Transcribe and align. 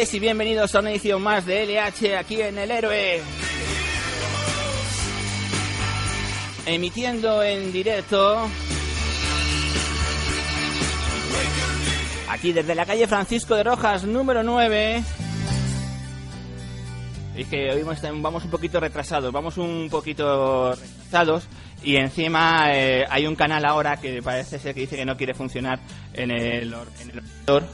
y 0.00 0.20
bienvenidos 0.20 0.74
a 0.76 0.78
una 0.80 0.90
edición 0.92 1.20
más 1.20 1.44
de 1.44 1.64
LH 1.66 2.16
aquí 2.16 2.40
en 2.40 2.56
El 2.56 2.70
Héroe. 2.70 3.20
Emitiendo 6.66 7.42
en 7.42 7.72
directo. 7.72 8.48
Aquí 12.30 12.52
desde 12.52 12.76
la 12.76 12.86
calle 12.86 13.08
Francisco 13.08 13.56
de 13.56 13.64
Rojas, 13.64 14.04
número 14.04 14.44
9. 14.44 15.02
Es 17.36 17.46
que 17.48 17.70
hoy 17.72 17.82
vamos- 17.82 18.44
un 18.44 18.50
poquito 18.50 18.78
retrasados, 18.78 19.32
vamos 19.32 19.58
un 19.58 19.88
poquito 19.90 20.74
retrasados 20.76 21.48
y 21.82 21.96
encima 21.96 22.72
eh, 22.72 23.04
hay 23.10 23.26
un 23.26 23.34
canal 23.34 23.64
ahora 23.64 23.96
que 23.96 24.22
parece 24.22 24.60
ser 24.60 24.74
que 24.74 24.80
dice 24.82 24.96
que 24.96 25.04
no 25.04 25.16
quiere 25.16 25.34
funcionar 25.34 25.80
en 26.14 26.30
el 26.30 26.72
ordenador. 26.72 27.64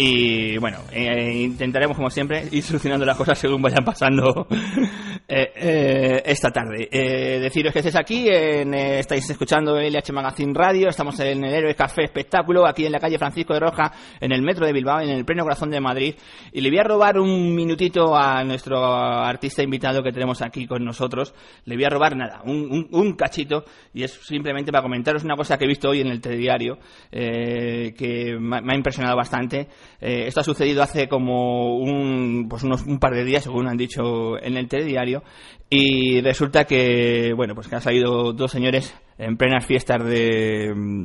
Y 0.00 0.56
bueno, 0.58 0.78
eh, 0.92 1.40
intentaremos 1.42 1.96
como 1.96 2.08
siempre 2.08 2.44
ir 2.52 2.62
solucionando 2.62 3.04
las 3.04 3.16
cosas 3.16 3.36
según 3.36 3.60
vayan 3.60 3.84
pasando 3.84 4.46
eh, 5.28 5.50
eh, 5.56 6.22
esta 6.24 6.50
tarde. 6.52 6.88
Eh, 6.88 7.40
deciros 7.40 7.72
que 7.72 7.80
estéis 7.80 7.96
aquí, 7.96 8.28
en, 8.28 8.74
eh, 8.74 9.00
estáis 9.00 9.28
escuchando 9.28 9.76
LH 9.76 10.12
Magazine 10.12 10.52
Radio, 10.54 10.88
estamos 10.88 11.18
en 11.18 11.42
el 11.42 11.52
Héroe 11.52 11.74
Café 11.74 12.04
Espectáculo, 12.04 12.64
aquí 12.64 12.86
en 12.86 12.92
la 12.92 13.00
calle 13.00 13.18
Francisco 13.18 13.54
de 13.54 13.58
Roja, 13.60 13.90
en 14.20 14.30
el 14.30 14.40
metro 14.42 14.66
de 14.66 14.72
Bilbao, 14.72 15.00
en 15.00 15.08
el 15.08 15.24
pleno 15.24 15.42
corazón 15.42 15.70
de 15.70 15.80
Madrid. 15.80 16.14
Y 16.52 16.60
le 16.60 16.70
voy 16.70 16.78
a 16.78 16.84
robar 16.84 17.18
un 17.18 17.52
minutito 17.56 18.16
a 18.16 18.44
nuestro 18.44 18.78
artista 18.84 19.64
invitado 19.64 20.00
que 20.04 20.12
tenemos 20.12 20.40
aquí 20.42 20.68
con 20.68 20.84
nosotros. 20.84 21.34
Le 21.64 21.74
voy 21.74 21.86
a 21.86 21.90
robar 21.90 22.14
nada, 22.16 22.40
un, 22.44 22.70
un- 22.70 22.88
un 22.92 23.12
cachito, 23.16 23.64
y 23.92 24.04
es 24.04 24.12
simplemente 24.12 24.70
para 24.70 24.82
comentaros 24.82 25.24
una 25.24 25.34
cosa 25.34 25.58
que 25.58 25.64
he 25.64 25.68
visto 25.68 25.88
hoy 25.90 26.02
en 26.02 26.06
el 26.06 26.20
telediario, 26.20 26.78
que 27.10 28.36
me 28.38 28.58
ha 28.58 28.76
impresionado 28.76 29.16
bastante. 29.16 29.66
Eh, 30.00 30.24
esto 30.28 30.40
ha 30.40 30.44
sucedido 30.44 30.82
hace 30.82 31.08
como 31.08 31.76
un, 31.76 32.46
pues 32.48 32.62
unos, 32.62 32.82
un 32.82 32.98
par 32.98 33.14
de 33.14 33.24
días, 33.24 33.42
según 33.42 33.66
han 33.66 33.76
dicho 33.76 34.40
en 34.40 34.56
el 34.56 34.68
telediario, 34.68 35.22
y 35.68 36.20
resulta 36.20 36.64
que, 36.64 37.32
bueno, 37.34 37.54
pues 37.54 37.68
que 37.68 37.74
han 37.74 37.82
salido 37.82 38.32
dos 38.32 38.50
señores 38.50 38.94
en 39.18 39.36
plenas 39.36 39.66
fiestas 39.66 40.04
de, 40.04 40.72
mm, 40.74 41.04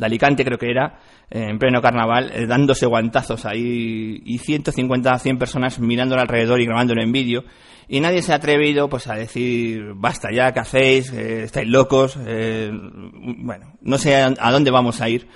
Alicante, 0.00 0.44
creo 0.44 0.58
que 0.58 0.70
era, 0.70 1.00
en 1.28 1.58
pleno 1.58 1.82
carnaval, 1.82 2.30
eh, 2.32 2.46
dándose 2.46 2.86
guantazos 2.86 3.44
ahí, 3.46 4.22
y 4.24 4.38
150 4.38 5.10
a 5.10 5.18
100 5.18 5.38
personas 5.38 5.80
mirándolo 5.80 6.20
alrededor 6.20 6.60
y 6.60 6.66
grabándolo 6.66 7.02
en 7.02 7.10
vídeo, 7.10 7.44
y 7.88 8.00
nadie 8.00 8.22
se 8.22 8.32
ha 8.32 8.36
atrevido 8.36 8.88
pues 8.88 9.08
a 9.08 9.14
decir, 9.14 9.94
basta 9.96 10.28
ya, 10.30 10.52
¿qué 10.52 10.60
hacéis? 10.60 11.12
Eh, 11.12 11.44
¿Estáis 11.44 11.68
locos? 11.68 12.16
Bueno, 12.16 13.78
no 13.80 13.98
sé 13.98 14.14
a, 14.14 14.34
a 14.38 14.52
dónde 14.52 14.70
vamos 14.70 15.00
a 15.00 15.08
ir 15.08 15.26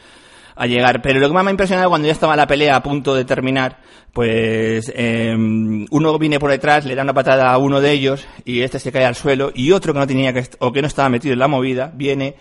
a 0.63 0.67
llegar. 0.67 1.03
Pero 1.03 1.19
lo 1.19 1.27
que 1.29 1.35
más 1.35 1.45
me 1.45 1.51
ha 1.51 1.53
impresionado 1.53 1.89
cuando 1.91 2.07
ya 2.07 2.13
estaba 2.13 2.37
la 2.37 2.47
pelea 2.47 2.77
a 2.77 2.83
punto 2.83 3.15
de 3.15 3.25
terminar, 3.25 3.79
pues 4.13 4.93
eh, 4.95 5.35
uno 5.37 6.19
viene 6.19 6.39
por 6.39 6.51
detrás, 6.51 6.85
le 6.85 6.95
da 6.95 7.03
una 7.03 7.15
patada 7.15 7.51
a 7.53 7.59
uno 7.59 7.81
de 7.81 7.91
ellos 7.93 8.27
y 8.45 8.61
este 8.61 8.79
se 8.79 8.93
cae 8.93 9.05
al 9.05 9.15
suelo 9.17 9.51
y 9.55 9.73
otro 9.73 9.93
que 9.93 9.99
no 9.99 10.07
tenía 10.07 10.33
que 10.33 10.45
o 10.61 10.73
que 10.73 10.81
no 10.83 10.87
estaba 10.89 11.09
metido 11.09 11.33
en 11.33 11.39
la 11.41 11.49
movida 11.49 11.91
viene 11.95 12.37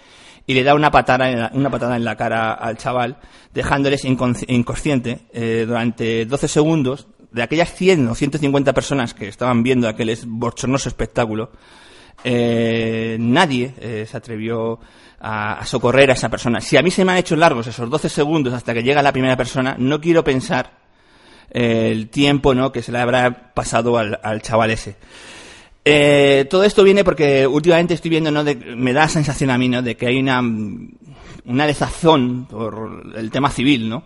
y 0.45 0.53
le 0.53 0.63
da 0.63 0.75
una 0.75 0.91
patada 0.91 1.29
en 1.31 1.39
la, 1.39 1.51
una 1.53 1.69
patada 1.69 1.95
en 1.95 2.03
la 2.03 2.15
cara 2.15 2.53
al 2.53 2.77
chaval, 2.77 3.17
dejándoles 3.53 4.05
inconsci- 4.05 4.45
inconsciente 4.49 5.19
eh, 5.33 5.65
durante 5.67 6.25
12 6.25 6.47
segundos. 6.47 7.07
De 7.31 7.41
aquellas 7.41 7.73
100 7.73 8.07
o 8.09 8.13
150 8.15 8.73
personas 8.73 9.13
que 9.13 9.29
estaban 9.29 9.63
viendo 9.63 9.87
aquel 9.87 10.13
bochornoso 10.27 10.89
espectáculo, 10.89 11.51
eh, 12.23 13.17
nadie 13.19 13.73
eh, 13.79 14.05
se 14.09 14.17
atrevió 14.17 14.79
a, 15.21 15.63
socorrer 15.65 16.09
a 16.09 16.13
esa 16.13 16.29
persona. 16.29 16.59
Si 16.61 16.77
a 16.77 16.81
mí 16.81 16.91
se 16.91 17.05
me 17.05 17.11
han 17.11 17.19
hecho 17.19 17.35
largos 17.35 17.67
esos 17.67 17.89
12 17.89 18.09
segundos 18.09 18.53
hasta 18.53 18.73
que 18.73 18.83
llega 18.83 19.01
la 19.01 19.11
primera 19.11 19.37
persona, 19.37 19.75
no 19.77 20.01
quiero 20.01 20.23
pensar 20.23 20.79
eh, 21.51 21.89
el 21.91 22.09
tiempo 22.09 22.53
¿no? 22.55 22.71
que 22.71 22.81
se 22.81 22.91
le 22.91 22.97
habrá 22.99 23.53
pasado 23.53 23.97
al, 23.97 24.19
al 24.23 24.41
chaval 24.41 24.71
ese. 24.71 24.95
Eh, 25.83 26.45
todo 26.49 26.63
esto 26.63 26.83
viene 26.83 27.03
porque 27.03 27.47
últimamente 27.47 27.93
estoy 27.95 28.09
viendo, 28.11 28.29
¿no? 28.31 28.43
de- 28.43 28.55
me 28.55 28.93
da 28.93 29.01
la 29.01 29.07
sensación 29.09 29.49
a 29.49 29.57
mí, 29.57 29.67
¿no? 29.67 29.81
De 29.81 29.97
que 29.97 30.05
hay 30.07 30.19
una, 30.19 30.39
una 31.45 31.65
desazón 31.67 32.45
por 32.45 33.13
el 33.15 33.31
tema 33.31 33.49
civil, 33.49 33.89
¿no? 33.89 34.03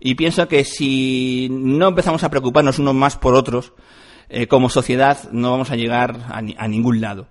Y 0.00 0.16
pienso 0.16 0.46
que 0.48 0.64
si 0.64 1.48
no 1.50 1.88
empezamos 1.88 2.22
a 2.24 2.28
preocuparnos 2.30 2.78
unos 2.78 2.94
más 2.94 3.16
por 3.16 3.34
otros, 3.34 3.72
eh, 4.28 4.46
como 4.48 4.68
sociedad 4.68 5.18
no 5.32 5.50
vamos 5.50 5.70
a 5.70 5.76
llegar 5.76 6.26
a, 6.30 6.42
ni- 6.42 6.56
a 6.58 6.68
ningún 6.68 7.00
lado. 7.00 7.26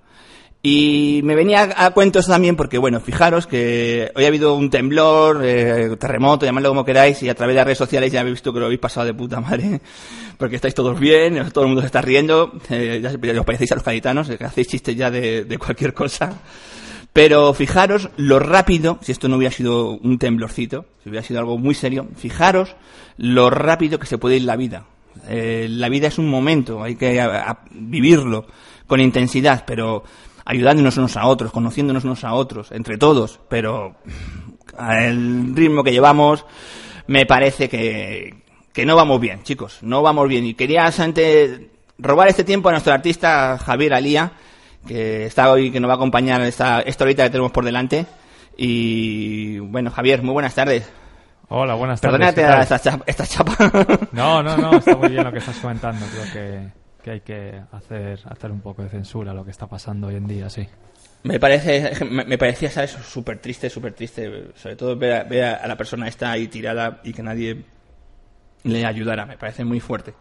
Y 0.65 1.19
me 1.25 1.36
venía 1.36 1.63
a, 1.63 1.88
a 1.88 1.92
cuentos 1.92 2.27
también 2.27 2.56
porque, 2.56 2.77
bueno, 2.77 3.01
fijaros 3.01 3.48
que 3.48 4.10
hoy 4.15 4.24
ha 4.24 4.30
habido 4.30 4.56
un 4.56 4.69
temblor, 4.69 5.42
eh, 5.44 5.98
terremoto, 6.00 6.45
llamadlo 6.45 6.69
como 6.69 6.86
queráis, 6.86 7.21
y 7.21 7.27
a 7.27 7.36
través 7.36 7.54
de 7.54 7.57
las 7.57 7.65
redes 7.65 7.80
sociales 7.80 8.13
ya 8.13 8.21
habéis 8.21 8.36
visto 8.36 8.54
que 8.54 8.62
lo 8.62 8.68
habéis 8.68 8.80
pasado 8.80 9.06
de 9.06 9.13
puta 9.13 9.42
madre, 9.42 9.81
porque 10.38 10.56
estáis 10.56 10.74
todos 10.74 10.98
bien, 10.98 11.51
todo 11.51 11.65
el 11.65 11.68
mundo 11.68 11.81
se 11.81 11.88
está 11.88 12.01
riendo, 12.01 12.54
eh, 12.69 13.01
ya, 13.04 13.10
os 13.10 13.45
parecéis 13.45 13.74
a 13.74 13.75
los 13.75 13.83
gaditanos, 13.83 14.30
que 14.30 14.42
hacéis 14.42 14.69
chistes 14.69 14.95
ya 14.95 15.12
de, 15.12 15.57
cualquier 15.60 15.94
cosa. 15.94 16.39
Pero 17.12 17.54
fijaros 17.54 18.10
lo 18.15 18.39
rápido, 18.39 19.00
si 19.01 19.12
esto 19.12 19.27
no 19.27 19.36
hubiera 19.36 19.54
sido 19.54 19.89
un 19.89 20.18
temblorcito, 20.18 20.86
si 21.04 21.10
hubiera 21.10 21.27
sido 21.27 21.42
algo 21.42 21.57
muy 21.57 21.75
serio, 21.75 22.07
fijaros 22.15 22.77
lo 23.18 23.50
rápido 23.50 24.00
que 24.00 24.07
se 24.07 24.18
puede 24.18 24.38
ir 24.38 24.44
la 24.44 24.56
vida. 24.56 24.86
Eh, 25.27 25.68
la 25.69 25.89
vida 25.89 26.07
es 26.07 26.18
un 26.18 26.30
momento, 26.30 26.81
hay 26.81 26.95
que 26.95 27.21
vivirlo 27.71 28.45
con 28.88 29.01
intensidad, 29.01 29.65
pero 29.68 30.04
ayudándonos 30.45 30.98
unos 30.98 31.16
a 31.18 31.25
otros, 31.25 31.51
conociéndonos 31.51 32.04
unos 32.04 32.24
a 32.24 32.34
otros, 32.34 32.72
entre 32.72 32.98
todos, 32.98 33.40
pero 33.50 33.95
el 34.80 35.56
ritmo 35.56 35.84
que 35.84 35.92
llevamos 35.92 36.45
me 37.07 37.25
parece 37.25 37.69
que, 37.69 38.44
que 38.74 38.86
no 38.86 38.95
vamos 38.95 39.19
bien, 39.19 39.44
chicos, 39.44 39.80
no 39.81 40.01
vamos 40.01 40.28
bien. 40.28 40.45
Y 40.45 40.54
quería 40.54 40.86
antes 40.98 41.62
robar 41.98 42.28
este 42.28 42.44
tiempo 42.44 42.69
a 42.69 42.72
nuestro 42.72 42.94
artista 42.94 43.57
Javier 43.57 43.94
Alía, 43.94 44.31
que 44.88 45.25
está 45.25 45.51
hoy, 45.51 45.72
que 45.72 45.80
nos 45.80 45.90
va 45.90 45.94
a 45.94 45.98
acompañar 45.98 46.42
esta, 46.42 46.81
esta 46.81 47.04
horita 47.04 47.24
que 47.24 47.30
tenemos 47.30 47.51
por 47.51 47.63
delante. 47.66 48.06
Y 48.57 49.60
bueno, 49.60 49.92
Javier, 49.92 50.22
muy 50.22 50.34
buenas 50.34 50.54
tardes. 50.56 50.89
Hola, 51.50 51.75
buenas 51.75 52.01
tardes. 52.01 52.19
Perdónate 52.19 52.42
¿qué 52.42 52.48
tal? 52.48 52.62
esta, 52.62 52.80
chapa- 52.80 53.04
esta 53.06 53.28
chapa. 53.28 53.56
No, 54.12 54.42
no, 54.44 54.57
no, 54.57 54.78
está 54.78 54.96
muy 54.96 55.10
bien 55.10 55.24
lo 55.24 55.31
que 55.31 55.39
estás 55.39 55.57
comentando. 55.60 56.06
Creo 56.12 56.34
que, 56.34 56.68
que 57.04 57.12
hay 57.12 57.22
que 57.22 57.62
hacer, 57.72 58.20
hacer 58.26 58.52
un 58.52 58.62
poco 58.62 58.82
de 58.82 58.90
censura 58.90 59.32
a 59.32 59.34
lo 59.34 59.46
que 59.46 59.52
está 59.52 59.68
pasando 59.68 60.08
hoy 60.08 60.16
en 60.16 60.26
día, 60.26 60.50
sí. 60.50 60.68
Me 61.24 61.40
parece, 61.40 62.04
me, 62.06 62.26
me 62.26 62.38
parecía, 62.38 62.72
¿sabes? 62.72 62.92
Súper 62.92 63.40
triste, 63.40 63.70
súper 63.70 63.94
triste. 63.94 64.52
Sobre 64.56 64.76
todo 64.76 64.96
ver 64.96 65.14
a, 65.14 65.24
ver 65.24 65.44
a 65.44 65.68
la 65.68 65.78
persona 65.78 66.08
esta 66.08 66.32
ahí 66.32 66.48
tirada 66.48 67.02
y 67.04 67.14
que 67.14 67.22
nadie 67.24 67.64
le 68.64 68.86
ayudara. 68.86 69.26
Me 69.26 69.38
parece 69.38 69.64
muy 69.64 69.80
fuerte 69.80 70.14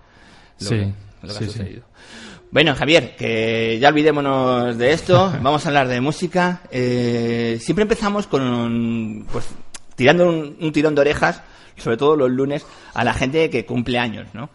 lo, 0.61 0.69
Sí, 0.69 0.77
que, 0.77 0.93
lo 1.27 1.29
que 1.29 1.29
sí, 1.29 1.37
ha 1.37 1.39
sí. 1.39 1.45
sucedido. 1.47 1.83
Bueno, 2.51 2.75
Javier, 2.75 3.17
que 3.17 3.79
ya 3.81 3.89
olvidémonos 3.89 4.77
de 4.77 4.93
esto. 4.93 5.33
Vamos 5.43 5.65
a 5.65 5.69
hablar 5.71 5.89
de 5.89 6.01
música. 6.01 6.61
Eh, 6.71 7.59
siempre 7.61 7.83
empezamos 7.83 8.27
con, 8.27 9.27
pues, 9.33 9.49
tirando 9.97 10.29
un, 10.29 10.57
un 10.61 10.73
tirón 10.73 10.95
de 10.95 11.01
orejas, 11.01 11.43
sobre 11.77 11.97
todo 11.97 12.15
los 12.17 12.31
lunes, 12.31 12.65
a 12.95 13.03
la 13.03 13.15
gente 13.15 13.51
que 13.51 13.65
cumple 13.65 13.99
años, 13.99 14.29
¿no? 14.35 14.51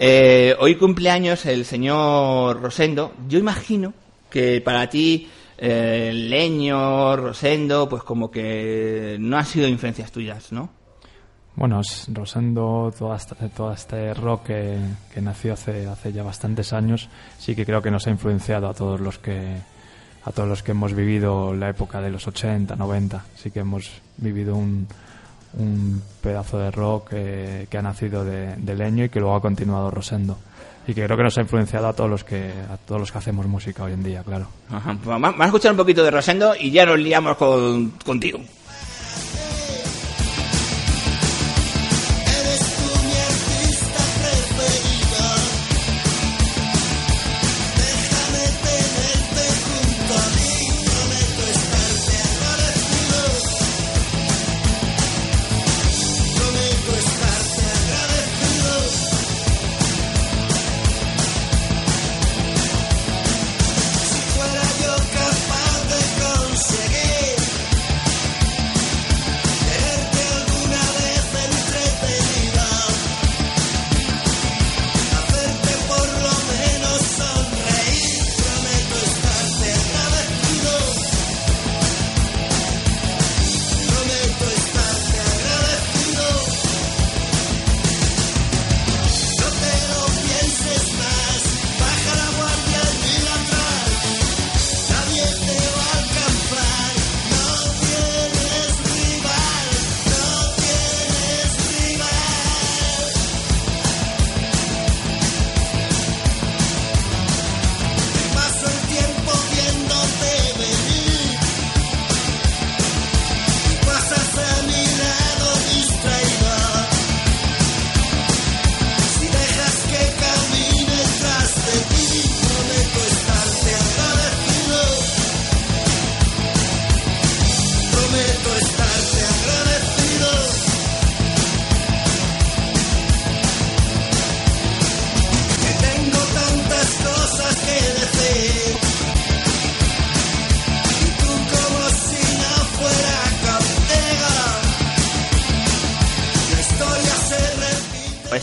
Eh, 0.00 0.54
hoy 0.60 0.76
cumple 0.76 1.10
años 1.10 1.44
el 1.46 1.64
señor 1.64 2.62
Rosendo. 2.62 3.14
Yo 3.28 3.38
imagino 3.38 3.92
que 4.30 4.60
para 4.60 4.88
ti, 4.88 5.28
eh, 5.58 6.12
Leño, 6.14 7.16
Rosendo, 7.16 7.88
pues 7.88 8.04
como 8.04 8.30
que 8.30 9.16
no 9.18 9.36
han 9.36 9.44
sido 9.44 9.66
influencias 9.66 10.12
tuyas, 10.12 10.52
¿no? 10.52 10.70
Bueno, 11.56 11.80
Rosendo, 12.12 12.94
todo 12.96 13.12
este, 13.16 13.48
todo 13.48 13.74
rock 14.14 14.46
que, 14.46 14.78
que 15.12 15.20
nació 15.20 15.54
hace, 15.54 15.88
hace 15.88 16.12
ya 16.12 16.22
bastantes 16.22 16.72
años, 16.72 17.08
sí 17.36 17.56
que 17.56 17.66
creo 17.66 17.82
que 17.82 17.90
nos 17.90 18.06
ha 18.06 18.10
influenciado 18.10 18.68
a 18.68 18.74
todos 18.74 19.00
los 19.00 19.18
que 19.18 19.56
a 20.24 20.30
todos 20.30 20.48
los 20.48 20.62
que 20.62 20.72
hemos 20.72 20.94
vivido 20.94 21.54
la 21.54 21.70
época 21.70 22.00
de 22.00 22.10
los 22.10 22.28
80, 22.28 22.76
90. 22.76 23.24
Sí 23.34 23.50
que 23.50 23.60
hemos 23.60 23.90
vivido 24.18 24.54
un, 24.54 24.86
un 25.54 26.02
pedazo 26.20 26.58
de 26.58 26.70
rock 26.70 27.10
eh, 27.12 27.66
que 27.70 27.78
ha 27.78 27.82
nacido 27.82 28.24
de, 28.24 28.56
leño 28.74 29.04
y 29.04 29.08
que 29.08 29.20
luego 29.20 29.36
ha 29.36 29.40
continuado 29.40 29.90
Rosendo. 29.90 30.38
Y 30.86 30.94
que 30.94 31.04
creo 31.04 31.16
que 31.16 31.22
nos 31.22 31.36
ha 31.36 31.42
influenciado 31.42 31.86
a 31.88 31.92
todos 31.92 32.08
los 32.08 32.24
que 32.24 32.50
a 32.70 32.78
todos 32.78 32.98
los 32.98 33.12
que 33.12 33.18
hacemos 33.18 33.46
música 33.46 33.84
hoy 33.84 33.92
en 33.92 34.02
día, 34.02 34.22
claro. 34.22 34.48
Ajá, 34.70 34.94
pues 34.94 35.06
vamos 35.06 35.34
a 35.38 35.44
escuchar 35.44 35.72
un 35.72 35.76
poquito 35.76 36.02
de 36.02 36.10
Rosendo 36.10 36.54
y 36.58 36.70
ya 36.70 36.86
nos 36.86 36.98
liamos 36.98 37.36
con, 37.36 37.90
contigo. 38.04 38.40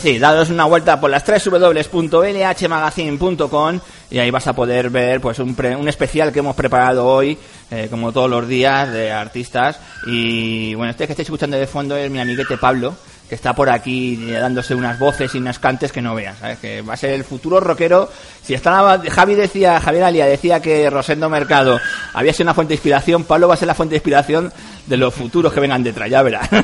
Sí, 0.05 0.19
dados 0.19 0.51
una 0.51 0.65
vuelta 0.65 0.99
por 1.01 1.09
las 1.09 1.23
www.lhmagazine.com 1.25 3.79
y 4.11 4.19
ahí 4.19 4.29
vas 4.29 4.45
a 4.45 4.53
poder 4.53 4.91
ver 4.91 5.19
pues 5.19 5.39
un, 5.39 5.55
pre- 5.55 5.75
un 5.75 5.87
especial 5.87 6.31
que 6.31 6.37
hemos 6.39 6.55
preparado 6.55 7.07
hoy, 7.07 7.35
eh, 7.71 7.87
como 7.89 8.11
todos 8.11 8.29
los 8.29 8.47
días, 8.47 8.91
de 8.93 9.11
artistas. 9.11 9.79
Y 10.05 10.75
bueno, 10.75 10.91
este 10.91 11.07
que 11.07 11.13
estáis 11.13 11.25
escuchando 11.27 11.57
de 11.57 11.65
fondo 11.65 11.97
es 11.97 12.11
mi 12.11 12.19
amiguete 12.19 12.55
Pablo, 12.57 12.93
que 13.27 13.33
está 13.33 13.55
por 13.55 13.67
aquí 13.71 14.27
eh, 14.29 14.33
dándose 14.33 14.75
unas 14.75 14.99
voces 14.99 15.33
y 15.33 15.39
unas 15.39 15.57
cantes 15.57 15.91
que 15.91 16.03
no 16.03 16.13
veas, 16.13 16.37
¿sabes? 16.37 16.59
Que 16.59 16.83
va 16.83 16.93
a 16.93 16.97
ser 16.97 17.09
el 17.09 17.23
futuro 17.23 17.59
rockero. 17.59 18.07
Si 18.43 18.53
estaba, 18.53 19.01
Javi 19.09 19.33
decía, 19.33 19.81
Javier 19.81 20.03
Alia 20.03 20.27
decía 20.27 20.61
que 20.61 20.87
Rosendo 20.91 21.31
Mercado 21.31 21.79
había 22.13 22.31
sido 22.31 22.43
una 22.45 22.53
fuente 22.53 22.73
de 22.73 22.75
inspiración, 22.75 23.23
Pablo 23.23 23.47
va 23.47 23.55
a 23.55 23.57
ser 23.57 23.67
la 23.67 23.73
fuente 23.73 23.93
de 23.93 23.97
inspiración 23.97 24.53
de 24.85 24.97
los 24.97 25.11
futuros 25.15 25.51
que 25.51 25.61
vengan 25.61 25.81
detrás, 25.81 26.11
ya 26.11 26.21
verás. 26.21 26.47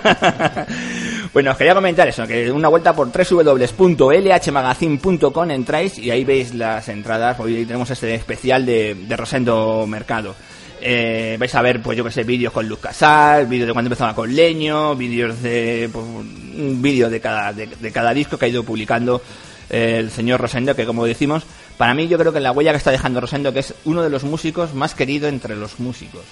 Bueno, 1.33 1.51
os 1.51 1.57
quería 1.57 1.73
comentar 1.73 2.09
eso, 2.09 2.27
que 2.27 2.51
una 2.51 2.67
vuelta 2.67 2.93
por 2.93 3.09
www.lhmagazine.com 3.09 5.51
entráis 5.51 5.97
y 5.97 6.11
ahí 6.11 6.25
veis 6.25 6.53
las 6.53 6.89
entradas. 6.89 7.39
Hoy 7.39 7.65
tenemos 7.65 7.89
este 7.89 8.13
especial 8.13 8.65
de, 8.65 8.95
de 8.95 9.15
Rosendo 9.15 9.87
Mercado. 9.87 10.35
Eh, 10.81 11.37
vais 11.39 11.55
a 11.55 11.61
ver, 11.61 11.81
pues 11.81 11.97
yo 11.97 12.03
que 12.03 12.11
sé, 12.11 12.25
vídeos 12.25 12.51
con 12.51 12.67
Luz 12.67 12.79
Casal, 12.79 13.47
vídeos 13.47 13.67
de 13.67 13.73
cuando 13.73 13.87
empezaba 13.87 14.13
con 14.13 14.35
Leño, 14.35 14.93
vídeos 14.97 15.41
de, 15.41 15.89
pues, 15.93 16.03
un 16.03 16.81
vídeo 16.81 17.09
de 17.09 17.21
cada, 17.21 17.53
de, 17.53 17.67
de 17.67 17.91
cada 17.93 18.13
disco 18.13 18.37
que 18.37 18.43
ha 18.45 18.49
ido 18.49 18.65
publicando 18.65 19.21
eh, 19.69 19.99
el 19.99 20.11
señor 20.11 20.41
Rosendo, 20.41 20.75
que 20.75 20.85
como 20.85 21.05
decimos, 21.05 21.45
para 21.77 21.93
mí 21.93 22.09
yo 22.09 22.17
creo 22.17 22.33
que 22.33 22.41
la 22.41 22.51
huella 22.51 22.71
que 22.71 22.77
está 22.77 22.91
dejando 22.91 23.21
Rosendo, 23.21 23.53
que 23.53 23.59
es 23.59 23.73
uno 23.85 24.03
de 24.03 24.09
los 24.09 24.25
músicos 24.25 24.73
más 24.73 24.95
querido 24.95 25.29
entre 25.29 25.55
los 25.55 25.79
músicos. 25.79 26.25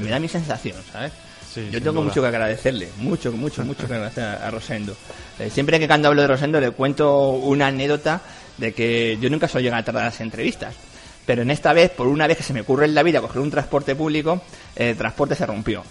Me 0.00 0.08
da 0.08 0.18
mi 0.18 0.28
sensación, 0.28 0.78
¿sabes? 0.90 1.12
Sí, 1.52 1.68
Yo 1.70 1.80
tengo 1.80 1.92
duda. 2.00 2.04
mucho 2.04 2.20
que 2.22 2.26
agradecerle, 2.28 2.88
mucho, 2.98 3.30
mucho, 3.32 3.64
mucho 3.64 3.86
que 3.86 3.92
agradecer 3.94 4.24
a, 4.24 4.46
a 4.46 4.50
Rosendo. 4.50 4.96
Eh, 5.38 5.50
siempre 5.50 5.78
que 5.78 5.86
cuando 5.86 6.08
hablo 6.08 6.22
de 6.22 6.28
Rosendo 6.28 6.60
le 6.60 6.70
cuento 6.70 7.30
una 7.30 7.66
anécdota 7.66 8.22
de 8.56 8.72
que 8.72 9.18
yo 9.20 9.28
nunca 9.28 9.48
suelo 9.48 9.64
llegar 9.64 9.80
a 9.80 9.84
tardar 9.84 10.04
las 10.04 10.20
entrevistas. 10.20 10.74
Pero 11.26 11.42
en 11.42 11.50
esta 11.50 11.72
vez, 11.72 11.90
por 11.90 12.06
una 12.08 12.26
vez 12.26 12.36
que 12.38 12.42
se 12.42 12.52
me 12.54 12.62
ocurre 12.62 12.86
en 12.86 12.94
la 12.94 13.02
vida 13.02 13.20
coger 13.20 13.40
un 13.42 13.50
transporte 13.50 13.94
público, 13.94 14.42
el 14.74 14.96
transporte 14.96 15.34
se 15.34 15.46
rompió. 15.46 15.84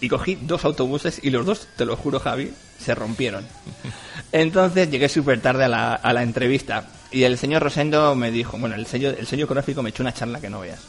Y 0.00 0.08
cogí 0.08 0.36
dos 0.40 0.64
autobuses 0.64 1.20
y 1.22 1.30
los 1.30 1.44
dos, 1.46 1.68
te 1.76 1.84
lo 1.84 1.96
juro 1.96 2.18
Javi, 2.20 2.52
se 2.78 2.94
rompieron. 2.94 3.44
Entonces 4.32 4.90
llegué 4.90 5.08
súper 5.08 5.40
tarde 5.40 5.64
a 5.64 5.68
la, 5.68 5.94
a 5.94 6.12
la 6.12 6.22
entrevista 6.22 6.86
y 7.10 7.24
el 7.24 7.36
señor 7.38 7.62
Rosendo 7.62 8.14
me 8.14 8.30
dijo, 8.30 8.56
bueno, 8.58 8.74
el 8.74 8.86
sello, 8.86 9.10
el 9.10 9.26
sello 9.26 9.46
gráfico 9.46 9.82
me 9.82 9.90
echó 9.90 10.02
una 10.02 10.14
charla 10.14 10.40
que 10.40 10.48
no 10.48 10.60
veas. 10.60 10.80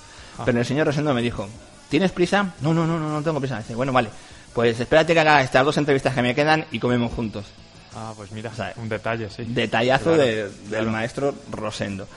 Pero 0.45 0.59
el 0.59 0.65
señor 0.65 0.87
Rosendo 0.87 1.13
me 1.13 1.21
dijo, 1.21 1.47
¿tienes 1.93 2.11
prisa? 2.11 2.55
No, 2.61 2.73
no, 2.73 2.87
no, 2.87 2.97
no, 2.97 3.07
no 3.11 3.21
tengo 3.21 3.39
prisa. 3.39 3.59
Dice, 3.59 3.75
bueno, 3.75 3.93
vale, 3.93 4.09
pues 4.51 4.79
espérate 4.79 5.13
que 5.13 5.19
haga 5.19 5.43
estas 5.43 5.63
dos 5.63 5.77
entrevistas 5.77 6.15
que 6.15 6.23
me 6.23 6.33
quedan 6.33 6.65
y 6.71 6.79
comemos 6.79 7.13
juntos. 7.13 7.45
Ah, 7.95 8.13
pues 8.17 8.31
mira, 8.31 8.51
sea, 8.51 8.73
un 8.77 8.89
detalle, 8.89 9.29
sí. 9.29 9.43
Detallazo 9.43 10.05
Claro, 10.05 10.17
de- 10.23 10.43
del 10.49 10.51
claro. 10.69 10.89
maestro 10.89 11.35
Rosendo. 11.51 12.07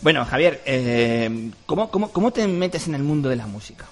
Bueno, 0.00 0.24
Javier, 0.24 0.62
eh, 0.64 1.50
¿cómo, 1.66 1.90
cómo, 1.90 2.10
cómo 2.12 2.30
te 2.32 2.48
metes 2.48 2.88
en 2.88 2.94
el 2.94 3.02
mundo 3.02 3.28
de 3.28 3.36
la 3.36 3.46
música? 3.46 3.84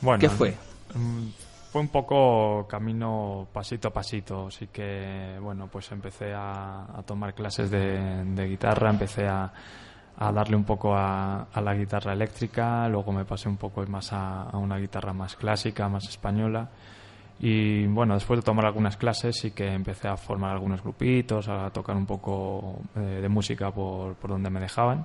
Bueno, 0.00 0.20
¿Qué 0.20 0.28
fue? 0.28 0.54
mm, 0.94 1.26
Fue 1.72 1.80
un 1.80 1.88
poco 1.88 2.68
camino 2.68 3.48
pasito 3.52 3.88
a 3.88 3.92
pasito, 3.92 4.46
así 4.46 4.68
que 4.68 5.36
bueno, 5.40 5.66
pues 5.66 5.90
empecé 5.90 6.32
a, 6.32 6.82
a 6.96 7.02
tomar 7.04 7.34
clases 7.34 7.70
de, 7.72 8.24
de 8.24 8.46
guitarra, 8.46 8.90
empecé 8.90 9.26
a, 9.26 9.50
a 10.18 10.30
darle 10.32 10.56
un 10.56 10.64
poco 10.64 10.94
a, 10.94 11.44
a 11.52 11.60
la 11.60 11.74
guitarra 11.74 12.12
eléctrica, 12.12 12.88
luego 12.88 13.12
me 13.12 13.24
pasé 13.24 13.48
un 13.48 13.56
poco 13.56 13.84
más 13.86 14.12
a, 14.12 14.42
a 14.42 14.56
una 14.58 14.78
guitarra 14.78 15.12
más 15.12 15.36
clásica, 15.36 15.88
más 15.88 16.08
española. 16.08 16.68
Y 17.40 17.86
bueno, 17.86 18.14
después 18.14 18.38
de 18.38 18.44
tomar 18.44 18.66
algunas 18.66 18.96
clases 18.96 19.36
sí 19.36 19.50
que 19.50 19.66
empecé 19.72 20.06
a 20.06 20.16
formar 20.16 20.52
algunos 20.52 20.80
grupitos, 20.80 21.48
a 21.48 21.70
tocar 21.70 21.96
un 21.96 22.06
poco 22.06 22.80
eh, 22.94 23.18
de 23.20 23.28
música 23.28 23.72
por, 23.72 24.14
por 24.14 24.30
donde 24.30 24.48
me 24.48 24.60
dejaban. 24.60 25.04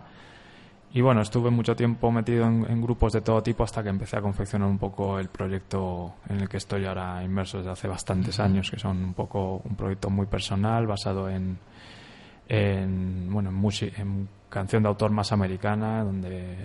Y 0.93 1.01
bueno, 1.01 1.21
estuve 1.21 1.49
mucho 1.49 1.75
tiempo 1.75 2.11
metido 2.11 2.45
en, 2.45 2.65
en 2.69 2.81
grupos 2.81 3.13
de 3.13 3.21
todo 3.21 3.41
tipo 3.41 3.63
hasta 3.63 3.81
que 3.81 3.89
empecé 3.89 4.17
a 4.17 4.21
confeccionar 4.21 4.69
un 4.69 4.77
poco 4.77 5.19
el 5.19 5.29
proyecto 5.29 6.13
en 6.29 6.41
el 6.41 6.47
que 6.47 6.57
estoy 6.57 6.85
ahora 6.85 7.23
inmerso 7.23 7.57
desde 7.57 7.71
hace 7.71 7.87
bastantes 7.87 8.39
años, 8.39 8.69
que 8.69 8.77
son 8.79 9.03
un 9.03 9.13
poco 9.13 9.61
un 9.65 9.75
proyecto 9.75 10.09
muy 10.09 10.27
personal 10.27 10.87
basado 10.87 11.29
en, 11.29 11.57
en 12.47 13.27
bueno, 13.31 13.49
en, 13.49 13.91
en 13.97 14.29
canción 14.49 14.83
de 14.83 14.89
autor 14.89 15.11
más 15.11 15.31
americana, 15.31 16.03
donde, 16.03 16.55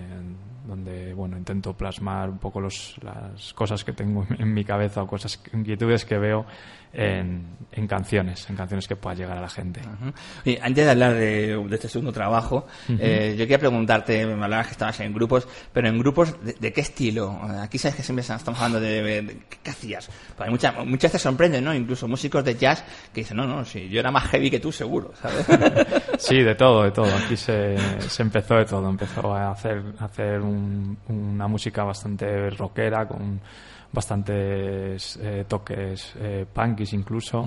donde 0.67 1.13
bueno, 1.13 1.37
intento 1.37 1.73
plasmar 1.73 2.29
un 2.29 2.37
poco 2.39 2.59
los, 2.61 2.95
las 3.03 3.53
cosas 3.53 3.83
que 3.83 3.93
tengo 3.93 4.25
en 4.37 4.53
mi 4.53 4.63
cabeza 4.63 5.03
o 5.03 5.07
cosas, 5.07 5.39
inquietudes 5.53 6.05
que 6.05 6.17
veo 6.17 6.45
en, 6.95 7.43
en 7.71 7.87
canciones, 7.87 8.47
en 8.51 8.55
canciones 8.55 8.87
que 8.87 8.95
pueda 8.95 9.15
llegar 9.15 9.35
a 9.37 9.41
la 9.41 9.49
gente. 9.49 9.81
Oye, 10.45 10.59
antes 10.61 10.85
de 10.85 10.91
hablar 10.91 11.13
de, 11.15 11.57
de 11.67 11.75
este 11.75 11.89
segundo 11.89 12.13
trabajo, 12.13 12.67
eh, 12.87 13.31
yo 13.31 13.45
quería 13.45 13.57
preguntarte, 13.57 14.25
me 14.27 14.43
hablabas 14.43 14.67
que 14.67 14.73
estabas 14.73 14.99
en 14.99 15.11
grupos, 15.11 15.47
pero 15.73 15.87
en 15.89 15.97
grupos 15.97 16.39
de, 16.45 16.53
de 16.53 16.71
qué 16.71 16.81
estilo? 16.81 17.31
Aquí 17.61 17.79
sabes 17.79 17.95
que 17.95 18.03
siempre 18.03 18.21
estamos 18.21 18.59
hablando 18.61 18.79
de, 18.79 19.01
de- 19.01 19.37
¿qué 19.63 19.71
hacías? 19.71 20.07
Pues 20.37 20.45
hay 20.47 20.51
mucha- 20.51 20.71
muchas 20.85 21.11
veces 21.11 21.23
sorprende, 21.23 21.59
¿no? 21.61 21.73
Incluso 21.73 22.07
músicos 22.07 22.43
de 22.45 22.55
jazz 22.55 22.83
que 23.11 23.21
dicen, 23.21 23.37
no, 23.37 23.47
no, 23.47 23.65
si 23.65 23.89
yo 23.89 23.99
era 23.99 24.11
más 24.11 24.25
heavy 24.29 24.51
que 24.51 24.59
tú, 24.59 24.71
seguro, 24.71 25.13
¿sabes? 25.19 25.47
Sí, 26.19 26.41
de 26.43 26.53
todo, 26.53 26.83
de 26.83 26.91
todo. 26.91 27.07
Aquí 27.25 27.35
se, 27.35 27.72
se 28.07 28.21
empezó 28.23 28.55
de 28.55 28.65
todo. 28.65 28.89
Empezó 28.89 29.33
a 29.33 29.51
hacer, 29.51 29.81
a 29.99 30.05
hacer 30.05 30.41
un- 30.41 30.97
una 31.09 31.47
música 31.47 31.83
bastante 31.83 32.49
rockera, 32.51 33.07
con 33.07 33.39
bastantes 33.91 35.17
eh, 35.21 35.45
toques 35.47 36.13
eh, 36.19 36.45
punkis 36.51 36.93
incluso. 36.93 37.45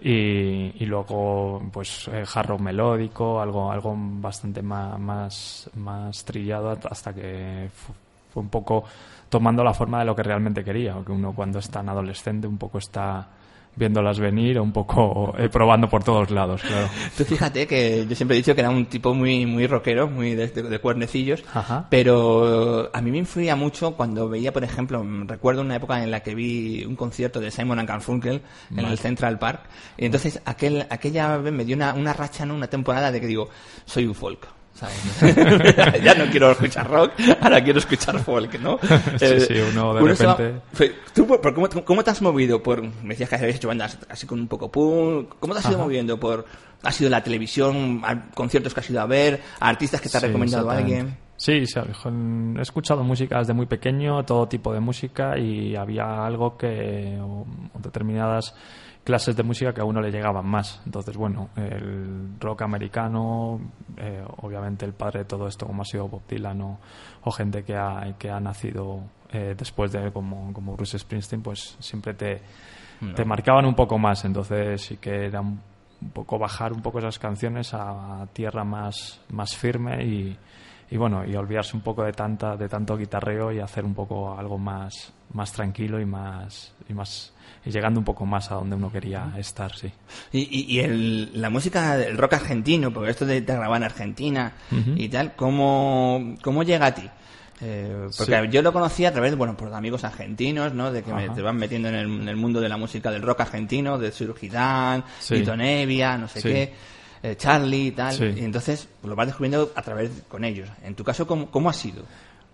y, 0.00 0.74
y 0.82 0.86
luego, 0.86 1.62
pues, 1.72 2.08
eh, 2.08 2.24
hard 2.34 2.48
rock 2.48 2.60
melódico, 2.60 3.40
algo, 3.40 3.70
algo 3.72 3.94
bastante 3.96 4.60
más, 4.62 4.98
más, 4.98 5.70
más 5.76 6.24
trillado 6.24 6.76
hasta 6.90 7.14
que 7.14 7.70
fu- 7.72 7.94
fue 8.32 8.42
un 8.42 8.48
poco 8.48 8.84
tomando 9.28 9.64
la 9.64 9.72
forma 9.72 10.00
de 10.00 10.04
lo 10.04 10.14
que 10.14 10.22
realmente 10.22 10.62
quería. 10.64 10.94
Porque 10.94 11.12
uno 11.12 11.32
cuando 11.32 11.58
es 11.58 11.70
tan 11.70 11.88
adolescente 11.88 12.46
un 12.46 12.58
poco 12.58 12.78
está 12.78 13.26
viéndolas 13.76 14.18
venir 14.18 14.58
o 14.58 14.62
un 14.62 14.72
poco 14.72 15.34
eh, 15.38 15.48
probando 15.48 15.88
por 15.88 16.04
todos 16.04 16.30
lados, 16.30 16.62
claro. 16.62 16.88
Tú 17.16 17.24
fíjate 17.24 17.66
que 17.66 18.06
yo 18.08 18.14
siempre 18.14 18.36
he 18.36 18.40
dicho 18.40 18.54
que 18.54 18.60
era 18.60 18.70
un 18.70 18.86
tipo 18.86 19.14
muy 19.14 19.46
muy 19.46 19.66
rockero, 19.66 20.08
muy 20.08 20.34
de, 20.34 20.48
de- 20.48 20.62
de 20.62 20.78
cuernecillos, 20.78 21.42
Ajá. 21.52 21.86
pero 21.90 22.90
a 22.92 23.00
mí 23.00 23.10
me 23.10 23.18
influía 23.18 23.56
mucho 23.56 23.92
cuando 23.96 24.28
veía, 24.28 24.52
por 24.52 24.64
ejemplo, 24.64 25.04
recuerdo 25.26 25.62
una 25.62 25.76
época 25.76 26.02
en 26.02 26.10
la 26.10 26.20
que 26.20 26.34
vi 26.34 26.84
un 26.84 26.96
concierto 26.96 27.40
de 27.40 27.50
Simon 27.50 27.78
and 27.78 27.88
Garfunkel 27.88 28.42
en 28.70 28.78
el 28.84 28.98
Central 28.98 29.38
Park, 29.38 29.60
y 29.98 30.04
entonces 30.06 30.40
aquel, 30.44 30.86
aquella 30.90 31.36
vez 31.38 31.52
me 31.52 31.64
dio 31.64 31.76
una, 31.76 31.94
una 31.94 32.12
racha, 32.12 32.46
¿no? 32.46 32.54
una 32.54 32.68
temporada 32.68 33.10
de 33.12 33.20
que 33.20 33.26
digo, 33.26 33.48
soy 33.84 34.06
un 34.06 34.14
folk. 34.14 34.46
¿Sabes? 34.74 34.96
ya 36.02 36.14
no 36.14 36.26
quiero 36.30 36.50
escuchar 36.52 36.88
rock, 36.90 37.12
ahora 37.40 37.62
quiero 37.62 37.78
escuchar 37.78 38.18
folk, 38.20 38.58
¿no? 38.60 38.78
Sí, 39.18 39.40
sí, 39.40 39.54
uno 39.72 39.94
de 39.94 40.02
uno 40.02 40.14
va- 40.26 40.36
repente- 40.36 40.60
Fe- 40.72 40.94
¿Tú 41.14 41.26
por, 41.26 41.40
por 41.40 41.54
cómo, 41.54 41.68
cómo 41.84 42.02
te 42.04 42.10
has 42.10 42.20
movido? 42.22 42.62
Por, 42.62 42.82
me 42.82 43.10
decías 43.10 43.28
que 43.28 43.36
habías 43.36 43.56
hecho 43.56 43.68
bandas 43.68 43.98
así 44.08 44.26
con 44.26 44.40
un 44.40 44.48
poco 44.48 44.70
punk. 44.70 45.34
¿Cómo 45.40 45.54
te 45.54 45.60
has 45.60 45.68
ido 45.70 45.78
moviendo? 45.78 46.18
por 46.18 46.44
¿Ha 46.82 46.92
sido 46.92 47.08
la 47.08 47.22
televisión, 47.22 48.02
a 48.04 48.26
conciertos 48.32 48.74
que 48.74 48.80
has 48.80 48.90
ido 48.90 49.00
a 49.00 49.06
ver, 49.06 49.40
a 49.60 49.68
artistas 49.70 50.00
que 50.02 50.08
te 50.10 50.18
ha 50.18 50.20
Sí, 50.20 50.26
recomendado 50.26 50.68
alguien? 50.70 51.16
Sí, 51.36 51.66
sí, 51.66 51.80
he 51.80 52.60
escuchado 52.62 53.02
música 53.02 53.38
desde 53.38 53.54
muy 53.54 53.66
pequeño, 53.66 54.24
todo 54.24 54.46
tipo 54.48 54.72
de 54.72 54.80
música 54.80 55.38
y 55.38 55.74
había 55.76 56.24
algo 56.26 56.56
que, 56.58 57.18
o 57.20 57.46
determinadas 57.78 58.54
clases 59.04 59.36
de 59.36 59.42
música 59.42 59.72
que 59.72 59.80
a 59.80 59.84
uno 59.84 60.00
le 60.00 60.10
llegaban 60.10 60.46
más. 60.46 60.80
Entonces, 60.86 61.16
bueno, 61.16 61.50
el 61.56 62.30
rock 62.40 62.62
americano, 62.62 63.60
eh, 63.96 64.24
obviamente 64.38 64.84
el 64.84 64.94
padre 64.94 65.20
de 65.20 65.24
todo 65.26 65.46
esto, 65.46 65.66
como 65.66 65.82
ha 65.82 65.84
sido 65.84 66.08
Bob 66.08 66.22
Dylan 66.26 66.60
o, 66.62 66.78
o 67.22 67.30
gente 67.30 67.62
que 67.62 67.76
ha, 67.76 68.14
que 68.18 68.30
ha 68.30 68.40
nacido 68.40 69.02
eh, 69.30 69.54
después 69.56 69.92
de 69.92 70.04
él, 70.04 70.12
como, 70.12 70.52
como 70.52 70.74
Bruce 70.74 70.98
Springsteen, 70.98 71.42
pues 71.42 71.76
siempre 71.78 72.14
te, 72.14 72.40
te 73.14 73.24
marcaban 73.24 73.66
un 73.66 73.74
poco 73.74 73.98
más. 73.98 74.24
Entonces 74.24 74.80
sí 74.80 74.96
que 74.96 75.26
era 75.26 75.40
un, 75.40 75.60
un 76.00 76.10
poco 76.10 76.38
bajar 76.38 76.72
un 76.72 76.82
poco 76.82 76.98
esas 76.98 77.18
canciones 77.18 77.72
a 77.74 78.26
tierra 78.32 78.64
más, 78.64 79.20
más 79.30 79.56
firme 79.56 80.04
y, 80.04 80.38
y 80.90 80.96
bueno, 80.96 81.24
y 81.24 81.34
olvidarse 81.34 81.76
un 81.76 81.82
poco 81.82 82.04
de 82.04 82.12
tanta, 82.12 82.56
de 82.56 82.68
tanto 82.68 82.96
guitarreo 82.96 83.50
y 83.52 83.60
hacer 83.60 83.84
un 83.84 83.94
poco 83.94 84.38
algo 84.38 84.58
más, 84.58 85.12
más 85.32 85.52
tranquilo 85.52 86.00
y 86.00 86.04
más, 86.04 86.74
y 86.88 86.94
más, 86.94 87.33
y 87.66 87.70
llegando 87.70 87.98
un 88.00 88.04
poco 88.04 88.26
más 88.26 88.50
a 88.50 88.56
donde 88.56 88.76
uno 88.76 88.90
quería 88.92 89.32
estar, 89.38 89.74
sí. 89.74 89.90
Y, 90.32 90.40
y, 90.40 90.74
y 90.76 90.80
el, 90.80 91.40
la 91.40 91.50
música 91.50 91.96
del 91.96 92.16
rock 92.18 92.34
argentino, 92.34 92.92
porque 92.92 93.10
esto 93.10 93.24
de, 93.26 93.40
de 93.40 93.52
grabar 93.54 93.78
en 93.78 93.84
Argentina 93.84 94.52
y 94.96 95.08
tal, 95.08 95.34
¿cómo, 95.34 96.34
cómo 96.42 96.62
llega 96.62 96.86
a 96.86 96.94
ti? 96.94 97.08
Eh, 97.60 98.08
porque 98.18 98.40
Sí. 98.42 98.48
yo 98.50 98.62
lo 98.62 98.72
conocí 98.72 99.04
a 99.06 99.12
través, 99.12 99.36
bueno, 99.36 99.56
por 99.56 99.72
amigos 99.72 100.04
argentinos, 100.04 100.74
¿no? 100.74 100.90
De 100.92 101.02
que 101.02 101.12
me- 101.14 101.30
te 101.30 101.40
van 101.40 101.56
metiendo 101.56 101.88
en 101.88 101.94
el, 101.94 102.06
en 102.22 102.28
el 102.28 102.36
mundo 102.36 102.60
de 102.60 102.68
la 102.68 102.76
música 102.76 103.10
del 103.10 103.22
rock 103.22 103.40
argentino, 103.42 103.96
de 103.96 104.10
Surgidán, 104.12 105.04
Sí. 105.20 105.36
Tito 105.36 105.56
Nevia, 105.56 106.18
no 106.18 106.28
sé 106.28 106.40
Sí. 106.40 106.48
qué, 106.48 106.72
eh, 107.22 107.36
Charlie 107.36 107.86
y 107.86 107.90
tal. 107.92 108.36
Y 108.36 108.44
entonces 108.44 108.88
pues, 109.00 109.08
lo 109.08 109.16
vas 109.16 109.28
descubriendo 109.28 109.72
a 109.74 109.82
través 109.82 110.10
con 110.28 110.44
ellos. 110.44 110.68
En 110.82 110.94
tu 110.94 111.04
caso, 111.04 111.26
¿cómo, 111.26 111.50
cómo 111.50 111.70
ha 111.70 111.72
sido? 111.72 112.04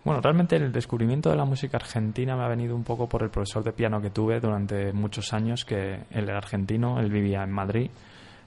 Bueno, 0.04 0.20
realmente 0.22 0.56
el 0.56 0.72
descubrimiento 0.72 1.28
de 1.28 1.36
la 1.36 1.44
música 1.44 1.76
argentina 1.76 2.34
me 2.34 2.42
ha 2.44 2.48
venido 2.48 2.74
un 2.74 2.84
poco 2.84 3.06
por 3.08 3.22
el 3.22 3.28
profesor 3.30 3.62
de 3.62 3.72
piano 3.72 4.00
que 4.00 4.10
tuve 4.10 4.40
durante 4.40 4.92
muchos 4.94 5.32
años, 5.34 5.64
que 5.64 5.94
él 6.10 6.24
era 6.28 6.38
argentino, 6.38 6.98
él 7.00 7.10
vivía 7.10 7.42
en 7.42 7.50
Madrid, 7.50 7.90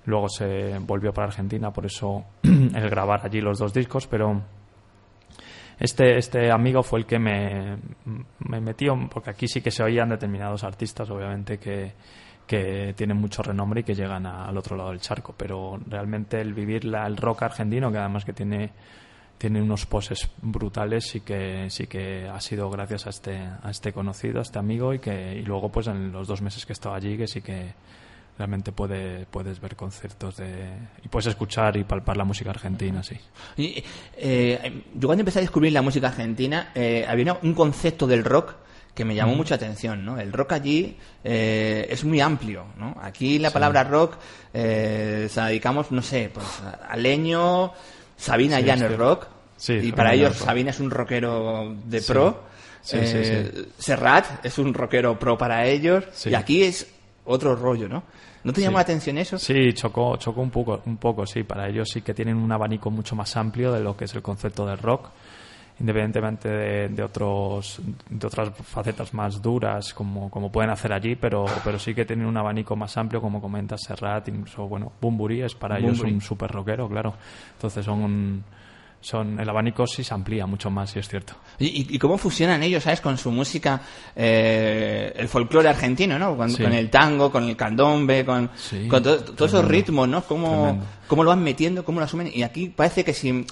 luego 0.06 0.30
se 0.30 0.80
volvió 0.80 1.14
para 1.14 1.28
Argentina, 1.28 1.72
por 1.72 1.86
eso 1.86 2.24
el 2.44 2.90
grabar 2.90 3.22
allí 3.24 3.40
los 3.40 3.60
dos 3.60 3.72
discos, 3.72 4.08
pero 4.08 4.42
este, 5.80 6.18
este 6.18 6.52
amigo 6.52 6.82
fue 6.82 7.00
el 7.00 7.06
que 7.06 7.20
me, 7.20 7.78
me 8.50 8.60
metió, 8.60 8.96
porque 9.12 9.30
aquí 9.30 9.48
sí 9.48 9.62
que 9.62 9.70
se 9.70 9.84
oían 9.84 10.10
determinados 10.10 10.64
artistas, 10.64 11.08
obviamente, 11.12 11.60
que, 11.60 11.94
que 12.48 12.94
tienen 12.98 13.18
mucho 13.18 13.44
renombre 13.44 13.82
y 13.82 13.84
que 13.84 13.94
llegan 13.94 14.26
al 14.26 14.58
otro 14.58 14.76
lado 14.76 14.90
del 14.90 15.02
charco, 15.02 15.36
pero 15.38 15.80
realmente 15.88 16.42
el 16.42 16.54
vivir 16.56 16.86
la- 16.86 17.06
el 17.06 17.16
rock 17.18 17.44
argentino, 17.44 17.92
que 17.92 18.00
además 18.00 18.26
que 18.26 18.34
tiene 18.34 18.72
tiene 19.44 19.62
unos 19.62 19.86
poses 19.86 20.30
brutales 20.42 21.04
sí 21.06 21.20
que 21.20 21.70
sí 21.70 21.86
que 21.86 22.30
ha 22.30 22.40
sido 22.40 22.70
gracias 22.70 23.08
a 23.08 23.10
este 23.10 23.36
a 23.36 23.70
este 23.72 23.92
conocido 23.92 24.40
a 24.40 24.42
este 24.42 24.58
amigo 24.58 24.94
y 24.94 25.00
que 25.00 25.36
y 25.36 25.42
luego 25.42 25.68
pues 25.70 25.88
en 25.88 26.14
los 26.14 26.30
dos 26.30 26.42
meses 26.42 26.66
que 26.66 26.72
he 26.72 26.76
estado 26.76 26.96
allí 26.96 27.18
que 27.18 27.28
sí 27.28 27.42
que 27.42 27.74
realmente 28.38 28.72
puede, 28.72 29.26
puedes 29.26 29.60
ver 29.60 29.76
conciertos 29.76 30.38
de 30.38 30.70
y 31.04 31.10
puedes 31.10 31.28
escuchar 31.28 31.76
y 31.76 31.84
palpar 31.84 32.16
la 32.16 32.24
música 32.24 32.52
argentina 32.52 33.04
sí 33.04 33.20
Y, 33.58 33.84
eh, 34.16 34.84
yo 34.96 35.10
cuando 35.10 35.24
empecé 35.24 35.40
a 35.40 35.42
descubrir 35.42 35.74
la 35.74 35.82
música 35.82 36.08
argentina, 36.08 36.72
eh, 36.74 37.06
había 37.06 37.38
un 37.42 37.54
concepto 37.54 38.08
del 38.08 38.24
rock 38.24 38.56
que 38.96 39.04
me 39.04 39.14
llamó 39.14 39.36
mucha 39.36 39.56
atención, 39.56 40.06
¿no? 40.06 40.20
El 40.20 40.32
rock 40.32 40.54
allí 40.54 40.98
eh, 41.24 41.86
es 41.90 42.06
muy 42.06 42.22
amplio, 42.22 42.68
¿no? 42.78 42.96
Aquí 43.02 43.40
la 43.40 43.52
palabra 43.52 43.84
rock 43.84 44.18
eh, 44.54 45.28
se 45.30 45.40
la 45.40 45.48
dedicamos, 45.48 45.92
no 45.92 46.02
sé, 46.02 46.30
pues 46.34 46.46
a 46.88 46.96
Leño, 46.96 47.74
Sabina 48.24 48.60
Sí, 48.60 48.64
ya 48.64 48.76
no 48.78 48.86
es 48.86 48.98
rock, 48.98 49.28
Sí, 49.58 49.74
y 49.74 49.92
para 49.92 50.14
ellos 50.14 50.40
rock. 50.40 50.48
Sabina 50.48 50.72
es 50.72 50.80
un 50.80 50.90
rockero 50.90 51.76
de 51.86 52.02
pro, 52.02 52.44
eh. 52.94 53.66
Serrat 53.78 54.46
es 54.46 54.58
un 54.58 54.74
rockero 54.74 55.20
pro 55.20 55.38
para 55.38 55.66
ellos, 55.66 56.06
y 56.26 56.34
aquí 56.34 56.64
es 56.64 56.88
otro 57.26 57.56
rollo, 57.56 57.90
¿no? 57.90 58.04
¿No 58.44 58.52
te 58.52 58.62
llamó 58.62 58.78
la 58.78 58.84
atención 58.84 59.18
eso? 59.18 59.38
Sí, 59.38 59.74
chocó, 59.74 60.18
chocó 60.18 60.42
un 60.42 60.50
poco, 60.50 60.82
un 60.86 60.98
poco, 60.98 61.26
sí. 61.26 61.44
Para 61.44 61.68
ellos 61.70 61.90
sí 61.90 62.02
que 62.02 62.14
tienen 62.14 62.38
un 62.38 62.52
abanico 62.52 62.90
mucho 62.90 63.16
más 63.16 63.36
amplio 63.38 63.72
de 63.72 63.82
lo 63.82 63.96
que 63.96 64.06
es 64.06 64.14
el 64.16 64.22
concepto 64.22 64.66
del 64.66 64.78
rock, 64.78 65.10
independientemente 65.84 66.48
de, 66.48 66.88
de 66.88 67.04
otros, 67.04 67.82
de 68.10 68.26
otras 68.28 68.52
facetas 68.64 69.14
más 69.14 69.42
duras 69.42 69.94
como, 69.94 70.30
como 70.30 70.50
pueden 70.50 70.70
hacer 70.72 70.94
allí, 70.94 71.16
pero, 71.18 71.44
pero 71.66 71.78
sí 71.78 71.94
que 71.94 72.06
tienen 72.06 72.26
un 72.26 72.38
abanico 72.38 72.78
más 72.78 72.96
amplio, 72.96 73.20
como 73.22 73.42
comentas 73.42 73.82
Serrat, 73.86 74.30
incluso, 74.30 74.66
bueno, 74.70 74.94
Bumburi 75.02 75.42
es 75.42 75.56
para 75.56 75.78
ellos 75.80 76.00
un 76.00 76.22
super 76.22 76.50
rockero, 76.50 76.88
claro. 76.88 77.14
Entonces 77.56 77.84
son 77.84 78.00
un- 78.02 78.44
son, 79.02 79.38
el 79.38 79.50
abanico 79.50 79.86
sí 79.86 80.02
se 80.02 80.14
amplía 80.14 80.46
mucho 80.46 80.70
más, 80.72 80.92
sí 80.92 81.00
es 81.00 81.10
cierto. 81.10 81.34
¿Y, 81.60 81.94
y- 81.94 82.00
cómo 82.00 82.18
fusionan 82.18 82.64
ellos, 82.64 82.84
sabes, 82.84 83.02
con 83.02 83.18
su 83.18 83.32
música, 83.32 83.82
eh, 84.16 85.12
el 85.18 85.28
folclore 85.28 85.68
argentino, 85.68 86.18
¿no? 86.18 86.38
Con, 86.38 86.50
Sí. 86.50 86.64
con 86.64 86.72
el 86.72 86.90
tango, 86.90 87.30
con 87.30 87.44
el 87.44 87.58
candombe, 87.58 88.24
con, 88.24 88.50
Sí, 88.56 88.88
con 88.88 89.04
todos 89.04 89.22
esos 89.24 89.36
tremendo. 89.50 89.68
ritmos, 89.68 90.08
¿no? 90.08 90.24
¿Cómo, 90.24 90.80
cómo 91.10 91.24
lo 91.26 91.32
van 91.32 91.44
metiendo, 91.44 91.84
cómo 91.84 92.00
lo 92.00 92.06
asumen. 92.06 92.32
Y 92.34 92.44
aquí 92.44 92.70
parece 92.70 93.04
que 93.04 93.14
si 93.14 93.46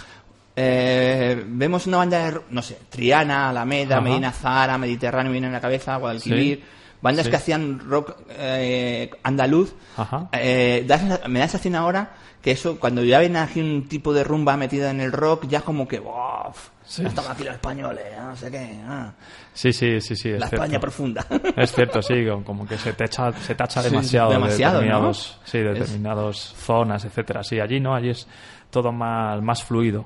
eh, 0.55 1.43
vemos 1.47 1.87
una 1.87 1.97
banda 1.97 2.31
de, 2.31 2.41
no 2.49 2.61
sé, 2.61 2.77
Triana, 2.89 3.49
Alameda, 3.49 3.95
Ajá. 3.97 4.03
Medina 4.03 4.31
Zara, 4.31 4.77
Mediterráneo, 4.77 5.29
me 5.29 5.33
viene 5.33 5.47
en 5.47 5.53
la 5.53 5.61
cabeza, 5.61 5.95
Guadalquivir, 5.97 6.57
Sí. 6.57 6.63
bandas 7.01 7.25
Sí. 7.25 7.31
que 7.31 7.37
hacían 7.37 7.79
rock 7.79 8.15
eh, 8.29 9.09
andaluz, 9.23 9.73
Ajá. 9.97 10.29
eh, 10.33 10.83
da 10.87 10.97
me 11.27 11.39
da 11.39 11.47
sensación 11.47 11.75
ahora 11.75 12.11
que 12.41 12.51
eso, 12.51 12.79
cuando 12.79 13.03
ya 13.03 13.19
ven 13.19 13.35
aquí 13.37 13.61
un 13.61 13.87
tipo 13.87 14.13
de 14.13 14.23
rumba 14.23 14.57
metida 14.57 14.89
en 14.89 14.99
el 14.99 15.11
rock, 15.11 15.45
ya 15.47 15.61
como 15.61 15.87
que, 15.87 15.99
¡wow! 15.99 16.51
Sí. 16.83 17.05
Estamos 17.05 17.29
aquí 17.29 17.43
los 17.43 17.53
españoles, 17.53 18.03
no 18.19 18.35
sé 18.35 18.49
qué. 18.51 18.79
ah, 18.85 19.13
Sí, 19.53 19.71
sí, 19.71 20.01
sí, 20.01 20.15
sí. 20.15 20.29
Es 20.31 20.39
la 20.39 20.47
cierto. 20.47 20.63
España 20.65 20.79
profunda. 20.79 21.25
Es 21.55 21.71
cierto, 21.71 22.01
sí, 22.01 22.15
como- 22.43 22.67
que 22.67 22.77
se, 22.79 22.93
te 22.93 23.05
echa, 23.05 23.31
se 23.33 23.53
tacha 23.55 23.81
Sí, 23.83 23.89
demasiado, 23.91 24.31
demasiado, 24.31 24.79
de 24.81 24.87
¿no? 24.89 25.13
sí, 25.13 25.59
de 25.59 25.71
Es- 25.73 25.79
determinadas 25.79 26.37
zonas, 26.37 27.05
etcétera. 27.05 27.43
Sí, 27.43 27.59
allí 27.59 27.79
no, 27.79 27.93
allí 27.93 28.09
es 28.09 28.27
todo 28.71 28.91
más, 28.91 29.39
más 29.43 29.61
fluido. 29.63 30.05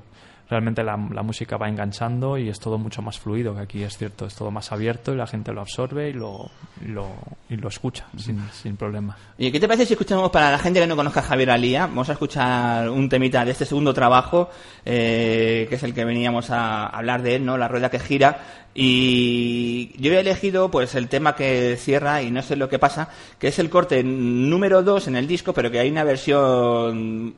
Realmente 0.50 0.84
la, 0.84 0.96
la 1.12 1.24
música 1.24 1.58
va 1.58 1.68
enganchando 1.68 2.38
y 2.38 2.50
es 2.50 2.60
todo 2.60 2.78
mucho 2.78 3.02
más 3.02 3.20
fluido 3.20 3.56
que 3.56 3.62
aquí, 3.62 3.84
es 3.84 3.98
cierto, 3.98 4.25
es 4.28 4.36
todo 4.36 4.52
más 4.52 4.72
abierto 4.72 5.14
y 5.14 5.18
la 5.18 5.25
gente 5.25 5.52
lo 5.52 5.62
absorbe 5.62 6.10
y 6.10 6.14
lo, 6.14 6.52
y 6.84 6.90
lo, 6.90 7.10
y 7.50 7.56
lo 7.56 7.68
escucha 7.68 8.06
sin, 8.16 8.40
sin 8.52 8.78
problema. 8.78 9.18
Oye, 9.40 9.52
¿qué 9.52 9.60
te 9.60 9.68
parece 9.68 9.86
si 9.86 9.94
escuchamos 9.94 10.30
para 10.30 10.52
la 10.52 10.60
gente 10.60 10.80
que 10.80 10.88
no 10.88 10.96
conozca 10.96 11.22
a 11.22 11.24
Javier 11.24 11.50
Alía? 11.50 11.88
Vamos 11.88 12.10
a 12.10 12.14
escuchar 12.14 12.90
un 12.90 13.10
temita 13.10 13.44
de 13.44 13.52
este 13.52 13.66
segundo 13.66 13.94
trabajo, 13.94 14.50
eh, 14.86 15.66
que 15.68 15.75
es 15.75 15.84
el 15.84 15.94
que 15.94 16.06
veníamos 16.06 16.52
a 16.52 16.86
hablar 16.88 17.22
de 17.24 17.36
él, 17.36 17.46
¿no? 17.46 17.58
La 17.58 17.68
rueda 17.68 17.90
que 17.90 18.00
gira. 18.00 18.40
Y 18.78 19.96
yo 20.02 20.12
he 20.12 20.20
elegido, 20.20 20.70
pues, 20.70 20.96
el 20.96 21.08
tema 21.08 21.36
que 21.36 21.78
cierra 21.78 22.22
y 22.22 22.30
no 22.30 22.42
sé 22.42 22.58
lo 22.58 22.68
que 22.68 22.78
pasa, 22.78 23.10
que 23.40 23.48
es 23.48 23.58
el 23.58 23.70
corte 23.70 24.04
número 24.04 24.84
2 24.84 25.08
en 25.08 25.16
el 25.16 25.28
disco, 25.28 25.54
pero 25.54 25.72
que 25.72 25.80
hay 25.80 25.90
una 25.90 26.04
versión 26.04 27.36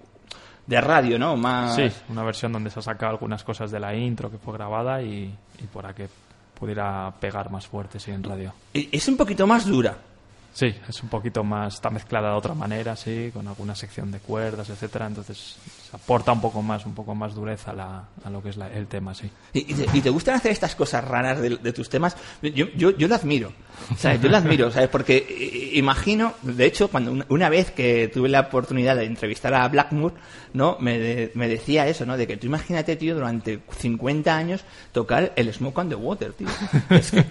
de 0.67 0.81
radio, 0.81 1.17
¿no? 1.17 1.35
Más... 1.35 1.75
Sí, 1.75 1.89
una 2.09 2.23
versión 2.23 2.51
donde 2.51 2.69
se 2.69 2.79
ha 2.79 2.83
sacado 2.83 3.13
algunas 3.13 3.43
cosas 3.43 3.71
de 3.71 3.79
la 3.79 3.95
intro 3.95 4.29
que 4.29 4.37
fue 4.37 4.53
grabada 4.53 5.01
y, 5.01 5.33
y 5.59 5.63
para 5.73 5.93
que 5.95 6.07
pudiera 6.59 7.13
pegar 7.19 7.49
más 7.49 7.65
fuerte, 7.65 7.99
sí, 7.99 8.11
en 8.11 8.23
radio. 8.23 8.53
Y 8.73 8.89
Es 8.95 9.07
un 9.07 9.17
poquito 9.17 9.47
más 9.47 9.65
dura. 9.65 9.95
Sí, 10.57 10.73
es 10.89 11.03
un 11.03 11.09
poquito 11.09 11.43
más, 11.43 11.75
está 11.75 11.91
mezclada 11.91 12.31
de 12.31 12.35
otra 12.35 12.55
manera, 12.55 12.95
sí, 12.95 13.29
con 13.31 13.47
alguna 13.47 13.75
sección 13.75 14.09
de 14.11 14.17
cuerdas, 14.17 14.67
etcétera, 14.71 15.05
entonces 15.05 15.55
aporta 15.93 16.31
un 16.31 16.41
poco 16.41 16.63
más, 16.63 16.83
un 16.87 16.95
poco 16.95 17.13
más 17.13 17.35
dureza 17.35 17.69
a, 17.69 17.73
la- 17.75 18.03
a 18.25 18.29
lo 18.31 18.41
que 18.41 18.49
es 18.49 18.57
la- 18.57 18.73
el 18.73 18.87
tema, 18.87 19.13
sí. 19.13 19.29
¿Y, 19.53 20.01
te, 20.01 20.09
gustan 20.09 20.33
hacer 20.33 20.51
estas 20.51 20.73
cosas 20.73 21.03
raras 21.07 21.39
de, 21.41 21.57
de 21.57 21.73
tus 21.73 21.89
temas? 21.89 22.17
Yo, 22.41 22.65
yo, 22.75 22.89
yo 22.97 23.07
lo 23.07 23.13
admiro, 23.13 23.53
¿sabes? 23.99 24.19
Yo 24.19 24.29
lo 24.29 24.37
admiro, 24.37 24.71
¿sabes? 24.71 24.89
Porque 24.89 25.69
imagino, 25.75 26.33
de 26.41 26.65
hecho, 26.65 26.87
cuando 26.87 27.23
una, 27.29 27.49
vez 27.49 27.69
que 27.69 28.07
tuve 28.11 28.27
la 28.27 28.39
oportunidad 28.39 28.95
de 28.95 29.05
entrevistar 29.05 29.53
a 29.53 29.67
Blackmore, 29.67 30.15
¿no? 30.53 30.77
Me, 30.79 30.97
de- 30.97 31.31
me 31.35 31.47
decía 31.47 31.85
eso, 31.87 32.03
¿no? 32.07 32.17
De 32.17 32.25
que 32.25 32.35
tú 32.37 32.47
imagínate, 32.47 32.95
tío, 32.95 33.13
durante 33.13 33.59
50 33.77 34.35
años 34.35 34.63
tocar 34.91 35.33
el 35.35 35.53
Smoke 35.53 35.77
on 35.77 35.89
the 35.89 35.95
Water, 35.95 36.33
tío. 36.33 36.47
Es 36.89 37.11
que 37.11 37.23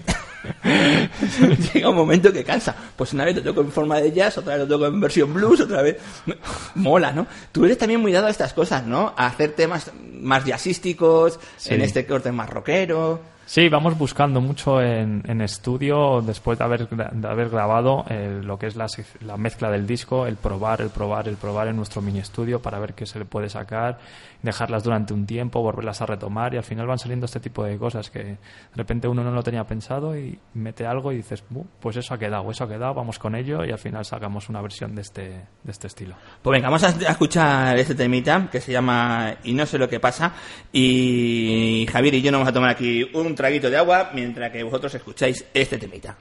llega 1.75 1.89
un 1.91 1.97
momento 1.97 2.33
que 2.33 2.45
cansa. 2.45 2.75
Pues 2.97 3.13
una 3.13 3.25
vez 3.25 3.37
lo 3.37 3.43
toco 3.43 3.61
en 3.61 3.71
forma 3.73 4.01
de 4.01 4.13
jazz, 4.13 4.39
otra 4.39 4.57
vez 4.57 4.69
lo 4.69 4.75
toco 4.75 4.87
en 4.87 5.01
versión 5.01 5.33
blues, 5.35 5.61
otra 5.61 5.83
vez... 5.83 5.97
Mola, 6.75 7.13
¿no? 7.13 7.27
Tú 7.53 7.65
eres 7.65 7.79
también 7.79 8.01
muy 8.01 8.13
dado 8.13 8.27
a 8.27 8.31
estas 8.31 8.53
cosas, 8.53 8.85
¿no? 8.87 9.15
A 9.17 9.27
hacer 9.27 9.53
temas 9.53 9.91
más 10.13 10.45
jazzísticos, 10.45 11.39
Sí. 11.57 11.75
en 11.75 11.83
este 11.83 12.07
corte 12.07 12.33
más 12.33 12.49
rockero. 12.51 13.21
Sí, 13.49 13.69
vamos 13.69 13.97
buscando 13.97 14.41
mucho 14.41 14.83
en, 14.83 15.23
en 15.25 15.41
estudio, 15.41 16.21
después 16.21 16.59
de 16.59 16.65
haber, 16.65 16.89
de 16.89 17.29
haber 17.29 17.49
grabado 17.49 18.05
eh, 18.09 18.41
lo 18.43 18.59
que 18.59 18.67
es 18.67 18.75
la, 18.75 18.89
la 19.21 19.37
mezcla 19.37 19.71
del 19.71 19.87
disco, 19.87 20.27
el 20.27 20.35
probar, 20.35 20.81
el 20.81 20.91
probar, 20.91 21.29
el 21.29 21.37
probar 21.37 21.69
en 21.69 21.77
nuestro 21.77 22.03
mini 22.03 22.19
estudio 22.19 22.61
para 22.61 22.81
ver 22.81 22.95
qué 22.95 23.07
se 23.07 23.21
le 23.21 23.25
puede 23.25 23.49
sacar, 23.49 24.01
dejarlas 24.43 24.83
durante 24.83 25.15
un 25.15 25.27
tiempo, 25.27 25.63
volverlas 25.63 26.03
a 26.03 26.07
retomar 26.07 26.55
y 26.55 26.57
al 26.57 26.65
final 26.65 26.89
van 26.89 26.99
saliendo 26.99 27.27
este 27.27 27.39
tipo 27.39 27.63
de 27.63 27.79
cosas 27.79 28.11
que 28.11 28.25
de 28.25 28.39
repente 28.75 29.07
uno 29.07 29.23
no 29.23 29.31
lo 29.31 29.45
tenía 29.45 29.63
pensado 29.63 30.19
y 30.19 30.37
mete 30.55 30.85
algo 30.85 31.13
y 31.13 31.19
dices, 31.19 31.45
"Bu, 31.49 31.65
pues 31.79 31.97
eso 31.97 32.15
ha 32.15 32.19
quedado, 32.19 32.51
eso 32.51 32.65
ha 32.65 32.69
quedado, 32.69 32.95
vamos 32.95 33.21
con 33.21 33.37
ello 33.37 33.65
y 33.65 33.71
al 33.71 33.79
final 33.79 34.05
sacamos 34.05 34.49
una 34.49 34.61
versión 34.61 34.97
de 34.97 35.03
este, 35.03 35.23
de 35.63 35.71
este 35.71 35.87
estilo. 35.87 36.17
Pues 36.43 36.53
venga, 36.53 36.67
vamos 36.69 36.83
a 36.83 36.89
escuchar 36.89 37.79
este 37.79 37.95
temita 37.95 38.49
que 38.51 38.61
se 38.61 38.73
llama 38.73 39.37
Y 39.45 39.53
no 39.53 39.65
sé 39.67 39.79
lo 39.79 39.89
que 39.89 40.01
pasa. 40.01 40.33
Y 40.73 41.87
Javier 41.93 42.15
y 42.15 42.23
yo 42.23 42.33
nos 42.33 42.41
vamos 42.41 42.51
a 42.51 42.53
tomar 42.53 42.71
aquí 42.71 43.09
un 43.15 43.36
traguito 43.37 43.71
de 43.71 43.77
agua 43.77 44.11
mientras 44.13 44.51
que 44.51 44.65
vosotros 44.65 44.95
escucháis 44.95 45.45
este 45.55 45.79
temita. 45.79 46.17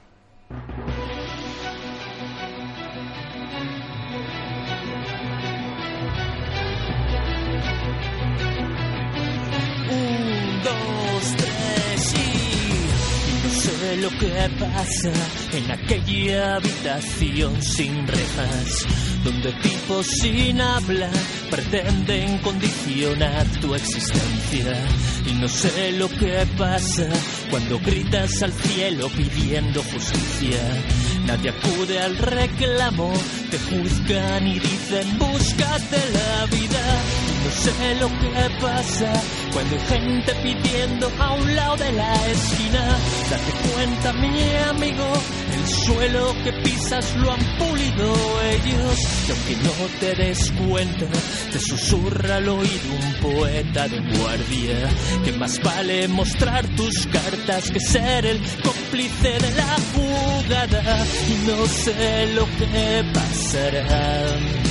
Un, 9.90 10.64
dos, 10.64 11.36
tres 11.38 12.25
sé 13.66 13.98
lo 13.98 14.10
que 14.10 14.32
pasa 14.60 15.12
en 15.54 15.72
aquella 15.72 16.56
habitación 16.56 17.62
sin 17.62 18.08
rejas, 18.08 18.86
donde 19.24 19.52
tipos 19.54 20.06
sin 20.06 20.62
habla 20.62 21.10
pretenden 21.50 22.38
condicionar 22.40 23.46
tu 23.62 23.74
existencia. 23.74 24.78
Y 25.28 25.34
no 25.34 25.48
sé 25.48 25.94
lo 25.94 26.08
que 26.10 26.46
pasa 26.58 27.08
cuando 27.50 27.80
gritas 27.80 28.44
al 28.44 28.54
cielo 28.54 29.10
pidiendo 29.10 29.82
justicia. 29.82 30.62
Nadie 31.26 31.50
acude 31.50 32.00
al 32.00 32.18
reclamo, 32.18 33.12
te 33.50 33.58
juzgan 33.58 34.48
y 34.48 34.60
dicen 34.60 35.18
búscate 35.18 35.98
la 36.14 36.46
vida. 36.46 37.02
No 37.44 37.52
sé 37.52 37.96
lo 38.00 38.08
que 38.10 38.62
pasa 38.62 39.14
cuando 39.54 39.76
hay 39.76 39.82
gente 39.88 40.34
pidiendo 40.44 41.12
a 41.20 41.34
un 41.34 41.56
lado 41.56 41.78
de 41.78 41.92
la 41.94 42.28
esquina. 42.28 42.98
Cuenta, 43.74 44.14
mi 44.14 44.56
amigo, 44.70 45.14
el 45.54 45.68
suelo 45.68 46.36
que 46.44 46.54
pisas 46.64 47.16
lo 47.18 47.32
han 47.32 47.58
pulido 47.58 48.14
ellos. 48.44 49.00
Y 49.28 49.32
aunque 49.32 49.56
no 49.64 50.00
te 50.00 50.16
des 50.16 50.52
cuenta, 50.52 51.06
te 51.52 51.60
susurra 51.60 52.38
al 52.38 52.50
oído 52.50 52.94
un 52.94 53.14
poeta 53.22 53.88
de 53.88 54.00
guardia. 54.18 54.90
Que 55.24 55.32
más 55.34 55.62
vale 55.62 56.08
mostrar 56.08 56.68
tus 56.76 57.08
cartas 57.08 57.72
que 57.72 57.80
ser 57.80 58.26
el 58.26 58.40
cómplice 58.64 59.30
de 59.40 59.52
la 59.56 59.76
jugada. 59.94 61.06
Y 61.28 61.48
no 61.48 61.66
sé 61.66 62.34
lo 62.34 62.46
que 62.58 63.04
pasará 63.14 64.66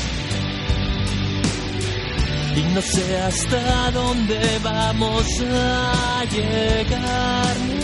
y 2.57 2.63
no 2.75 2.81
sé 2.81 3.17
hasta 3.19 3.91
dónde 3.91 4.61
vamos 4.63 5.27
a 5.41 6.25
llegar. 6.31 7.84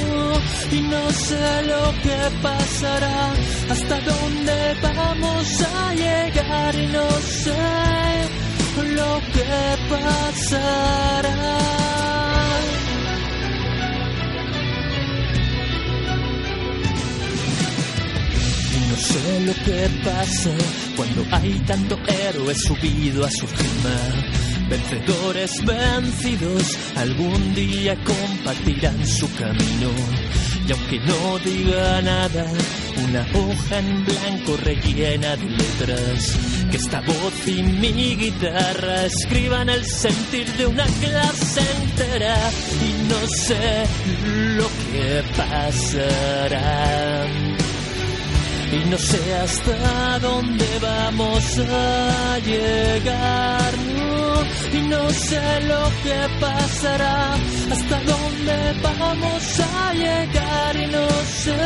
Y 0.73 0.81
no 0.83 1.11
sé 1.11 1.63
lo 1.63 1.93
que 2.03 2.19
pasará, 2.43 3.33
hasta 3.71 4.01
dónde 4.01 4.77
vamos 4.83 5.63
a 5.63 5.95
llegar. 5.95 6.75
Y 6.75 6.87
no 6.87 7.11
sé 7.21 8.31
lo 8.95 9.21
que 9.35 9.77
pasará. 9.89 11.37
Y 18.73 18.81
no 18.91 18.97
sé 18.97 19.41
lo 19.47 19.55
que 19.65 19.89
pasa 20.05 20.51
cuando 20.97 21.25
hay 21.37 21.53
tanto 21.67 21.99
héroe 22.07 22.55
subido 22.55 23.25
a 23.25 23.31
su 23.31 23.47
cima. 23.47 24.50
Vencedores 24.71 25.65
vencidos 25.65 26.79
algún 26.95 27.55
día 27.57 27.97
compartirán 28.05 29.05
su 29.05 29.29
camino. 29.35 29.91
Y 30.69 30.73
aunque 30.73 31.01
no 31.01 31.39
diga 31.41 32.01
nada, 32.03 32.47
una 33.05 33.27
hoja 33.35 33.79
en 33.81 34.05
blanco 34.05 34.57
rellena 34.63 35.35
de 35.35 35.51
letras. 35.51 36.39
Que 36.71 36.77
esta 36.77 37.01
voz 37.01 37.49
y 37.49 37.65
mi 37.65 38.15
guitarra 38.15 39.07
escriban 39.07 39.69
el 39.71 39.85
sentir 39.85 40.47
de 40.53 40.67
una 40.67 40.87
clase 40.87 41.63
entera. 41.83 42.37
Y 42.81 43.09
no 43.09 43.27
sé 43.27 43.87
lo 44.57 44.69
que 44.93 45.25
pasará. 45.37 47.27
Y 48.73 48.89
no 48.89 48.99
sé 48.99 49.35
hasta 49.35 50.19
dónde 50.21 50.67
vamos 50.81 51.59
a 51.59 52.39
llegar. 52.39 53.75
y 54.73 54.83
no 54.83 55.11
sé 55.11 55.61
lo 55.63 55.83
que 56.05 56.19
pasará, 56.41 57.35
hasta 57.73 57.97
dónde 58.13 58.57
vamos 58.83 59.61
a 59.61 59.95
llegar 59.95 60.77
y 60.77 60.87
no 60.87 61.09
sé 61.43 61.57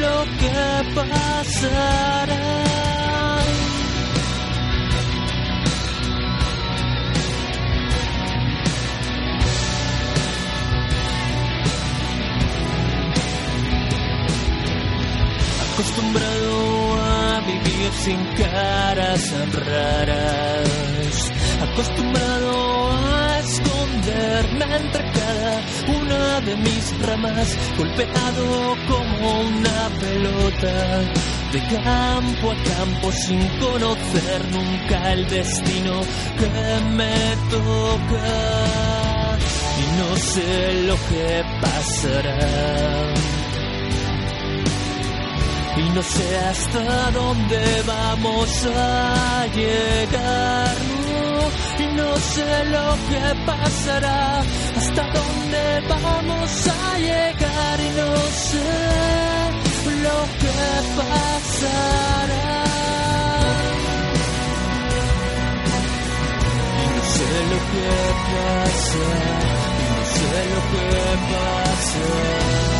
lo 0.00 0.24
que 0.40 0.94
pasará. 0.94 2.95
Acostumbrado 15.76 16.94
a 17.02 17.40
vivir 17.40 17.92
sin 17.92 18.16
caras 18.34 19.22
raras, 19.52 21.32
acostumbrado 21.60 22.92
a 23.14 23.38
esconderme 23.40 24.76
entre 24.76 25.12
cada 25.12 25.60
una 25.98 26.40
de 26.40 26.56
mis 26.56 26.98
ramas, 27.06 27.58
golpeado 27.76 28.76
como 28.88 29.40
una 29.40 29.90
pelota. 30.00 31.12
De 31.52 31.60
campo 31.60 32.50
a 32.50 32.56
campo 32.64 33.12
sin 33.12 33.46
conocer 33.60 34.50
nunca 34.50 35.12
el 35.12 35.28
destino 35.28 36.00
que 36.38 36.80
me 36.96 37.36
toca. 37.50 39.38
Y 39.78 39.98
no 39.98 40.16
sé 40.16 40.82
lo 40.86 40.96
que 41.08 41.44
pasará 41.60 43.35
y 45.76 45.88
no 45.90 46.02
sé 46.02 46.36
hasta 46.38 47.10
dónde 47.10 47.82
vamos 47.86 48.66
a 48.74 49.46
llegar. 49.54 50.76
no, 51.06 51.84
y 51.84 51.86
no 51.94 52.16
sé 52.16 52.64
lo 52.64 52.88
que 53.08 53.44
pasará, 53.44 54.40
hasta 54.76 55.02
dónde 55.18 55.82
vamos 55.88 56.66
a 56.66 56.98
llegar 56.98 57.80
y 57.80 57.90
no 58.00 58.16
sé 58.48 58.68
lo 60.06 60.18
que 60.40 60.56
pasará. 60.96 62.54
Y 66.82 66.86
no 66.96 67.02
sé 67.14 67.30
lo 67.52 67.58
que 67.72 67.90
pasa, 68.32 69.04
y 69.80 69.86
no 69.96 70.04
sé 70.16 70.30
lo 70.52 70.60
que 70.72 70.86
pasa. 71.32 72.75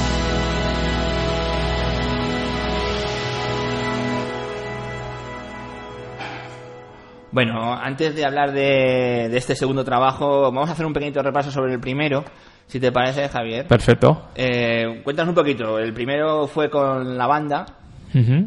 Bueno, 7.37 7.75
antes 7.75 8.14
de 8.16 8.25
hablar 8.25 8.51
de, 8.53 9.29
de 9.31 9.37
este 9.37 9.55
segundo 9.55 9.85
trabajo, 9.85 10.40
vamos 10.51 10.70
a 10.70 10.72
hacer 10.72 10.87
un 10.87 10.94
pequeño 10.94 11.20
repaso 11.20 11.51
sobre 11.51 11.75
el 11.75 11.81
primero, 11.81 12.25
si 12.66 12.81
te 12.81 12.90
parece, 12.90 13.29
Javier. 13.29 13.66
Perfecto. 13.66 14.29
Eh, 14.35 15.03
cuéntanos 15.05 15.29
un 15.29 15.35
poquito. 15.35 15.79
El 15.79 15.92
primero 15.92 16.46
fue 16.46 16.70
con 16.70 17.18
la 17.18 17.27
banda. 17.27 17.66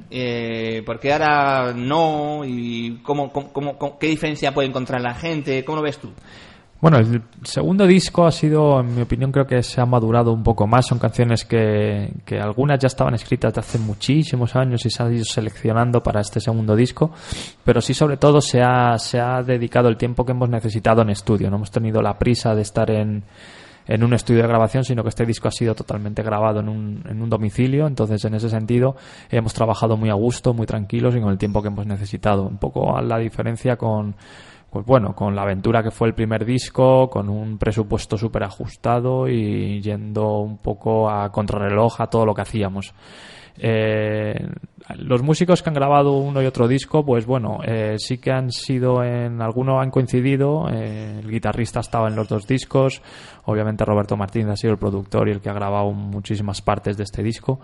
Eh, 0.09 0.81
¿Por 0.83 0.99
qué 0.99 1.13
ahora 1.13 1.71
no? 1.75 2.41
¿Y 2.43 2.97
cómo, 3.03 3.31
cómo- 3.31 3.53
cómo- 3.53 3.77
cómo- 3.77 3.99
qué 3.99 4.07
diferencia 4.07 4.55
puede 4.55 4.69
encontrar 4.69 5.01
la 5.01 5.13
gente? 5.13 5.63
¿Cómo 5.63 5.75
lo 5.75 5.83
ves 5.83 5.99
tú? 5.99 6.09
Bueno, 6.81 6.97
el 6.97 7.21
segundo 7.43 7.85
disco 7.85 8.25
ha 8.25 8.31
sido, 8.31 8.79
en 8.79 8.95
mi 8.95 9.01
opinión, 9.01 9.33
creo 9.33 9.45
que 9.45 9.61
se 9.63 9.81
ha 9.81 9.85
madurado 9.85 10.31
un 10.31 10.43
poco 10.43 10.65
más. 10.65 10.87
Son 10.87 10.97
canciones 10.97 11.43
que, 11.43 12.09
que 12.23 12.39
algunas 12.39 12.79
ya 12.79 12.87
estaban 12.87 13.13
escritas 13.15 13.53
de 13.53 13.59
hace 13.59 13.79
muchísimos 13.79 14.55
años 14.55 14.85
y 14.85 14.89
se 14.89 15.03
han 15.03 15.13
ido 15.13 15.25
seleccionando 15.25 16.01
para 16.01 16.21
este 16.21 16.39
segundo 16.39 16.77
disco. 16.77 17.11
Pero 17.65 17.81
sí, 17.81 17.93
sobre 17.93 18.15
todo, 18.15 18.39
se 18.39 18.61
ha, 18.61 18.97
se 18.97 19.19
ha 19.19 19.43
dedicado 19.43 19.89
el 19.89 19.97
tiempo 19.97 20.25
que 20.25 20.31
hemos 20.31 20.49
necesitado 20.49 21.01
en 21.01 21.09
estudio. 21.09 21.49
No 21.49 21.57
hemos 21.57 21.71
tenido 21.71 22.01
la 22.01 22.17
prisa 22.17 22.55
de 22.55 22.61
estar 22.61 22.89
en, 22.89 23.25
en 23.85 24.01
un 24.01 24.13
estudio 24.13 24.43
de 24.43 24.47
grabación, 24.47 24.85
sino 24.85 25.03
que 25.03 25.09
este 25.09 25.25
disco 25.25 25.49
ha 25.49 25.51
sido 25.51 25.75
totalmente 25.75 26.23
grabado 26.23 26.61
en 26.61 26.69
un, 26.69 27.03
en 27.09 27.21
un 27.21 27.29
domicilio. 27.29 27.87
Entonces, 27.87 28.23
en 28.23 28.35
ese 28.35 28.49
sentido, 28.49 28.95
hemos 29.29 29.53
trabajado 29.53 29.97
muy 29.97 30.11
a 30.11 30.13
gusto, 30.13 30.53
muy 30.53 30.65
tranquilos 30.65 31.13
y 31.13 31.19
con 31.19 31.29
el 31.29 31.37
tiempo 31.37 31.61
que 31.61 31.67
hemos 31.67 31.85
necesitado. 31.85 32.47
Un 32.47 32.57
poco 32.57 32.95
a 32.95 33.01
la 33.01 33.17
diferencia 33.17 33.75
con, 33.75 34.15
pues 34.71 34.85
bueno, 34.85 35.15
con 35.15 35.35
la 35.35 35.41
aventura 35.41 35.81
que 35.81 35.91
fue 35.91 36.07
el 36.07 36.13
primer 36.13 36.45
disco, 36.45 37.09
con 37.09 37.29
un 37.29 37.57
presupuesto 37.57 38.17
súper 38.17 38.43
ajustado 38.43 39.27
y 39.27 39.81
yendo 39.81 40.39
un 40.39 40.57
poco 40.57 41.09
a 41.09 41.31
contrarreloj 41.31 42.01
a 42.01 42.07
todo 42.07 42.25
lo 42.25 42.33
que 42.33 42.41
hacíamos. 42.41 42.93
Eh, 43.61 44.47
los 44.97 45.21
músicos 45.21 45.61
que 45.61 45.69
han 45.69 45.73
grabado 45.73 46.13
uno 46.13 46.41
y 46.41 46.45
otro 46.45 46.67
disco, 46.67 47.05
pues 47.05 47.25
bueno, 47.25 47.59
eh, 47.65 47.95
sí 47.97 48.17
que 48.17 48.31
han 48.31 48.51
sido 48.51 49.03
en 49.03 49.41
alguno 49.41 49.81
han 49.81 49.91
coincidido. 49.91 50.67
eh, 50.71 51.19
el 51.19 51.29
guitarrista 51.29 51.81
estaba 51.81 52.07
en 52.07 52.15
los 52.15 52.29
dos 52.29 52.47
discos. 52.47 53.01
Obviamente 53.45 53.85
Roberto 53.85 54.15
Martínez 54.15 54.53
ha 54.53 54.57
sido 54.57 54.73
el 54.73 54.79
productor 54.79 55.27
y 55.27 55.31
el 55.31 55.41
que 55.41 55.49
ha 55.49 55.53
grabado 55.53 55.91
muchísimas 55.91 56.61
partes 56.61 56.95
de 56.97 57.03
este 57.03 57.21
disco. 57.21 57.59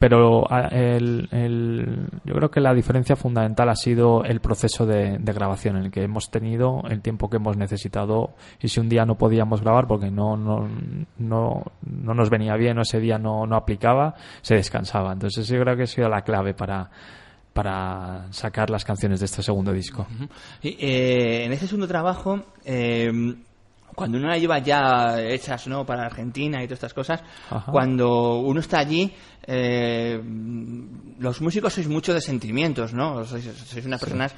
Pero 0.00 0.48
el- 0.70 1.28
el- 1.30 2.08
yo 2.24 2.34
creo 2.34 2.50
que 2.50 2.60
la 2.60 2.72
diferencia 2.72 3.16
fundamental 3.16 3.68
ha 3.68 3.76
sido 3.76 4.24
el 4.24 4.40
proceso 4.40 4.86
de, 4.86 5.18
de 5.18 5.32
grabación, 5.34 5.76
en 5.76 5.84
el 5.84 5.90
que 5.90 6.02
hemos 6.02 6.30
tenido 6.30 6.82
el 6.88 7.02
tiempo 7.02 7.28
que 7.28 7.36
hemos 7.36 7.58
necesitado. 7.58 8.30
Y 8.62 8.68
si 8.68 8.80
un 8.80 8.88
día 8.88 9.04
no 9.04 9.18
podíamos 9.18 9.60
grabar 9.60 9.86
porque 9.86 10.10
no, 10.10 10.38
no, 10.38 10.66
no, 11.18 11.62
no 11.84 12.14
nos 12.14 12.30
venía 12.30 12.56
bien 12.56 12.78
o 12.78 12.80
ese 12.82 12.98
día 12.98 13.18
no, 13.18 13.46
no 13.46 13.56
aplicaba, 13.56 14.14
se 14.40 14.54
descansaba. 14.54 15.12
Entonces 15.12 15.46
yo 15.46 15.60
creo 15.60 15.76
que 15.76 15.82
ha 15.82 15.86
sido 15.86 16.08
la 16.08 16.22
clave 16.22 16.54
para, 16.54 16.90
para 17.52 18.26
sacar 18.32 18.70
las 18.70 18.86
canciones 18.86 19.20
de 19.20 19.26
este 19.26 19.42
segundo 19.42 19.70
disco. 19.70 20.06
Y, 20.62 20.78
eh, 20.80 21.44
en 21.44 21.52
ese 21.52 21.66
segundo 21.66 21.86
trabajo, 21.86 22.40
eh, 22.64 23.12
cuando 23.94 24.18
uno 24.18 24.28
la 24.28 24.38
lleva 24.38 24.58
ya 24.58 25.20
hechas 25.20 25.66
¿no? 25.66 25.84
para 25.84 26.06
Argentina 26.06 26.62
y 26.62 26.66
todas 26.66 26.78
estas 26.78 26.94
cosas, 26.94 27.22
Ajá. 27.50 27.70
cuando 27.70 28.40
uno 28.40 28.60
está 28.60 28.78
allí, 28.78 29.12
eh, 29.46 30.20
los 31.18 31.40
músicos 31.40 31.74
sois 31.74 31.88
mucho 31.88 32.14
de 32.14 32.20
sentimientos, 32.20 32.92
¿no? 32.92 33.24
Sois, 33.24 33.44
sois 33.44 33.84
unas 33.86 34.00
personas 34.00 34.34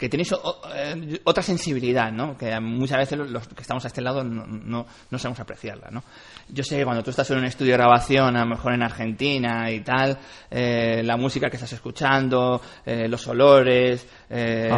que 0.00 0.08
tenéis 0.08 0.32
o- 0.32 0.60
eh, 0.74 1.20
otra 1.24 1.42
sensibilidad, 1.42 2.10
¿no? 2.10 2.36
Que 2.36 2.58
muchas 2.58 2.98
veces 2.98 3.18
los- 3.18 3.46
que 3.46 3.60
estamos 3.60 3.84
a 3.84 3.88
este 3.88 4.00
lado 4.00 4.24
no, 4.24 4.46
no, 4.46 4.86
no 5.10 5.18
sabemos 5.18 5.38
apreciarla, 5.40 5.90
¿no? 5.90 6.02
Yo 6.48 6.64
sé 6.64 6.78
que 6.78 6.84
cuando 6.84 7.02
tú 7.04 7.10
estás 7.10 7.30
en 7.30 7.38
un 7.38 7.44
estudio 7.44 7.72
de 7.72 7.76
grabación, 7.78 8.34
a 8.36 8.40
lo 8.40 8.46
mejor 8.46 8.72
en 8.72 8.82
Argentina 8.82 9.70
y 9.70 9.80
tal, 9.80 10.18
eh, 10.50 11.02
la 11.04 11.16
música 11.18 11.50
que 11.50 11.56
estás 11.56 11.72
escuchando, 11.74 12.60
eh, 12.86 13.06
los 13.08 13.28
olores, 13.28 14.06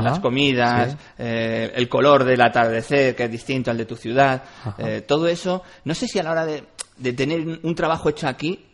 las 0.03 0.19
comidas, 0.21 0.91
sí. 0.93 0.97
eh, 1.19 1.73
el 1.75 1.89
color 1.89 2.25
del 2.25 2.41
atardecer, 2.43 3.15
que 3.15 3.25
es 3.25 3.31
distinto 3.31 3.71
al 3.71 3.79
de 3.79 3.87
tu 3.87 3.95
ciudad, 3.97 4.43
todo 5.07 5.29
eso, 5.29 5.63
no 5.85 5.95
sé 5.95 6.09
si 6.09 6.19
a 6.19 6.25
la 6.25 6.33
hora 6.33 6.45
de, 6.45 6.65
de 6.97 7.13
tener 7.13 7.61
un 7.63 7.75
trabajo 7.77 8.09
hecho 8.09 8.27
aquí, 8.29 8.67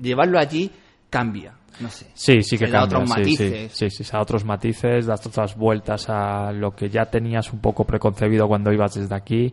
llevarlo 0.00 0.38
allí 0.38 0.70
cambia, 1.10 1.54
no 1.80 1.88
sé. 1.90 2.06
Sí, 2.14 2.42
sí 2.42 2.56
que 2.58 2.66
Le 2.66 2.72
da 2.72 2.80
cambia. 2.80 2.98
otros 2.98 3.08
sí, 3.10 3.18
matices. 3.20 3.72
sí, 3.72 3.90
sí, 3.90 4.04
da 4.12 4.20
otros 4.20 4.44
matices, 4.44 5.06
das 5.06 5.26
otras 5.26 5.56
vueltas 5.56 6.06
a 6.08 6.52
lo 6.52 6.72
que 6.74 6.88
ya 6.90 7.06
tenías 7.06 7.52
un 7.52 7.60
poco 7.60 7.84
preconcebido 7.84 8.46
cuando 8.48 8.72
ibas 8.72 8.94
desde 8.94 9.14
aquí. 9.14 9.52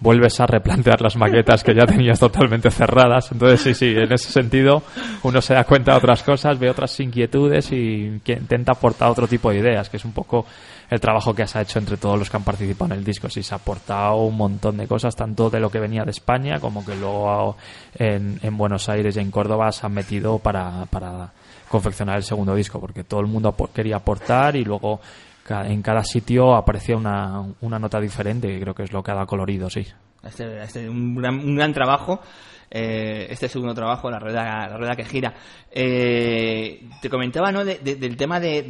Vuelves 0.00 0.38
a 0.38 0.46
replantear 0.46 1.00
las 1.02 1.16
maquetas 1.16 1.64
que 1.64 1.74
ya 1.74 1.84
tenías 1.84 2.20
totalmente 2.20 2.70
cerradas. 2.70 3.32
Entonces, 3.32 3.60
sí, 3.60 3.74
sí, 3.74 3.94
en 3.96 4.12
ese 4.12 4.30
sentido, 4.30 4.82
uno 5.24 5.42
se 5.42 5.54
da 5.54 5.64
cuenta 5.64 5.90
de 5.90 5.98
otras 5.98 6.22
cosas, 6.22 6.56
ve 6.56 6.70
otras 6.70 7.00
inquietudes 7.00 7.72
y 7.72 8.20
que 8.22 8.34
intenta 8.34 8.72
aportar 8.72 9.10
otro 9.10 9.26
tipo 9.26 9.50
de 9.50 9.58
ideas, 9.58 9.88
que 9.88 9.96
es 9.96 10.04
un 10.04 10.12
poco 10.12 10.46
el 10.88 11.00
trabajo 11.00 11.34
que 11.34 11.48
se 11.48 11.58
ha 11.58 11.62
hecho 11.62 11.80
entre 11.80 11.96
todos 11.96 12.16
los 12.16 12.30
que 12.30 12.36
han 12.36 12.44
participado 12.44 12.92
en 12.92 13.00
el 13.00 13.04
disco. 13.04 13.28
Sí, 13.28 13.42
se 13.42 13.54
ha 13.54 13.56
aportado 13.56 14.18
un 14.18 14.36
montón 14.36 14.76
de 14.76 14.86
cosas, 14.86 15.16
tanto 15.16 15.50
de 15.50 15.58
lo 15.58 15.68
que 15.68 15.80
venía 15.80 16.04
de 16.04 16.12
España 16.12 16.60
como 16.60 16.86
que 16.86 16.94
luego 16.94 17.56
en, 17.96 18.38
en 18.40 18.56
Buenos 18.56 18.88
Aires 18.88 19.16
y 19.16 19.18
en 19.20 19.32
Córdoba 19.32 19.72
se 19.72 19.84
han 19.84 19.94
metido 19.94 20.38
para, 20.38 20.86
para 20.90 21.32
confeccionar 21.68 22.16
el 22.16 22.22
segundo 22.22 22.54
disco, 22.54 22.80
porque 22.80 23.04
todo 23.04 23.20
el 23.20 23.26
mundo 23.26 23.54
quería 23.74 23.96
aportar 23.96 24.56
y 24.56 24.64
luego 24.64 25.00
en 25.48 25.82
cada 25.82 26.04
sitio 26.04 26.54
aparecía 26.54 26.96
una, 26.96 27.42
una 27.60 27.78
nota 27.78 28.00
diferente, 28.00 28.48
que 28.48 28.60
creo 28.60 28.74
que 28.74 28.82
es 28.82 28.92
lo 28.92 29.02
que 29.02 29.10
ha 29.10 29.14
dado 29.14 29.26
colorido, 29.26 29.70
sí. 29.70 29.86
Este, 30.22 30.62
este, 30.62 30.88
un, 30.88 31.14
gran, 31.14 31.38
un 31.38 31.56
gran 31.56 31.72
trabajo, 31.72 32.20
eh, 32.70 33.26
este 33.30 33.48
segundo 33.48 33.74
trabajo, 33.74 34.10
la 34.10 34.18
rueda, 34.18 34.68
la 34.68 34.76
rueda 34.76 34.94
que 34.96 35.04
gira. 35.04 35.34
Eh, 35.70 36.82
te 37.00 37.08
comentaba, 37.08 37.50
¿no? 37.52 37.64
De- 37.64 37.78
de- 37.78 37.96
del 37.96 38.16
tema 38.16 38.40
de, 38.40 38.64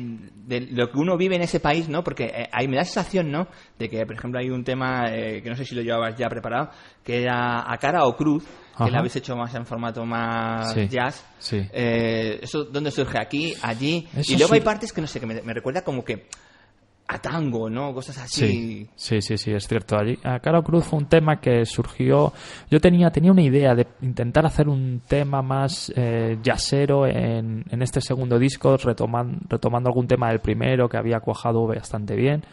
de 0.47 0.61
lo 0.73 0.91
que 0.91 0.99
uno 0.99 1.17
vive 1.17 1.37
en 1.37 1.43
ese 1.43 1.61
país, 1.61 1.89
¿no? 1.89 2.05
Porque 2.05 2.25
eh, 2.27 2.49
ahí 2.53 2.69
me 2.69 2.77
da 2.77 2.85
sensación, 2.85 3.31
¿no? 3.31 3.49
De 3.79 3.89
que, 3.89 4.05
por 4.07 4.15
ejemplo, 4.15 4.39
hay 4.41 4.51
un 4.51 4.63
tema 4.65 5.07
eh, 5.11 5.41
que 5.43 5.51
no 5.51 5.57
sé 5.57 5.65
si 5.65 5.75
lo 5.75 5.83
llevabas 5.83 6.17
ya 6.17 6.29
preparado, 6.29 6.71
que 7.03 7.23
era 7.23 7.71
a 7.71 7.77
cara 7.79 8.05
o 8.05 8.17
cruz, 8.17 8.45
que 8.77 8.91
lo 8.91 8.99
habéis 8.99 9.17
hecho 9.17 9.35
más 9.37 9.53
en 9.57 9.67
formato 9.67 10.05
más 10.05 10.73
Sí, 10.73 10.87
jazz. 10.89 11.27
sí. 11.39 11.67
Eh, 11.73 12.39
¿Eso 12.43 12.65
dónde 12.65 12.91
surge? 12.93 13.19
¿Aquí? 13.21 13.53
¿Allí? 13.63 14.07
Eso 14.17 14.33
y 14.33 14.37
luego 14.39 14.55
hay 14.55 14.61
partes 14.61 14.93
que 14.93 15.01
no 15.01 15.07
sé, 15.09 15.19
que 15.19 15.27
me, 15.27 15.43
me 15.43 15.53
recuerda 15.53 15.83
como 15.83 16.05
que 16.05 16.27
a 17.11 17.19
tango, 17.19 17.71
¿no? 17.71 17.95
Cosas 17.95 18.17
Sí, 18.31 18.45
así. 18.45 18.89
sí, 18.95 19.23
sí, 19.23 19.39
sí, 19.39 19.53
es 19.53 19.67
cierto. 19.67 19.97
Allí, 19.99 20.19
a 20.23 20.39
Caro 20.41 20.63
Cruz 20.63 20.85
fue 20.85 20.99
un 20.99 21.07
tema 21.07 21.41
que 21.41 21.65
surgió. 21.65 22.33
Yo 22.71 22.81
tenía, 22.81 23.11
tenía 23.11 23.33
una 23.33 23.43
idea 23.43 23.75
de 23.75 23.87
intentar 24.03 24.45
hacer 24.45 24.69
un 24.69 25.01
tema 25.09 25.41
más 25.41 25.91
eh, 25.97 26.37
en, 27.07 27.65
en 27.71 27.83
este 27.83 28.01
segundo 28.03 28.39
disco, 28.39 28.77
retoman- 28.77 29.39
retomando 29.49 29.89
algún 29.89 30.07
tema 30.07 30.29
del 30.29 30.41
primero 30.41 30.89
que 30.89 30.99
había 30.99 31.21
cuajado 31.21 31.67
bastante 31.67 32.15
bien. 32.15 32.45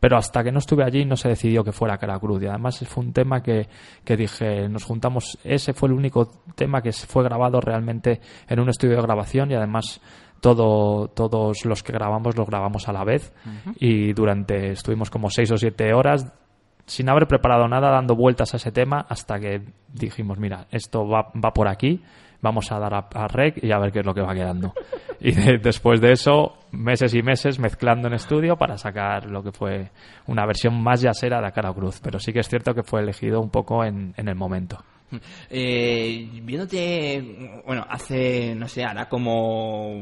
Pero 0.00 0.16
hasta 0.16 0.42
que 0.42 0.50
no 0.50 0.58
estuve 0.58 0.82
allí 0.82 1.04
no 1.04 1.16
se 1.16 1.28
decidió 1.28 1.62
que 1.62 1.70
fuera 1.70 1.96
Cara 1.96 2.18
Cruz. 2.18 2.42
Y 2.42 2.46
además 2.46 2.84
fue 2.88 3.04
un 3.04 3.12
tema 3.12 3.40
que, 3.40 3.68
que 4.04 4.16
dije, 4.16 4.68
nos 4.68 4.82
juntamos. 4.82 5.38
Ese 5.44 5.74
fue 5.74 5.88
el 5.90 5.94
único 5.94 6.42
tema 6.56 6.82
que 6.82 6.90
fue 6.90 7.22
grabado 7.22 7.60
realmente 7.60 8.20
en 8.48 8.58
un 8.58 8.68
estudio 8.68 8.96
de 8.96 9.02
grabación 9.02 9.52
y 9.52 9.54
además 9.54 10.00
todo, 10.42 11.08
todos 11.08 11.64
los 11.64 11.82
que 11.82 11.92
grabamos 11.92 12.36
los 12.36 12.46
grabamos 12.46 12.86
a 12.88 12.92
la 12.92 13.04
vez. 13.04 13.32
Y 13.80 14.12
durante 14.12 14.72
estuvimos 14.72 15.08
como 15.08 15.30
seis 15.30 15.50
o 15.52 15.56
siete 15.56 15.94
horas 15.94 16.30
sin 16.84 17.08
haber 17.08 17.26
preparado 17.28 17.68
nada 17.68 17.90
dando 17.90 18.16
vueltas 18.16 18.52
a 18.52 18.56
ese 18.56 18.72
tema 18.72 19.06
hasta 19.08 19.38
que 19.38 19.62
dijimos 19.94 20.38
mira 20.38 20.66
esto 20.72 21.06
va, 21.08 21.28
va 21.42 21.52
por 21.52 21.68
aquí 21.68 22.02
vamos 22.40 22.72
a 22.72 22.80
dar 22.80 22.92
a, 22.92 23.06
a 23.14 23.28
rec 23.28 23.62
y 23.62 23.70
a 23.70 23.78
ver 23.78 23.92
qué 23.92 24.00
es 24.00 24.04
lo 24.06 24.12
que 24.12 24.20
va 24.20 24.34
quedando 24.34 24.74
y 25.20 25.30
de- 25.30 25.58
después 25.58 26.00
de 26.00 26.10
eso 26.10 26.54
meses 26.72 27.14
y 27.14 27.22
meses 27.22 27.60
mezclando 27.60 28.08
en 28.08 28.14
estudio 28.14 28.56
para 28.56 28.76
sacar 28.78 29.30
lo 29.30 29.44
que 29.44 29.52
fue 29.52 29.90
una 30.26 30.44
versión 30.44 30.82
más 30.82 31.00
yasera 31.00 31.40
de 31.40 31.52
Cara 31.52 31.72
Cruz. 31.72 32.00
Pero 32.02 32.18
sí 32.18 32.32
que 32.32 32.40
es 32.40 32.48
cierto 32.48 32.74
que 32.74 32.82
fue 32.82 33.00
elegido 33.00 33.40
un 33.40 33.50
poco 33.50 33.84
en, 33.84 34.12
en 34.16 34.26
el 34.26 34.34
momento 34.34 34.78
Eh, 35.50 36.28
viéndote, 36.42 37.62
bueno, 37.66 37.84
hace, 37.88 38.54
no 38.54 38.66
sé, 38.68 38.82
hará 38.84 39.08
como, 39.08 39.92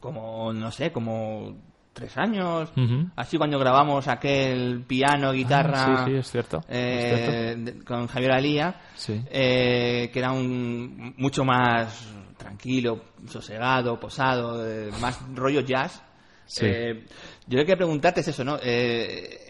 como, 0.00 0.52
no 0.52 0.70
sé, 0.70 0.90
como 0.92 1.56
tres 1.92 2.16
años, 2.16 2.72
así 3.16 3.38
cuando 3.38 3.58
grabamos 3.58 4.08
aquel 4.08 4.82
piano, 4.86 5.32
guitarra, 5.32 5.84
Ah, 5.84 6.04
sí, 6.06 6.10
sí, 6.12 6.18
es 6.18 6.30
cierto, 6.30 6.58
es 6.60 6.66
eh, 6.68 7.74
con 7.86 8.08
Javier 8.08 8.32
Alía, 8.32 8.80
Sí. 8.96 9.22
eh, 9.30 10.10
que 10.12 10.18
era 10.18 10.32
un 10.32 11.14
mucho 11.16 11.44
más 11.44 12.12
tranquilo, 12.36 13.04
sosegado, 13.28 13.98
posado, 14.00 14.60
más 15.00 15.20
rollo 15.34 15.60
jazz. 15.60 16.02
Sí. 16.46 16.66
Eh, 16.66 17.06
yo 17.46 17.58
lo 17.58 17.64
que 17.64 17.76
preguntarte 17.76 18.20
es 18.20 18.28
eso, 18.28 18.44
¿no? 18.44 18.58
Eh, 18.62 19.43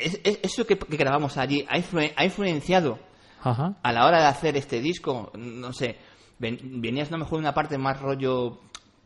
es- 0.00 0.20
es- 0.24 0.40
¿Eso 0.42 0.66
que, 0.66 0.78
que 0.78 0.96
grabamos 0.96 1.36
allí 1.36 1.64
ha, 1.68 1.78
influ- 1.78 2.12
ha 2.16 2.24
influenciado 2.24 2.98
Ajá. 3.42 3.76
a 3.82 3.92
la 3.92 4.06
hora 4.06 4.20
de 4.20 4.26
hacer 4.26 4.56
este 4.56 4.80
disco? 4.80 5.30
No 5.36 5.72
sé, 5.72 5.96
ven- 6.38 6.80
venías 6.80 7.08
a 7.08 7.12
lo 7.12 7.18
mejor 7.18 7.38
una 7.38 7.54
parte 7.54 7.78
más 7.78 8.00
rollo 8.00 8.60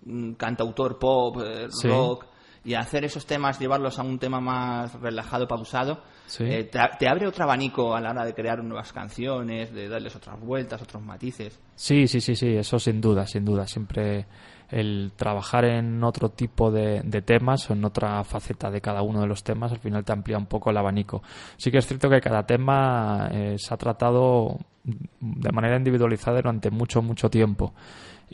mm, 0.06 0.32
cantautor 0.34 0.98
pop, 0.98 1.38
eh, 1.44 1.66
Sí. 1.70 1.88
rock, 1.88 2.26
y 2.66 2.74
hacer 2.74 3.04
esos 3.04 3.26
temas, 3.26 3.58
llevarlos 3.58 3.98
a 3.98 4.02
un 4.02 4.18
tema 4.18 4.40
más 4.40 4.92
relajado, 5.00 5.46
pausado, 5.48 6.02
Sí. 6.26 6.44
eh, 6.44 6.64
te 6.98 7.08
abre 7.08 7.26
otro 7.26 7.44
abanico 7.44 7.94
a 7.94 8.00
la 8.00 8.10
hora 8.10 8.24
de 8.24 8.32
crear 8.34 8.62
nuevas 8.64 8.92
canciones, 8.92 9.72
de 9.72 9.88
darles 9.88 10.14
otras 10.16 10.40
vueltas, 10.40 10.80
otros 10.80 11.02
matices. 11.02 11.58
Sí, 11.74 12.06
sí, 12.06 12.20
sí, 12.20 12.34
sí, 12.36 12.48
eso 12.56 12.78
sin 12.78 13.00
duda, 13.00 13.26
sin 13.26 13.44
duda. 13.44 13.66
Siempre 13.66 14.26
el 14.70 15.12
trabajar 15.16 15.64
en 15.64 16.02
otro 16.04 16.30
tipo 16.30 16.70
de, 16.70 17.00
de 17.04 17.22
temas 17.22 17.68
o 17.70 17.74
en 17.74 17.84
otra 17.84 18.22
faceta 18.24 18.70
de 18.70 18.80
cada 18.80 19.02
uno 19.02 19.20
de 19.20 19.26
los 19.26 19.44
temas 19.44 19.72
al 19.72 19.78
final 19.78 20.04
te 20.04 20.12
amplía 20.12 20.38
un 20.38 20.46
poco 20.46 20.70
el 20.70 20.76
abanico. 20.76 21.22
Sí 21.56 21.70
que 21.70 21.78
es 21.78 21.86
cierto 21.86 22.08
que 22.10 22.20
cada 22.20 22.44
tema 22.44 23.28
eh, 23.32 23.56
se 23.58 23.72
ha 23.72 23.76
tratado 23.76 24.58
de 24.82 25.52
manera 25.52 25.76
individualizada 25.76 26.36
durante 26.36 26.70
mucho, 26.70 27.00
mucho 27.02 27.30
tiempo. 27.30 27.72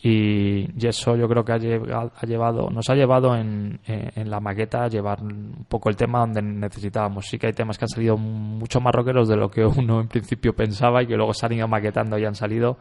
Y, 0.02 0.68
y 0.80 0.86
eso 0.86 1.16
yo 1.16 1.28
creo 1.28 1.44
que 1.44 1.52
ha 1.52 1.58
llegado, 1.58 2.12
ha 2.16 2.24
llevado, 2.26 2.70
nos 2.70 2.88
ha 2.88 2.94
llevado 2.94 3.36
en, 3.36 3.80
en- 3.86 4.12
en 4.14 4.30
la 4.30 4.40
maqueta 4.40 4.84
a 4.84 4.88
llevar 4.88 5.20
un 5.22 5.66
poco 5.68 5.90
el 5.90 5.96
tema 5.96 6.20
donde 6.20 6.40
necesitábamos. 6.40 7.26
Sí 7.26 7.38
que 7.38 7.48
hay 7.48 7.52
temas 7.52 7.76
que 7.76 7.84
han 7.84 7.88
salido 7.90 8.16
mucho 8.16 8.80
más 8.80 8.94
rockeros 8.94 9.28
de 9.28 9.36
lo 9.36 9.50
que 9.50 9.64
uno 9.66 10.00
en 10.00 10.08
principio 10.08 10.54
pensaba 10.54 11.02
y 11.02 11.06
que 11.06 11.16
luego 11.16 11.34
se 11.34 11.44
han 11.44 11.52
ido 11.52 11.68
maquetando 11.68 12.16
y 12.18 12.24
han 12.24 12.34
salido 12.36 12.78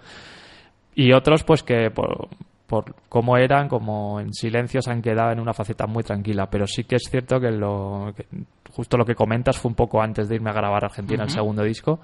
y 0.95 1.12
otros 1.13 1.43
pues 1.43 1.63
que 1.63 1.91
por, 1.91 2.27
por 2.69 2.95
cómo 3.10 3.36
eran 3.36 3.67
como 3.67 4.19
en 4.19 4.32
silencio 4.34 4.82
se 4.82 4.91
han 4.91 5.01
quedado 5.01 5.32
en 5.32 5.39
una 5.39 5.53
faceta 5.53 5.88
muy 5.88 6.03
tranquila. 6.03 6.49
Pero 6.49 6.67
sí 6.67 6.84
que 6.84 6.95
es 6.95 7.03
cierto 7.10 7.39
que 7.39 7.49
lo 7.49 8.13
que 8.15 8.27
justo 8.71 8.95
lo 8.95 9.03
que 9.03 9.15
comentas 9.15 9.58
fue 9.58 9.69
un 9.69 9.75
poco 9.75 10.01
antes 10.01 10.29
de 10.29 10.36
irme 10.36 10.51
a 10.51 10.53
grabar 10.53 10.84
a 10.84 10.88
Argentina 10.88 11.23
el 11.23 11.32
segundo 11.32 11.63
disco. 11.63 11.99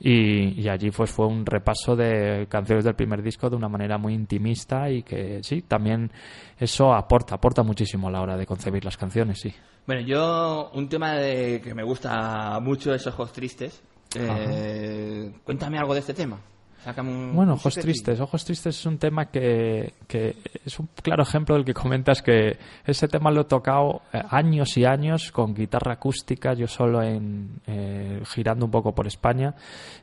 Y, 0.00 0.60
y 0.60 0.68
allí 0.68 0.90
pues 0.90 1.10
fue 1.10 1.26
un 1.26 1.44
repaso 1.44 1.94
de 1.94 2.46
canciones 2.48 2.84
del 2.84 2.94
primer 2.94 3.22
disco 3.22 3.50
de 3.50 3.56
una 3.56 3.68
manera 3.68 3.98
muy 3.98 4.14
intimista 4.14 4.90
y 4.90 5.02
que 5.02 5.40
sí 5.42 5.62
también 5.62 6.10
eso 6.58 6.94
aporta 6.94 7.34
aporta 7.34 7.62
muchísimo 7.62 8.08
a 8.08 8.10
la 8.10 8.22
hora 8.22 8.36
de 8.36 8.46
concebir 8.46 8.84
las 8.84 8.96
canciones 8.96 9.38
sí. 9.40 9.52
Bueno, 9.86 10.00
yo, 10.00 10.70
un 10.74 10.88
tema 10.88 11.12
de, 11.12 11.60
que 11.60 11.74
me 11.74 11.84
gusta 11.84 12.58
mucho 12.60 12.92
es 12.92 13.06
Ojos 13.06 13.32
Tristes. 13.32 13.82
Eh, 14.18 15.32
cuéntame 15.44 15.78
algo 15.78 15.94
de 15.94 16.00
este 16.00 16.14
tema. 16.14 16.40
Sácame 16.86 17.10
un- 17.10 17.34
Bueno, 17.34 17.54
Ojos. 17.54 17.74
Tristes. 17.74 18.20
Ojos 18.20 18.44
Tristes 18.44 18.78
es 18.78 18.86
un 18.86 18.96
tema 18.96 19.26
que, 19.26 19.92
que 20.06 20.36
es 20.64 20.78
un 20.78 20.88
claro 21.02 21.24
ejemplo 21.24 21.56
del 21.56 21.64
que 21.64 21.74
comentas 21.74 22.22
que 22.22 22.56
ese 22.86 23.08
tema 23.08 23.32
lo 23.32 23.40
he 23.40 23.44
tocado 23.46 24.02
eh, 24.12 24.22
años 24.30 24.76
y 24.78 24.84
años 24.84 25.32
con 25.32 25.52
guitarra 25.52 25.94
acústica, 25.94 26.54
yo 26.54 26.68
solo 26.68 27.02
en, 27.02 27.58
eh, 27.66 28.20
girando 28.26 28.66
un 28.66 28.70
poco 28.70 28.94
por 28.94 29.08
España 29.08 29.52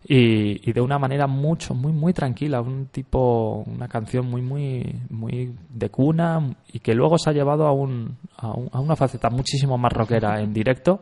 y, 0.05 0.69
y 0.69 0.73
de 0.73 0.81
una 0.81 0.99
manera 0.99 1.25
mucho, 1.25 1.73
muy, 1.73 1.93
muy 1.93 2.11
tranquila, 2.11 2.59
un 2.59 2.87
tipo, 2.87 3.63
una 3.65 3.87
canción 3.87 4.25
muy, 4.29 4.41
muy, 4.41 4.99
muy 5.09 5.55
de 5.69 5.89
cuna 5.89 6.53
y 6.73 6.79
que 6.79 6.93
luego 6.93 7.17
se 7.17 7.29
ha 7.29 7.33
llevado 7.33 7.65
a, 7.65 7.71
un, 7.71 8.17
a, 8.35 8.51
un- 8.51 8.69
a 8.73 8.81
una 8.81 8.97
faceta 8.97 9.29
muchísimo 9.29 9.77
más 9.77 9.93
rockera 9.93 10.41
en 10.41 10.53
directo 10.53 10.99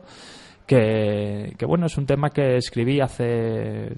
que, 0.65 1.53
que, 1.57 1.65
bueno, 1.65 1.85
es 1.87 1.97
un 1.97 2.05
tema 2.05 2.29
que 2.29 2.57
escribí 2.57 2.99
hace, 2.99 3.89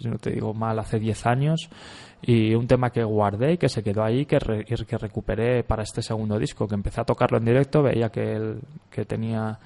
si 0.00 0.08
no 0.08 0.18
te 0.18 0.30
digo 0.30 0.54
mal, 0.54 0.78
hace 0.78 0.98
10 0.98 1.26
años 1.26 1.68
y 2.22 2.54
un 2.54 2.66
tema 2.66 2.90
que 2.90 3.02
guardé 3.02 3.54
y 3.54 3.58
que 3.58 3.68
se 3.68 3.82
quedó 3.82 4.04
ahí 4.04 4.26
que, 4.26 4.38
re- 4.38 4.64
que 4.64 4.98
recuperé 4.98 5.64
para 5.64 5.82
este 5.82 6.02
segundo 6.02 6.38
disco, 6.38 6.68
que 6.68 6.74
empecé 6.74 7.00
a 7.00 7.04
tocarlo 7.04 7.38
en 7.38 7.44
directo, 7.44 7.82
veía 7.82 8.10
que, 8.10 8.32
el- 8.34 8.60
que 8.90 9.04
tenía, 9.04 9.58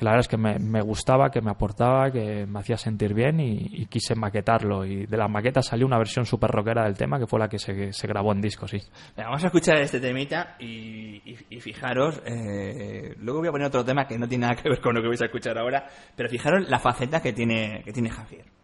que 0.00 0.04
la 0.06 0.12
verdad 0.12 0.20
es 0.22 0.28
que 0.28 0.38
me, 0.38 0.80
gustaba, 0.80 1.30
que 1.30 1.42
me 1.42 1.50
aportaba, 1.50 2.10
que 2.10 2.46
me 2.46 2.60
hacía 2.60 2.78
sentir 2.78 3.12
bien 3.12 3.38
y, 3.38 3.84
quise 3.90 4.14
maquetarlo 4.14 4.86
y 4.86 5.04
de 5.04 5.16
la 5.18 5.28
maqueta 5.28 5.60
salió 5.60 5.86
una 5.86 5.98
versión 5.98 6.24
super 6.24 6.50
rockera 6.50 6.84
del 6.84 6.96
tema 6.96 7.18
que 7.18 7.26
fue 7.26 7.38
la 7.38 7.48
que 7.48 7.58
se, 7.58 7.92
se 7.92 8.06
grabó 8.06 8.32
en 8.32 8.40
disco, 8.40 8.66
sí. 8.66 8.78
Venga, 9.14 9.28
vamos 9.28 9.44
a 9.44 9.48
escuchar 9.48 9.76
este 9.76 10.00
temita 10.00 10.56
y 10.58 11.20
fijaros, 11.60 12.22
eh, 12.24 13.14
luego 13.18 13.40
voy 13.40 13.48
a 13.48 13.52
poner 13.52 13.66
otro 13.66 13.84
tema 13.84 14.06
que 14.06 14.16
no 14.16 14.26
tiene 14.26 14.46
nada 14.46 14.62
que 14.62 14.70
ver 14.70 14.80
con 14.80 14.94
lo 14.94 15.02
que 15.02 15.08
vais 15.08 15.20
a 15.20 15.26
escuchar 15.26 15.58
ahora, 15.58 15.86
pero 16.16 16.30
fijaros 16.30 16.66
la 16.70 16.78
faceta 16.78 17.20
que 17.20 17.34
tiene, 17.34 17.82
que 17.84 17.92
tiene 17.92 18.08
Javier. 18.08 18.59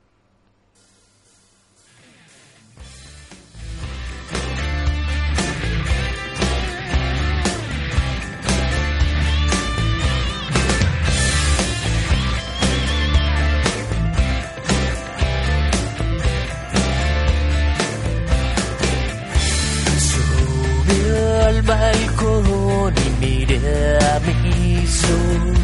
Balcón 21.66 22.94
y 23.04 23.08
miré 23.20 23.98
a 23.98 24.20
mi 24.20 24.86
sol. 24.86 25.54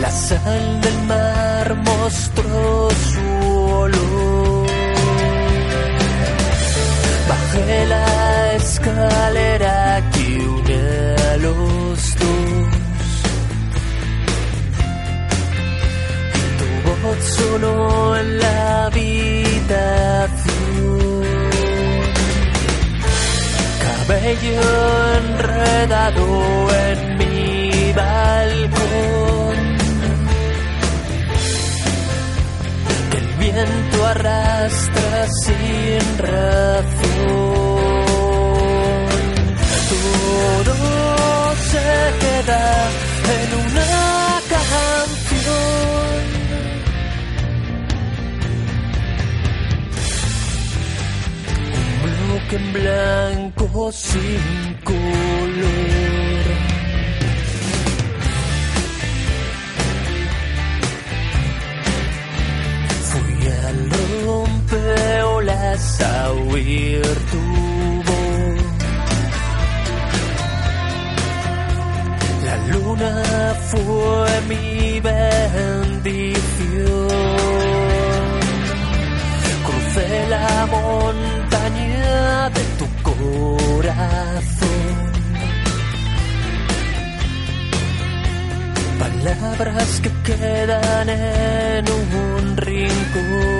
La 0.00 0.10
sal 0.10 0.80
del 0.80 0.98
mar 1.06 1.74
mostró 1.74 2.88
su 3.12 3.26
olor. 3.82 4.66
Bajé 7.28 7.86
la 7.86 8.54
escalera 8.54 10.02
que 10.12 10.26
une 10.56 10.80
a 11.30 11.36
los 11.38 11.98
dos. 12.22 13.10
Tu 16.58 16.66
voz 16.86 17.20
sonó 17.38 18.16
en 18.16 18.28
la 18.38 18.56
habitación. 18.86 19.78
Cabello 24.08 25.14
enredado 25.18 26.24
en 26.88 27.18
mi 27.18 27.92
balcón. 27.92 29.58
El 33.18 33.26
viento 33.38 34.06
arrastra 34.06 35.26
sin 35.44 36.18
razón. 36.18 36.38
Todo 40.64 41.54
se 41.70 41.88
queda 42.22 42.64
en 43.36 43.48
una 43.60 43.92
canción. 44.54 45.18
Un 51.76 51.86
bloque 52.04 52.56
en 52.56 52.72
blanco 52.72 53.47
sin 53.92 54.76
color. 54.84 56.44
Fui 63.08 63.48
al 63.68 63.90
rompeolas 64.26 66.00
a 66.00 66.32
oír 66.32 67.02
tu. 67.30 67.42
La 72.44 72.56
luna 72.68 73.14
fue 73.70 74.30
mi 74.48 75.00
bendición. 75.00 76.28
Crucé 79.66 80.26
la 80.28 80.66
montaña 80.66 82.50
de 82.50 82.62
corazón. 83.18 85.08
Palabras 88.98 90.00
que 90.02 90.10
quedan 90.28 91.08
en 91.08 91.84
un 91.88 92.56
rincón. 92.56 93.58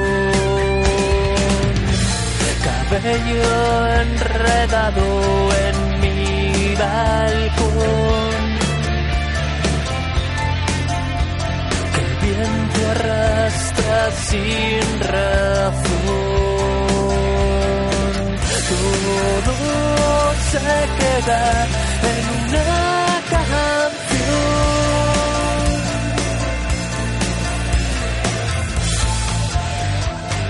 Cabello 2.64 3.86
enredado 4.02 5.06
en 5.66 5.76
mi 6.00 6.74
balcón. 6.74 8.38
que 11.94 12.00
el 12.00 12.14
viento 12.24 12.80
arrastra 12.90 14.10
sin 14.28 15.00
razón. 15.00 16.57
Todo 18.68 19.54
se 20.50 20.58
queda 20.98 21.42
en 22.12 22.24
una 22.38 22.68
canción. 23.30 24.48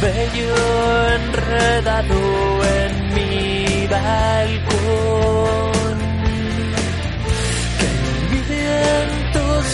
cabello 0.00 0.56
enredado 1.14 2.20
en 2.64 2.92
mi 3.14 3.86
balcón. 3.86 5.69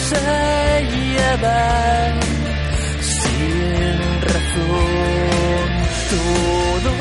Se 0.09 0.85
lleva 0.93 1.59
sin 3.01 4.21
razón. 4.31 5.69
Todo 6.13 6.93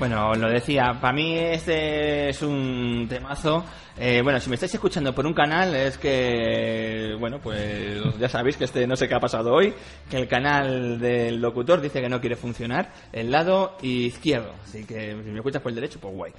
Bueno, 0.08 0.30
os 0.30 0.38
lo 0.38 0.48
decía, 0.50 1.00
para 1.02 1.14
mí 1.14 1.36
este 1.36 2.30
es 2.30 2.40
un 2.44 3.08
temazo. 3.10 3.66
Eh, 3.98 4.22
bueno, 4.22 4.40
si 4.40 4.50
me 4.50 4.54
estáis 4.54 4.76
escuchando 4.76 5.16
por 5.16 5.26
un 5.26 5.34
canal 5.34 5.76
es 5.76 5.98
que, 5.98 7.16
bueno, 7.20 7.40
pues 7.40 8.04
ya 8.20 8.30
sabéis 8.30 8.56
que 8.56 8.66
este 8.66 8.86
no 8.86 8.96
sé 8.96 9.08
qué 9.08 9.16
ha 9.16 9.20
pasado 9.20 9.52
hoy, 9.52 9.74
que 10.08 10.18
el 10.18 10.28
canal 10.28 11.00
del 11.00 11.42
locutor 11.42 11.82
dice 11.82 12.02
que 12.02 12.08
no 12.08 12.22
quiere 12.22 12.36
funcionar, 12.36 12.92
el 13.12 13.32
lado 13.32 13.78
izquierdo. 13.82 14.54
Así 14.64 14.86
que 14.86 15.10
si 15.24 15.32
me 15.32 15.38
escuchas 15.38 15.64
por 15.64 15.72
el 15.72 15.76
derecho, 15.78 16.00
pues 16.00 16.14
guay. 16.14 16.32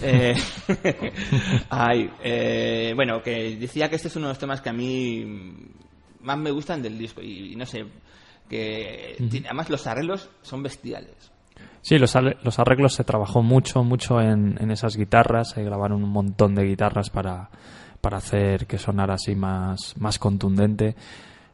Eh, 0.00 0.34
ay, 1.70 2.08
eh, 2.22 2.92
bueno, 2.94 3.20
que 3.20 3.56
decía 3.56 3.88
que 3.90 3.96
este 3.96 4.06
es 4.06 4.14
uno 4.14 4.28
de 4.28 4.30
los 4.34 4.38
temas 4.38 4.60
que 4.60 4.68
a 4.70 4.72
mí 4.72 5.24
más 6.20 6.38
me 6.38 6.52
gustan 6.52 6.80
del 6.80 6.96
disco 6.96 7.20
y, 7.20 7.54
y 7.54 7.56
no 7.56 7.66
sé, 7.66 7.84
que 8.48 9.16
tiene- 9.28 9.48
además 9.48 9.70
los 9.70 9.84
arreglos 9.88 10.30
son 10.42 10.62
bestiales. 10.62 11.31
Sí, 11.80 11.98
los, 11.98 12.14
los 12.44 12.58
arreglos 12.58 12.94
se 12.94 13.04
trabajó 13.04 13.42
mucho, 13.42 13.82
mucho 13.82 14.20
en, 14.20 14.56
en 14.60 14.70
esas 14.70 14.96
guitarras. 14.96 15.50
Se 15.50 15.64
grabaron 15.64 16.04
un 16.04 16.10
montón 16.10 16.54
de 16.54 16.64
guitarras 16.64 17.10
para, 17.10 17.50
para 18.00 18.18
hacer 18.18 18.66
que 18.66 18.78
sonara 18.78 19.14
así 19.14 19.34
más, 19.34 19.94
más 19.98 20.18
contundente. 20.18 20.94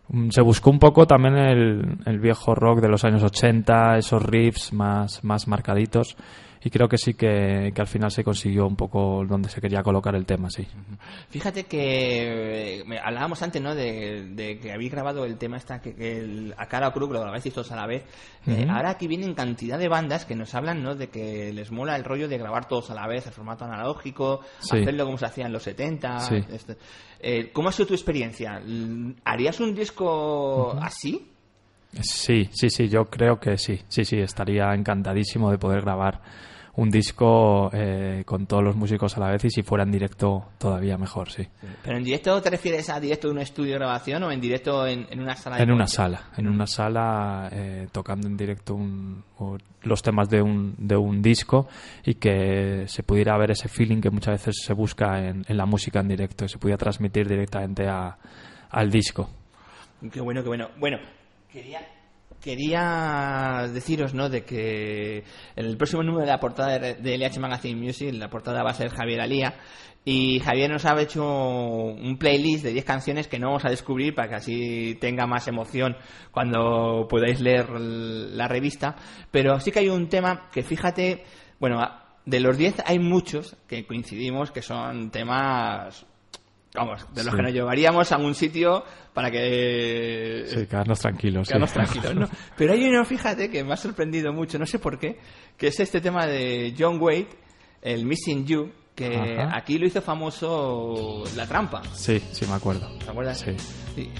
Mm, 0.09 0.29
Se 0.29 0.42
buscó 0.42 0.71
un 0.71 0.79
poco 0.79 1.07
también 1.07 1.37
el, 1.37 1.99
el 2.05 2.18
viejo 2.18 2.55
rock 2.55 2.81
de 2.81 2.88
los 2.88 3.05
años 3.05 3.23
80, 3.23 3.97
esos 3.97 4.23
riffs 4.23 4.73
más, 4.73 5.25
más 5.25 5.49
marcaditos. 5.49 6.16
Y 6.64 6.71
creo 6.71 6.88
que 6.88 6.99
sí 6.99 7.14
que, 7.14 7.71
que 7.75 7.81
al 7.81 7.87
final 7.87 8.11
se 8.11 8.25
consiguió 8.25 8.66
un 8.66 8.75
poco 8.75 9.25
donde 9.27 9.49
se 9.49 9.61
quería 9.61 9.83
colocar 9.83 10.14
el 10.16 10.27
tema, 10.27 10.51
sí. 10.51 10.66
Fíjate 11.31 11.64
que 11.64 12.81
eh, 12.81 12.85
hablábamos 13.03 13.40
antes, 13.42 13.62
¿no? 13.62 13.75
De, 13.75 14.29
de 14.35 14.59
que 14.59 14.73
habéis 14.73 14.90
grabado 14.90 15.25
el 15.25 15.37
tema 15.38 15.57
esta 15.57 15.81
que, 15.81 15.94
que 15.94 16.18
el- 16.18 16.55
a 16.59 16.66
cara 16.66 16.88
o 16.88 16.92
cruz 16.92 17.11
lo 17.11 17.21
grabáis 17.21 17.44
todos 17.53 17.71
a 17.73 17.77
la 17.77 17.87
vez. 17.87 18.05
Eh, 18.47 18.66
ahora 18.68 18.90
aquí 18.90 19.07
vienen 19.07 19.35
cantidad 19.35 19.79
de 19.79 19.88
bandas 19.88 20.25
que 20.25 20.35
nos 20.35 20.55
hablan, 20.55 20.83
¿no? 20.83 20.94
De 20.97 21.09
que 21.09 21.53
les 21.53 21.71
mola 21.71 21.94
el 21.97 22.05
rollo 22.05 22.27
de 22.29 22.38
grabar 22.38 22.66
todos 22.66 22.90
a 22.90 22.94
la 22.94 23.07
vez, 23.07 23.27
el 23.27 23.33
formato 23.33 23.64
analógico, 23.64 24.40
Sí. 24.61 24.79
hacerlo 24.79 25.05
como 25.05 25.18
se 25.18 25.27
hacía 25.27 25.47
en 25.47 25.53
los 25.53 25.62
70. 25.62 26.21
Sí. 26.21 26.37
este. 26.53 26.77
Eh, 27.21 27.51
¿Cómo 27.53 27.68
ha 27.68 27.73
sido 27.73 27.87
tu 27.88 27.94
experiencia? 27.94 28.61
¿Harías 29.25 29.61
un 29.61 29.75
disco 29.75 30.77
así? 30.81 31.31
Sí, 32.01 32.49
sí, 32.53 32.68
sí, 32.68 32.88
yo 32.88 33.07
creo 33.07 33.40
que 33.40 33.57
sí. 33.57 33.81
Sí, 33.88 34.05
sí, 34.05 34.18
estaría 34.18 34.75
encantadísimo 34.75 35.51
de 35.51 35.59
poder 35.59 35.81
grabar 35.83 36.21
un 36.81 36.91
disco 36.91 37.71
eh, 37.73 38.23
con 38.25 38.47
todos 38.47 38.62
los 38.62 38.77
músicos 38.77 39.17
a 39.17 39.21
la 39.21 39.31
vez 39.33 39.45
y 39.45 39.51
si 39.51 39.62
fuera 39.64 39.83
en 39.83 39.91
directo 39.91 40.45
todavía 40.59 40.97
mejor, 40.97 41.29
sí. 41.29 41.45
¿Pero 41.83 41.97
en 41.97 42.05
directo 42.05 42.41
te 42.41 42.51
refieres 42.51 42.88
a 42.88 43.01
directo 43.01 43.27
de 43.27 43.33
un 43.35 43.41
estudio 43.41 43.73
de 43.73 43.79
grabación 43.79 44.23
o 44.23 44.31
en 44.31 44.41
directo 44.41 44.87
en, 44.87 45.05
en 45.11 45.19
una 45.21 45.35
sala 45.35 45.57
de 45.57 45.64
En 45.64 45.73
una 45.73 45.88
sala, 45.88 46.23
en 46.37 46.47
una 46.47 46.69
sala 46.69 47.49
eh, 47.51 47.88
tocando 47.91 48.29
en 48.29 48.37
directo 48.37 48.77
un- 48.77 49.25
o 49.38 49.59
los 49.83 50.03
temas 50.03 50.29
de 50.29 50.41
un, 50.41 50.77
de 50.79 50.97
un 50.97 51.21
disco 51.21 51.67
y 52.05 52.14
que 52.14 52.85
se 52.87 53.03
pudiera 53.03 53.37
ver 53.37 53.51
ese 53.51 53.69
feeling 53.69 54.01
que 54.01 54.11
muchas 54.11 54.35
veces 54.35 54.62
se 54.64 54.73
busca 54.73 55.19
en, 55.27 55.45
en 55.49 55.57
la 55.57 55.67
música 55.67 55.99
en 55.99 56.07
directo 56.09 56.45
y 56.45 56.49
se 56.49 56.59
pudiera 56.59 56.79
transmitir 56.79 57.27
directamente 57.29 57.88
a, 57.88 58.17
al 58.71 58.88
disco. 58.88 59.29
Qué 60.12 60.21
bueno, 60.21 60.43
qué 60.43 60.49
bueno. 60.49 60.69
Bueno, 60.79 60.99
quería, 61.53 61.81
quería 62.41 63.68
deciros, 63.72 64.14
¿no? 64.14 64.28
De 64.28 64.45
que 64.45 65.24
el 65.57 65.76
próximo 65.76 66.03
número 66.03 66.24
de 66.24 66.32
la 66.32 66.41
portada 66.41 66.78
de 66.78 67.18
LH 67.18 67.41
Magazine 67.41 67.80
Music, 67.80 68.12
la 68.14 68.30
portada 68.30 68.62
va 68.62 68.70
a 68.70 68.74
ser 68.74 68.91
Javier 68.91 69.20
Alía. 69.20 69.55
Y 70.05 70.41
Javier 70.41 70.70
nos 70.70 70.86
ha 70.86 70.99
hecho 71.01 71.22
un 71.22 72.16
playlist 72.18 72.64
de 72.64 72.72
10 72.72 72.84
canciones 72.84 73.28
que 73.28 73.39
no 73.39 73.49
vamos 73.49 73.66
a 73.66 73.70
descubrir 73.70 74.14
para 74.14 74.28
que 74.28 74.34
así 74.36 74.99
tenga 75.01 75.26
más 75.26 75.49
emoción 75.49 75.97
cuando 76.30 77.07
podáis 77.11 77.41
leer 77.41 77.68
la 77.70 78.49
revista. 78.49 78.97
Pero 79.30 79.61
sí 79.61 79.70
que 79.70 79.80
hay 79.80 79.89
un 79.91 80.09
tema 80.09 80.49
que 80.51 80.62
fíjate, 80.62 81.24
bueno, 81.61 81.80
de 82.24 82.41
los 82.41 82.57
10 82.57 82.84
hay 82.86 82.99
muchos 82.99 83.57
que 83.66 83.86
coincidimos 83.86 84.51
que 84.51 84.62
son 84.62 85.11
temas 85.11 86.07
vamos, 86.79 87.07
de 87.14 87.24
los 87.24 87.33
Sí. 87.33 87.37
que 87.37 87.43
nos 87.43 87.53
llevaríamos 87.53 88.11
a 88.12 88.14
algún 88.16 88.35
sitio 88.35 88.85
para 89.12 89.31
que 89.31 90.45
Sí, 90.47 90.66
quedarnos 90.66 90.99
tranquilos. 91.01 91.47
sí. 91.47 91.53
quedarnos 91.53 91.72
tranquilos, 91.72 92.14
¿no? 92.14 92.29
Pero 92.57 92.72
hay 92.72 92.85
uno, 92.85 93.05
fíjate, 93.05 93.51
que 93.51 93.64
me 93.64 93.72
ha 93.72 93.76
sorprendido 93.76 94.33
mucho, 94.33 94.59
no 94.59 94.66
sé 94.66 94.79
por 94.79 94.99
qué, 94.99 95.18
que 95.57 95.66
es 95.68 95.81
este 95.81 96.01
tema 96.01 96.26
de 96.26 96.74
John 96.79 96.99
Wade, 97.01 97.29
el 97.83 98.05
Missing 98.07 98.47
You, 98.47 98.70
que 98.95 99.14
Ajá. 99.16 99.57
aquí 99.57 99.79
lo 99.79 99.87
hizo 99.87 100.01
famoso 100.03 101.22
La 101.37 101.47
Trampa, 101.47 101.83
Sí, 101.95 102.20
sí, 102.33 102.47
me 102.47 102.55
acuerdo. 102.55 102.89
¿te 102.99 103.11
acuerdas? 103.11 103.39
Sí. 103.41 103.53
Sí. 103.95 104.11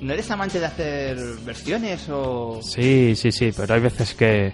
¿No 0.00 0.12
eres 0.12 0.30
amante 0.30 0.60
de 0.60 0.66
hacer 0.66 1.16
versiones 1.44 2.06
o...? 2.10 2.60
Sí, 2.62 3.14
sí, 3.16 3.32
sí, 3.32 3.50
pero 3.56 3.72
hay 3.74 3.80
veces 3.80 4.14
que 4.14 4.52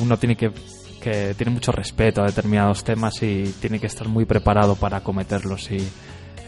uno 0.00 0.16
tiene 0.18 0.36
que, 0.36 0.52
que 1.02 1.34
tiene 1.36 1.50
mucho 1.52 1.72
respeto 1.72 2.22
a 2.22 2.26
determinados 2.26 2.84
temas 2.84 3.20
y 3.24 3.42
tiene 3.60 3.80
que 3.80 3.88
estar 3.88 4.06
muy 4.06 4.24
preparado 4.24 4.76
para 4.76 4.98
acometerlos 4.98 5.68
y 5.72 5.78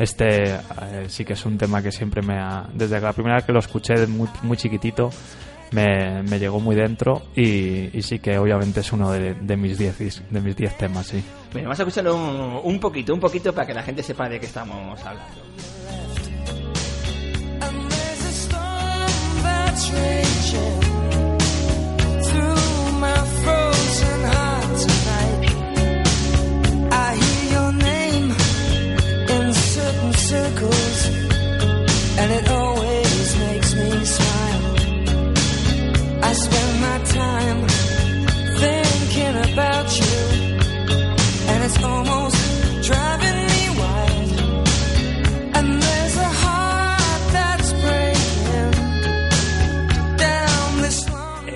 este 0.01 0.55
eh, 0.55 1.05
sí 1.09 1.25
que 1.25 1.35
es 1.35 1.45
un 1.47 1.57
tema 1.57 1.81
que 1.83 1.93
siempre 1.93 2.23
me 2.23 2.35
ha 2.39 2.67
desde 2.75 3.01
la 3.01 3.13
primera 3.13 3.37
vez 3.37 3.45
que 3.45 3.53
lo 3.53 3.61
escuché 3.61 4.07
muy, 4.09 4.29
muy 4.43 4.57
chiquitito 4.57 5.11
me, 5.73 6.23
me 6.25 6.39
llegó 6.41 6.59
muy 6.59 6.75
dentro 6.75 7.23
y, 7.37 7.97
y 7.97 8.03
sí 8.03 8.19
que 8.19 8.37
obviamente 8.39 8.81
es 8.81 8.93
uno 8.93 9.13
de, 9.13 9.35
de 9.35 9.57
mis 9.57 9.79
10 9.79 10.01
dis- 10.01 10.23
de 10.29 10.41
mis 10.41 10.57
10 10.57 10.77
temas, 10.79 11.07
sí. 11.07 11.23
Bueno, 11.53 11.69
vamos 11.69 11.79
a 11.79 11.83
escucharlo 11.85 12.17
un, 12.17 12.61
un 12.65 12.81
poquito, 12.81 13.15
un 13.15 13.21
poquito 13.21 13.53
para 13.55 13.69
que 13.69 13.75
la 13.75 13.83
gente 13.85 14.03
sepa 14.03 14.29
de 14.29 14.41
qué 14.41 14.47
estamos 14.47 14.99
hablando. 15.07 15.31
And 17.61 17.91
there's 17.91 18.25
a 18.25 18.33
storm 18.33 19.43
that's 19.45 19.91
raging 19.93 20.80
circles, 30.31 31.09
and 32.21 32.29
it 32.39 32.49
always 32.51 33.39
makes 33.47 33.75
me 33.75 33.91
smile. 34.17 34.65
I 36.23 36.33
spend 36.47 36.73
my 36.87 36.99
time 37.21 37.61
thinking 38.63 39.35
about 39.53 39.89
you, 40.01 40.17
and 41.51 41.65
it's 41.65 41.83
almost 41.83 42.39
driving. 42.87 43.41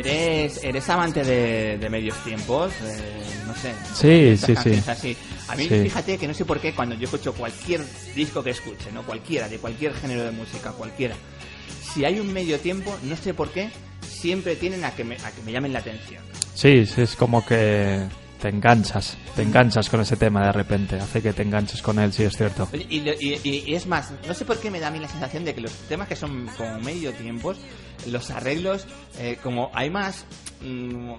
¿Eres, 0.07 0.63
eres 0.63 0.89
amante 0.91 1.25
de, 1.25 1.79
de 1.79 1.89
medios 1.89 2.23
tiempos? 2.25 2.73
Eh, 2.83 3.24
sé. 3.95 4.37
Sí, 4.37 4.47
sí, 4.47 4.57
sí. 4.81 4.91
así. 4.91 5.17
A 5.49 5.57
mí, 5.57 5.69
Sí. 5.69 5.81
fíjate 5.85 6.19
que 6.19 6.27
no 6.29 6.35
sé 6.35 6.45
por 6.45 6.61
qué 6.61 6.75
cuando 6.75 6.95
yo 6.95 7.05
escucho 7.05 7.33
cualquier 7.35 7.83
disco 8.15 8.43
que 8.43 8.51
escuche, 8.51 8.91
¿no? 8.93 9.03
Cualquiera, 9.03 9.49
de 9.49 9.59
cualquier 9.59 9.95
género 9.95 10.25
de 10.25 10.31
música, 10.31 10.73
cualquiera. 10.73 11.15
Si 11.93 12.05
hay 12.05 12.19
un 12.21 12.33
medio 12.33 12.59
tiempo, 12.61 12.97
no 13.05 13.17
sé 13.17 13.35
por 13.35 13.51
qué, 13.51 13.71
siempre 14.09 14.57
tienen 14.57 14.85
a 14.85 14.91
que 14.95 15.05
me, 15.05 15.17
a 15.17 15.31
que 15.31 15.43
me 15.43 15.53
llamen 15.53 15.73
la 15.73 15.79
atención. 15.81 16.23
Sí, 16.55 16.87
sí, 16.87 17.03
es 17.03 17.15
como 17.17 17.45
que 17.45 18.01
te 18.41 18.49
enganchas, 18.49 19.17
te 19.37 19.43
enganchas 19.43 19.89
con 19.89 20.01
ese 20.01 20.17
tema 20.17 20.45
de 20.47 20.53
repente, 20.53 20.97
hace 20.97 21.23
que 21.23 21.33
te 21.33 21.43
enganches 21.43 21.81
con 21.83 21.99
él, 21.99 22.13
sí, 22.13 22.25
es 22.25 22.37
cierto. 22.37 22.69
Y, 22.73 22.99
y- 22.99 23.39
y- 23.43 23.65
y 23.67 23.75
es 23.75 23.87
más, 23.87 24.13
no 24.27 24.35
sé 24.35 24.45
por 24.45 24.59
qué 24.61 24.71
me 24.71 24.81
da 24.81 24.89
a 24.89 24.91
mí 24.91 24.99
la 24.99 25.09
sensación 25.09 25.45
de 25.45 25.55
que 25.55 25.61
los 25.63 25.73
temas 25.89 26.09
que 26.09 26.17
son 26.17 26.47
como 26.57 26.79
medio 26.81 27.13
tiempos, 27.13 27.57
los 28.07 28.31
arreglos, 28.31 28.87
eh, 29.19 29.39
como 29.43 29.71
hay 29.75 29.89
más 29.91 30.27
mm, 30.61 31.13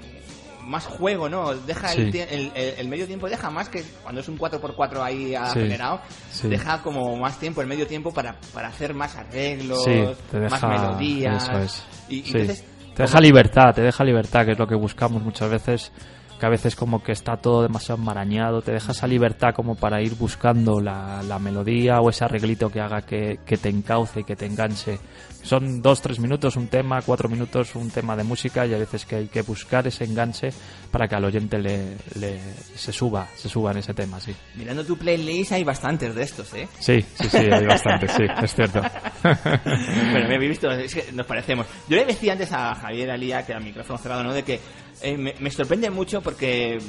más 0.65 0.85
juego, 0.85 1.29
¿no? 1.29 1.53
Deja 1.53 1.93
el, 1.93 2.11
Sí. 2.11 2.19
el, 2.19 2.51
el- 2.55 2.73
el 2.79 2.87
medio 2.87 3.05
tiempo, 3.07 3.29
deja 3.29 3.49
más 3.49 3.69
que 3.69 3.83
cuando 4.03 4.21
es 4.21 4.27
un 4.27 4.37
4x4 4.37 5.01
ahí 5.01 5.35
acelerado, 5.35 6.01
sí. 6.31 6.47
deja 6.49 6.81
como 6.81 7.15
más 7.15 7.37
tiempo, 7.39 7.61
el 7.61 7.67
medio 7.67 7.87
tiempo 7.87 8.13
para, 8.13 8.35
para 8.53 8.67
hacer 8.69 8.93
más 8.93 9.15
arreglos, 9.15 9.85
deja, 9.85 10.49
más 10.49 10.63
melodías. 10.63 11.43
Eso 11.43 11.57
es. 11.59 11.83
Y, 12.09 12.25
entonces, 12.27 12.63
te 12.95 13.03
deja 13.03 13.19
libertad, 13.19 13.73
te 13.73 13.81
deja 13.81 14.03
libertad, 14.03 14.45
que 14.45 14.51
es 14.53 14.59
lo 14.59 14.67
que 14.67 14.75
buscamos 14.75 15.21
muchas 15.21 15.49
veces, 15.49 15.91
que 16.39 16.45
a 16.45 16.49
veces 16.49 16.75
como 16.75 17.01
que 17.01 17.11
está 17.13 17.37
todo 17.37 17.61
demasiado 17.63 17.99
enmarañado, 17.99 18.61
te 18.61 18.71
deja 18.73 18.91
esa 18.91 19.07
libertad 19.07 19.53
como 19.55 19.75
para 19.75 20.01
ir 20.01 20.15
buscando 20.15 20.81
la, 20.81 21.23
la 21.23 21.39
melodía 21.39 22.01
o 22.01 22.09
ese 22.09 22.25
arreglito 22.25 22.69
que 22.69 22.81
haga 22.81 23.01
que, 23.03 23.39
que 23.45 23.57
te 23.57 23.69
encauce 23.69 24.19
y 24.19 24.23
que 24.23 24.35
te 24.35 24.45
enganche. 24.45 24.99
Son 25.43 25.81
dos, 25.81 26.01
tres 26.01 26.19
minutos 26.19 26.55
un 26.55 26.67
tema, 26.67 27.01
cuatro 27.03 27.29
minutos 27.29 27.75
un 27.75 27.91
tema 27.91 28.15
de 28.17 28.23
música 28.23 28.65
y 28.65 28.73
a 28.73 28.79
veces 28.79 29.05
que 29.05 29.15
hay 29.15 29.27
que 29.27 29.43
buscar 29.43 29.85
ese 29.85 30.03
enganche 30.03 30.49
para 30.91 31.07
que 31.07 31.15
al 31.15 31.23
oyente 31.23 31.59
le, 31.59 31.95
le- 32.19 32.41
se 32.75 32.91
suba, 32.91 33.27
se 33.35 33.47
suba 33.47 33.71
en 33.71 33.77
ese 33.77 33.93
tema, 33.93 34.19
sí. 34.19 34.33
mirando 34.55 34.83
tu 34.83 34.97
playlist 34.97 35.51
hay 35.51 35.63
bastantes 35.63 36.15
de 36.15 36.23
estos, 36.23 36.51
¿eh? 36.55 36.67
Sí, 36.79 36.99
sí, 37.13 37.29
sí, 37.29 37.37
hay 37.37 37.65
bastante, 37.65 38.07
sí, 38.07 38.23
es 38.41 38.55
cierto. 38.55 38.81
bueno, 39.23 40.27
me 40.27 40.35
habéis 40.35 40.49
visto, 40.49 40.71
es 40.71 40.93
que 40.95 41.11
nos 41.11 41.25
parecemos. 41.25 41.67
Yo 41.87 41.97
le 41.97 42.05
decía 42.05 42.33
antes 42.33 42.51
a 42.51 42.73
Javier 42.75 43.11
Alía, 43.11 43.45
que 43.45 43.51
era 43.51 43.61
micrófono 43.61 43.97
cerrado, 43.99 44.23
¿no? 44.23 44.33
De 44.33 44.43
que 44.43 44.59
eh, 45.01 45.17
me, 45.17 45.35
me 45.39 45.51
sorprende 45.51 45.89
mucho 45.89 46.21
porque 46.21 46.79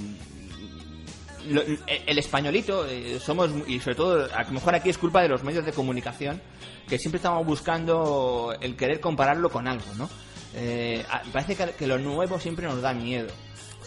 lo- 1.48 1.62
el 1.62 2.18
españolito 2.18 2.86
eh, 2.86 3.18
somos, 3.20 3.50
y 3.66 3.78
sobre 3.80 3.94
todo, 3.94 4.28
a 4.34 4.42
lo 4.44 4.50
mejor 4.52 4.74
aquí 4.74 4.90
es 4.90 4.98
culpa 4.98 5.22
de 5.22 5.28
los 5.28 5.42
medios 5.44 5.64
de 5.64 5.72
comunicación, 5.72 6.40
que 6.88 6.98
siempre 6.98 7.16
estamos 7.18 7.44
buscando 7.46 8.56
el 8.60 8.76
querer 8.76 9.00
compararlo 9.00 9.50
con 9.50 9.68
algo, 9.68 9.86
¿no? 9.96 10.08
Eh, 10.54 11.04
parece 11.32 11.54
que, 11.54 11.72
que 11.72 11.86
lo 11.86 11.98
nuevo 11.98 12.40
siempre 12.40 12.66
nos 12.66 12.80
da 12.80 12.92
miedo. 12.92 13.28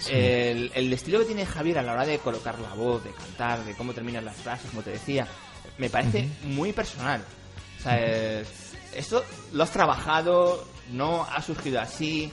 El, 0.10 0.72
el 0.76 0.94
estilo 0.94 1.20
que 1.20 1.26
tiene 1.26 1.46
Javier 1.46 1.80
a 1.80 1.84
la 1.84 1.92
hora 1.94 2.06
de 2.06 2.20
colocar 2.20 2.58
la 2.60 2.74
voz, 2.74 3.04
de 3.04 3.12
cantar, 3.12 3.66
de 3.66 3.74
cómo 3.76 3.94
terminan 3.94 4.24
las 4.24 4.38
frases, 4.38 4.70
como 4.70 4.82
te 4.82 4.92
decía, 4.92 5.28
me 5.78 5.90
parece 5.90 6.30
muy 6.44 6.72
personal. 6.72 7.22
O 7.80 7.84
sea, 7.84 7.98
esto 8.96 9.24
lo 9.52 9.64
has 9.64 9.72
trabajado, 9.72 10.66
no 10.92 11.24
ha 11.30 11.42
surgido 11.42 11.82
así. 11.82 12.32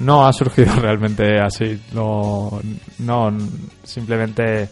No 0.00 0.26
ha 0.26 0.32
surgido 0.32 0.74
realmente 0.80 1.38
así. 1.40 1.80
No, 1.92 2.60
no 2.98 3.30
simplemente 3.84 4.68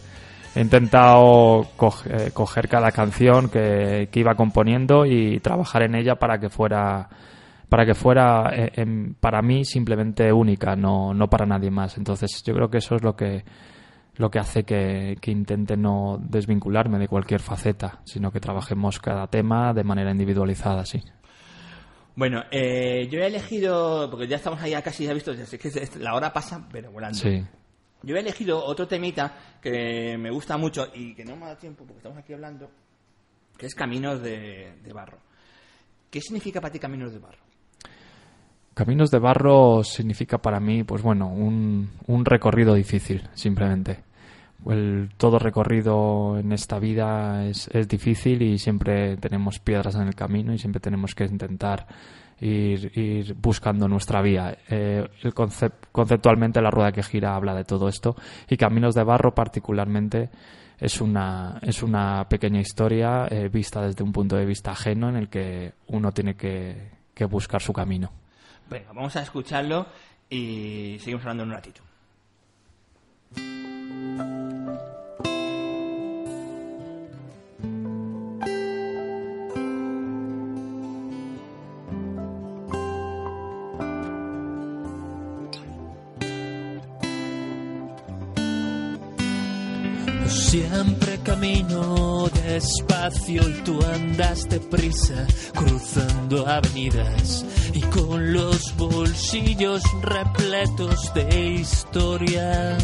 he 0.55 0.61
intentado 0.61 1.63
coge- 1.77 2.27
eh, 2.27 2.31
coger 2.31 2.67
cada 2.67 2.91
canción 2.91 3.49
que, 3.49 4.09
que 4.11 4.19
iba 4.19 4.35
componiendo 4.35 5.05
y 5.05 5.39
trabajar 5.39 5.83
en 5.83 5.95
ella 5.95 6.15
para 6.15 6.39
que 6.39 6.49
fuera 6.49 7.07
para 7.69 7.85
que 7.85 7.93
fuera 7.93 8.51
eh, 8.53 9.13
para 9.21 9.41
mí 9.41 9.63
simplemente 9.63 10.33
única, 10.33 10.75
no, 10.75 11.13
no 11.13 11.29
para 11.29 11.45
nadie 11.45 11.71
más. 11.71 11.97
Entonces 11.97 12.43
yo 12.45 12.53
creo 12.53 12.69
que 12.69 12.79
eso 12.79 12.95
es 12.95 13.03
lo 13.03 13.15
que 13.15 13.45
lo 14.17 14.29
que 14.29 14.39
hace 14.39 14.63
que, 14.65 15.17
que 15.21 15.31
intente 15.31 15.77
no 15.77 16.17
desvincularme 16.21 16.99
de 16.99 17.07
cualquier 17.07 17.39
faceta, 17.39 17.99
sino 18.03 18.29
que 18.29 18.41
trabajemos 18.41 18.99
cada 18.99 19.25
tema 19.27 19.73
de 19.73 19.85
manera 19.85 20.11
individualizada, 20.11 20.85
sí. 20.85 21.01
Bueno, 22.21 22.43
eh, 22.51 23.07
yo 23.09 23.19
he 23.19 23.25
elegido, 23.25 24.07
porque 24.11 24.27
ya 24.27 24.35
estamos 24.35 24.61
ahí 24.61 24.73
casi, 24.83 25.05
ya 25.05 25.13
visto, 25.15 25.33
ya 25.33 25.43
sé 25.43 25.57
que 25.57 25.71
la 25.97 26.13
hora 26.13 26.31
pasa, 26.31 26.67
pero 26.71 26.91
volando. 26.91 27.17
Sí. 27.17 27.43
Yo 28.03 28.15
he 28.15 28.19
elegido 28.19 28.63
otro 28.63 28.87
temita 28.87 29.57
que 29.59 30.19
me 30.19 30.29
gusta 30.29 30.55
mucho 30.55 30.85
y 30.93 31.15
que 31.15 31.25
no 31.25 31.35
me 31.35 31.47
da 31.47 31.57
tiempo 31.57 31.83
porque 31.83 31.97
estamos 31.97 32.19
aquí 32.19 32.33
hablando, 32.33 32.69
que 33.57 33.65
es 33.65 33.73
Caminos 33.73 34.21
de, 34.21 34.71
de 34.83 34.93
Barro. 34.93 35.17
¿Qué 36.11 36.21
significa 36.21 36.61
para 36.61 36.71
ti 36.71 36.77
Caminos 36.77 37.11
de 37.11 37.17
Barro? 37.17 37.43
Caminos 38.75 39.09
de 39.09 39.17
barro 39.17 39.83
significa 39.83 40.37
para 40.37 40.59
mí, 40.59 40.83
pues 40.83 41.01
bueno, 41.01 41.27
un, 41.27 41.89
un 42.05 42.23
recorrido 42.23 42.75
difícil, 42.75 43.27
simplemente. 43.33 44.03
Todo 45.17 45.39
recorrido 45.39 46.37
en 46.37 46.51
esta 46.51 46.77
vida 46.77 47.45
es, 47.45 47.67
es 47.73 47.87
difícil 47.87 48.41
y 48.43 48.59
siempre 48.59 49.17
tenemos 49.17 49.57
piedras 49.59 49.95
en 49.95 50.03
el 50.03 50.13
camino 50.13 50.53
y 50.53 50.59
siempre 50.59 50.79
tenemos 50.79 51.15
que 51.15 51.25
intentar 51.25 51.87
ir, 52.39 52.91
ir 52.95 53.33
buscando 53.33 53.87
nuestra 53.87 54.21
vía. 54.21 54.55
Eh, 54.69 55.07
el 55.23 55.33
concep- 55.33 55.89
conceptualmente 55.91 56.61
la 56.61 56.69
rueda 56.69 56.91
que 56.91 57.01
gira 57.01 57.35
habla 57.35 57.55
de 57.55 57.63
todo 57.63 57.89
esto 57.89 58.15
y 58.47 58.55
Caminos 58.55 58.93
de 58.93 59.03
Barro 59.03 59.33
particularmente 59.33 60.29
es 60.79 61.01
una, 61.01 61.59
es 61.63 61.81
una 61.81 62.27
pequeña 62.29 62.59
historia 62.59 63.27
eh, 63.29 63.49
vista 63.49 63.81
desde 63.81 64.03
un 64.03 64.11
punto 64.11 64.35
de 64.35 64.45
vista 64.45 64.71
ajeno 64.71 65.09
en 65.09 65.15
el 65.15 65.27
que 65.27 65.73
uno 65.87 66.11
tiene 66.11 66.35
que, 66.35 66.91
que 67.15 67.25
buscar 67.25 67.61
su 67.61 67.73
camino. 67.73 68.11
Venga, 68.69 68.93
vamos 68.93 69.15
a 69.15 69.23
escucharlo 69.23 69.87
y 70.29 70.97
seguimos 70.99 71.23
hablando 71.23 71.43
en 71.43 71.49
un 71.49 71.55
ratito. 71.55 71.81
Siempre 90.51 91.17
camino 91.23 92.27
despacio 92.43 93.41
y 93.47 93.53
tú 93.63 93.79
andas 93.85 94.49
deprisa, 94.49 95.25
cruzando 95.55 96.45
avenidas 96.45 97.45
y 97.73 97.79
con 97.79 98.33
los 98.33 98.75
bolsillos 98.75 99.81
repletos 100.01 101.13
de 101.13 101.51
historias 101.51 102.83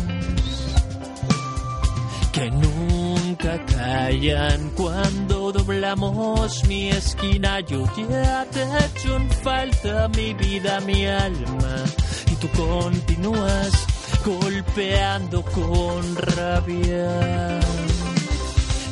que 2.32 2.52
nunca 2.52 3.66
callan 3.66 4.70
cuando 4.70 5.52
doblamos 5.52 6.64
mi 6.70 6.88
esquina. 6.88 7.60
Yo 7.60 7.84
ya 8.10 8.46
te 8.46 8.64
echo 8.64 9.18
en 9.18 9.30
falta 9.30 10.08
mi 10.16 10.34
vida, 10.36 10.80
mi 10.80 11.06
alma, 11.06 11.84
y 12.32 12.36
tú 12.36 12.48
continúas 12.56 13.97
golpeando 14.28 15.42
con 15.42 16.16
rabia. 16.18 17.60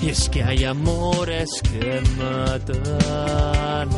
Y 0.01 0.09
es 0.09 0.29
que 0.29 0.43
hay 0.43 0.63
amores 0.63 1.49
que 1.61 2.01
matan. 2.17 3.89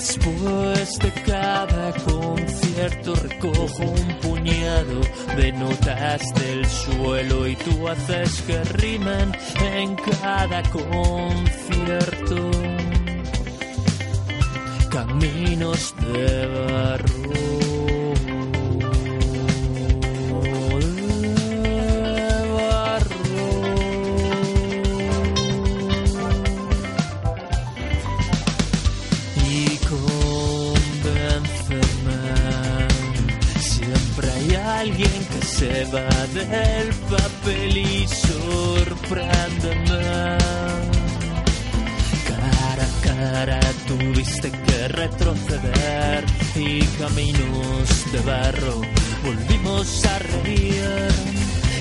Después 0.00 0.98
de 0.98 1.12
cada 1.26 1.92
concierto 1.92 3.14
recojo 3.16 3.82
un 3.82 4.16
puñado 4.22 5.02
de 5.36 5.52
notas 5.52 6.22
del 6.36 6.64
suelo 6.64 7.46
y 7.46 7.54
tú 7.56 7.86
haces 7.86 8.40
que 8.46 8.64
rimen 8.64 9.30
en 9.60 9.94
cada 9.96 10.62
concierto. 10.70 12.50
Caminos 14.90 15.94
de 16.00 16.46
barro. 16.46 17.49
Va 35.94 36.26
del 36.34 36.88
papel 37.10 37.76
y 37.76 38.06
sorpréndeme. 38.06 39.58
Cara 42.28 42.84
a 42.86 42.90
cara 43.02 43.60
tuviste 43.86 44.50
que 44.50 44.88
retroceder 44.88 46.24
y 46.54 46.80
caminos 47.00 48.12
de 48.12 48.20
barro 48.20 48.80
volvimos 49.24 50.04
a 50.04 50.18
reír. 50.18 51.09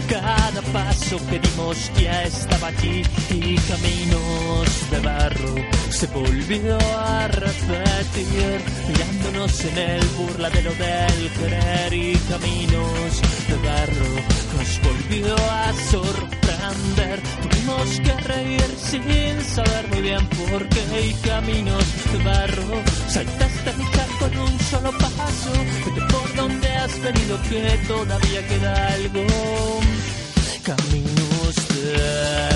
Cada 0.09 0.61
paso 0.73 1.17
que 1.29 1.39
dimos 1.39 1.91
ya 1.99 2.23
estaba 2.23 2.67
allí 2.67 3.03
y 3.29 3.55
caminos 3.55 4.89
de 4.89 4.99
barro 5.01 5.55
se 5.91 6.07
volvió 6.07 6.77
a 6.97 7.27
repetir, 7.27 8.59
mirándonos 8.87 9.65
en 9.65 9.77
el 9.77 10.05
burladero 10.17 10.71
del 10.71 11.29
querer 11.37 11.93
y 11.93 12.15
caminos 12.27 13.21
de 13.47 13.55
barro 13.67 14.39
nos 14.57 14.81
volvió 14.81 15.35
a 15.35 15.73
sorprender. 15.91 17.19
Tuvimos 17.43 17.99
que 17.99 18.13
reír 18.27 18.75
sin 18.77 19.43
saber 19.43 19.87
muy 19.89 20.01
bien 20.01 20.25
por 20.27 20.67
qué 20.69 21.01
y 21.05 21.13
caminos 21.27 21.85
de 22.11 22.23
barro 22.23 22.83
saltaste 23.07 23.73
mi 23.77 23.83
en 24.25 24.39
un 24.39 24.59
solo 24.59 24.91
paso. 24.97 25.51
Vete 25.85 26.01
por 26.11 26.28
donde 26.39 26.69
has 26.69 26.99
venido 27.01 27.37
que 27.49 27.77
todavía 27.87 28.47
queda 28.47 28.93
algo. 28.93 29.25
Caminos 30.63 31.55
de 31.69 32.48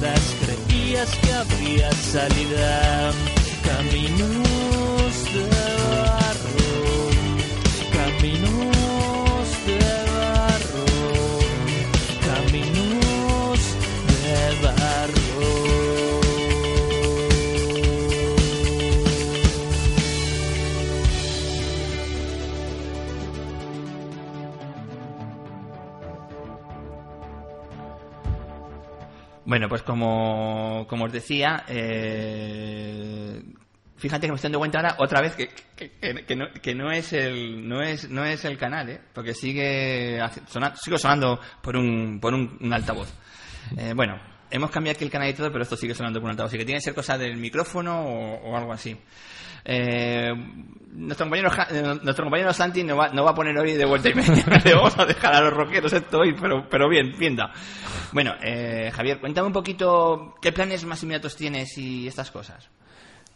Creías 0.00 1.10
que 1.16 1.32
habría 1.32 1.90
salida. 1.92 3.10
Caminos 3.64 4.47
Bueno, 29.48 29.66
pues 29.66 29.80
como, 29.82 30.84
como 30.90 31.06
os 31.06 31.12
decía, 31.12 31.64
eh, 31.68 33.42
fíjate 33.96 34.26
que 34.26 34.32
me 34.32 34.36
estoy 34.36 34.48
dando 34.48 34.58
cuenta 34.58 34.78
ahora 34.78 34.94
otra 34.98 35.22
vez 35.22 35.34
que, 35.36 35.48
que, 36.26 36.36
no, 36.36 36.52
que 36.52 36.74
no 36.74 36.90
es 36.92 37.14
el 37.14 37.66
no 37.66 37.80
es 37.80 38.10
no 38.10 38.26
es 38.26 38.44
el 38.44 38.58
canal, 38.58 38.90
¿eh? 38.90 39.00
porque 39.14 39.32
sigue 39.32 40.20
sona- 40.48 40.76
sigo 40.76 40.98
sonando 40.98 41.40
por 41.62 41.76
un 41.78 42.18
por 42.20 42.34
un, 42.34 42.58
un 42.60 42.72
altavoz. 42.74 43.08
Eh, 43.78 43.94
bueno, 43.96 44.20
hemos 44.50 44.70
cambiado 44.70 44.96
aquí 44.96 45.04
el 45.04 45.10
canal 45.10 45.28
y 45.28 45.34
todo, 45.34 45.50
pero 45.50 45.62
esto 45.62 45.76
sigue 45.76 45.94
sonando 45.94 46.20
por 46.20 46.26
un 46.26 46.30
altavoz, 46.30 46.50
así 46.50 46.58
que 46.58 46.64
tiene 46.64 46.78
que 46.78 46.84
ser 46.84 46.94
cosa 46.94 47.18
del 47.18 47.36
micrófono 47.36 48.02
o, 48.02 48.56
algo 48.56 48.72
así. 48.72 48.96
Eh, 49.64 50.32
nuestro 50.92 51.26
compañero 51.26 51.50
eh, 51.70 51.98
nuestro 52.02 52.24
compañero 52.24 52.52
Santi 52.52 52.82
no 52.82 52.96
va, 52.96 53.08
no 53.08 53.24
va 53.24 53.32
a 53.32 53.34
poner 53.34 53.56
hoy 53.58 53.74
de 53.74 53.84
vuelta 53.84 54.08
y 54.08 54.14
media. 54.14 54.44
Le 54.64 54.74
vamos 54.74 54.98
a 54.98 55.04
dejar 55.04 55.34
a 55.34 55.40
los 55.40 55.52
rockeros 55.52 55.92
esto 55.92 56.20
hoy, 56.20 56.34
pero, 56.40 56.68
pero 56.68 56.88
bien, 56.88 57.14
bien 57.18 57.36
da. 57.36 57.52
Bueno, 58.12 58.34
eh, 58.42 58.90
Javier, 58.92 59.20
cuéntame 59.20 59.48
un 59.48 59.52
poquito 59.52 60.34
qué 60.40 60.52
planes 60.52 60.84
más 60.84 61.02
inmediatos 61.02 61.36
tienes 61.36 61.76
y 61.76 62.08
estas 62.08 62.30
cosas. 62.30 62.70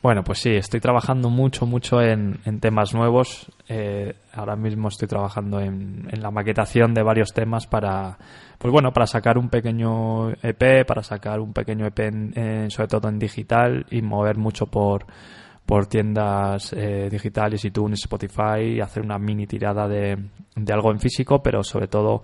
Bueno, 0.03 0.25
pues 0.25 0.41
sí, 0.41 0.51
estoy 0.51 0.81
trabajando 0.81 1.31
mucho, 1.31 1.65
mucho 1.65 2.01
en, 2.03 2.41
temas 2.61 2.93
nuevos. 2.93 3.47
Eh, 3.69 4.15
ahora 4.33 4.57
mismo 4.57 4.89
estoy 4.89 5.07
trabajando 5.07 5.61
en, 5.61 6.09
en 6.11 6.21
la 6.21 6.33
maquetación 6.33 6.93
de 6.93 7.05
varios 7.05 7.33
temas 7.33 7.69
para, 7.69 8.19
pues 8.59 8.73
bueno, 8.73 8.93
para 8.93 9.07
sacar 9.07 9.39
un 9.39 9.49
pequeño 9.49 10.31
EP, 10.43 10.85
para 10.85 11.05
sacar 11.05 11.39
un 11.39 11.53
pequeño 11.53 11.87
EP 11.87 12.01
en- 12.01 12.69
sobre 12.73 12.89
todo 12.89 13.09
en 13.09 13.21
digital 13.21 13.87
y 13.91 14.03
mover 14.03 14.39
mucho 14.39 14.67
por, 14.67 15.07
por 15.65 15.87
tiendas 15.87 16.73
eh, 16.73 17.09
digitales, 17.09 17.65
iTunes, 17.65 18.01
Spotify 18.01 18.75
y 18.75 18.81
hacer 18.81 19.05
una 19.05 19.21
mini 19.21 19.47
tirada 19.47 19.87
de, 19.87 20.19
de 20.57 20.73
algo 20.73 20.91
en 20.91 20.99
físico, 20.99 21.41
pero 21.45 21.63
sobre 21.63 21.87
todo 21.87 22.23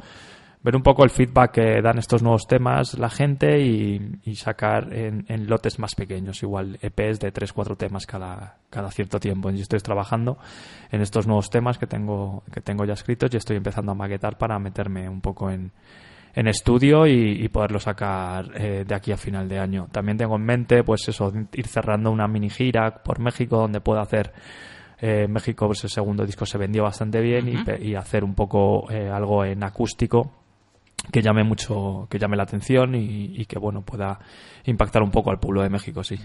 ver 0.62 0.74
un 0.76 0.82
poco 0.82 1.04
el 1.04 1.10
feedback 1.10 1.52
que 1.52 1.80
dan 1.82 1.98
estos 1.98 2.22
nuevos 2.22 2.46
temas 2.46 2.98
la 2.98 3.08
gente 3.10 3.60
y, 3.60 4.18
y 4.24 4.34
sacar 4.36 4.92
en, 4.92 5.24
en 5.28 5.46
lotes 5.48 5.78
más 5.78 5.94
pequeños, 5.94 6.42
igual 6.42 6.78
EPs 6.82 7.20
de 7.20 7.32
3-4 7.32 7.76
temas 7.76 8.06
cada, 8.06 8.56
cada 8.70 8.90
cierto 8.90 9.20
tiempo. 9.20 9.50
Y 9.50 9.60
estoy 9.60 9.78
trabajando 9.80 10.38
en 10.90 11.00
estos 11.00 11.26
nuevos 11.26 11.48
temas 11.50 11.78
que 11.78 11.86
tengo, 11.86 12.42
que 12.52 12.60
tengo 12.60 12.84
ya 12.84 12.94
escritos 12.94 13.32
y 13.32 13.36
estoy 13.36 13.56
empezando 13.56 13.92
a 13.92 13.94
maquetar 13.94 14.36
para 14.36 14.58
meterme 14.58 15.08
un 15.08 15.20
poco 15.20 15.48
en, 15.50 15.70
en 16.34 16.48
estudio 16.48 17.06
y, 17.06 17.44
y 17.44 17.48
poderlo 17.48 17.78
sacar 17.78 18.50
eh, 18.54 18.84
de 18.86 18.94
aquí 18.94 19.12
a 19.12 19.16
final 19.16 19.48
de 19.48 19.58
año. 19.60 19.88
También 19.92 20.18
tengo 20.18 20.36
en 20.36 20.42
mente, 20.44 20.82
pues 20.82 21.08
eso, 21.08 21.32
ir 21.52 21.66
cerrando 21.68 22.10
una 22.10 22.26
mini 22.26 22.50
gira 22.50 23.02
por 23.02 23.20
México 23.20 23.58
donde 23.58 23.80
pueda 23.80 24.02
hacer 24.02 24.32
eh, 25.00 25.28
México 25.28 25.66
pues 25.66 25.84
el 25.84 25.90
segundo 25.90 26.26
disco 26.26 26.44
se 26.44 26.58
vendió 26.58 26.82
bastante 26.82 27.20
bien 27.20 27.48
y 27.48 27.54
Ujú. 27.54 27.64
pe- 27.64 27.78
y, 27.80 27.94
hacer 27.94 28.24
un 28.24 28.34
poco 28.34 28.90
eh, 28.90 29.08
algo 29.08 29.44
en 29.44 29.62
acústico 29.62 30.32
que 31.12 31.22
llame 31.22 31.42
mucho 31.44 32.06
que 32.10 32.18
llame 32.18 32.36
la 32.36 32.42
atención 32.42 32.94
y, 32.94 33.40
y 33.40 33.46
que 33.46 33.58
bueno 33.58 33.82
pueda 33.82 34.18
impactar 34.64 35.02
un 35.02 35.10
poco 35.10 35.30
al 35.30 35.38
pueblo 35.38 35.62
de 35.62 35.70
México 35.70 36.02
sí 36.04 36.16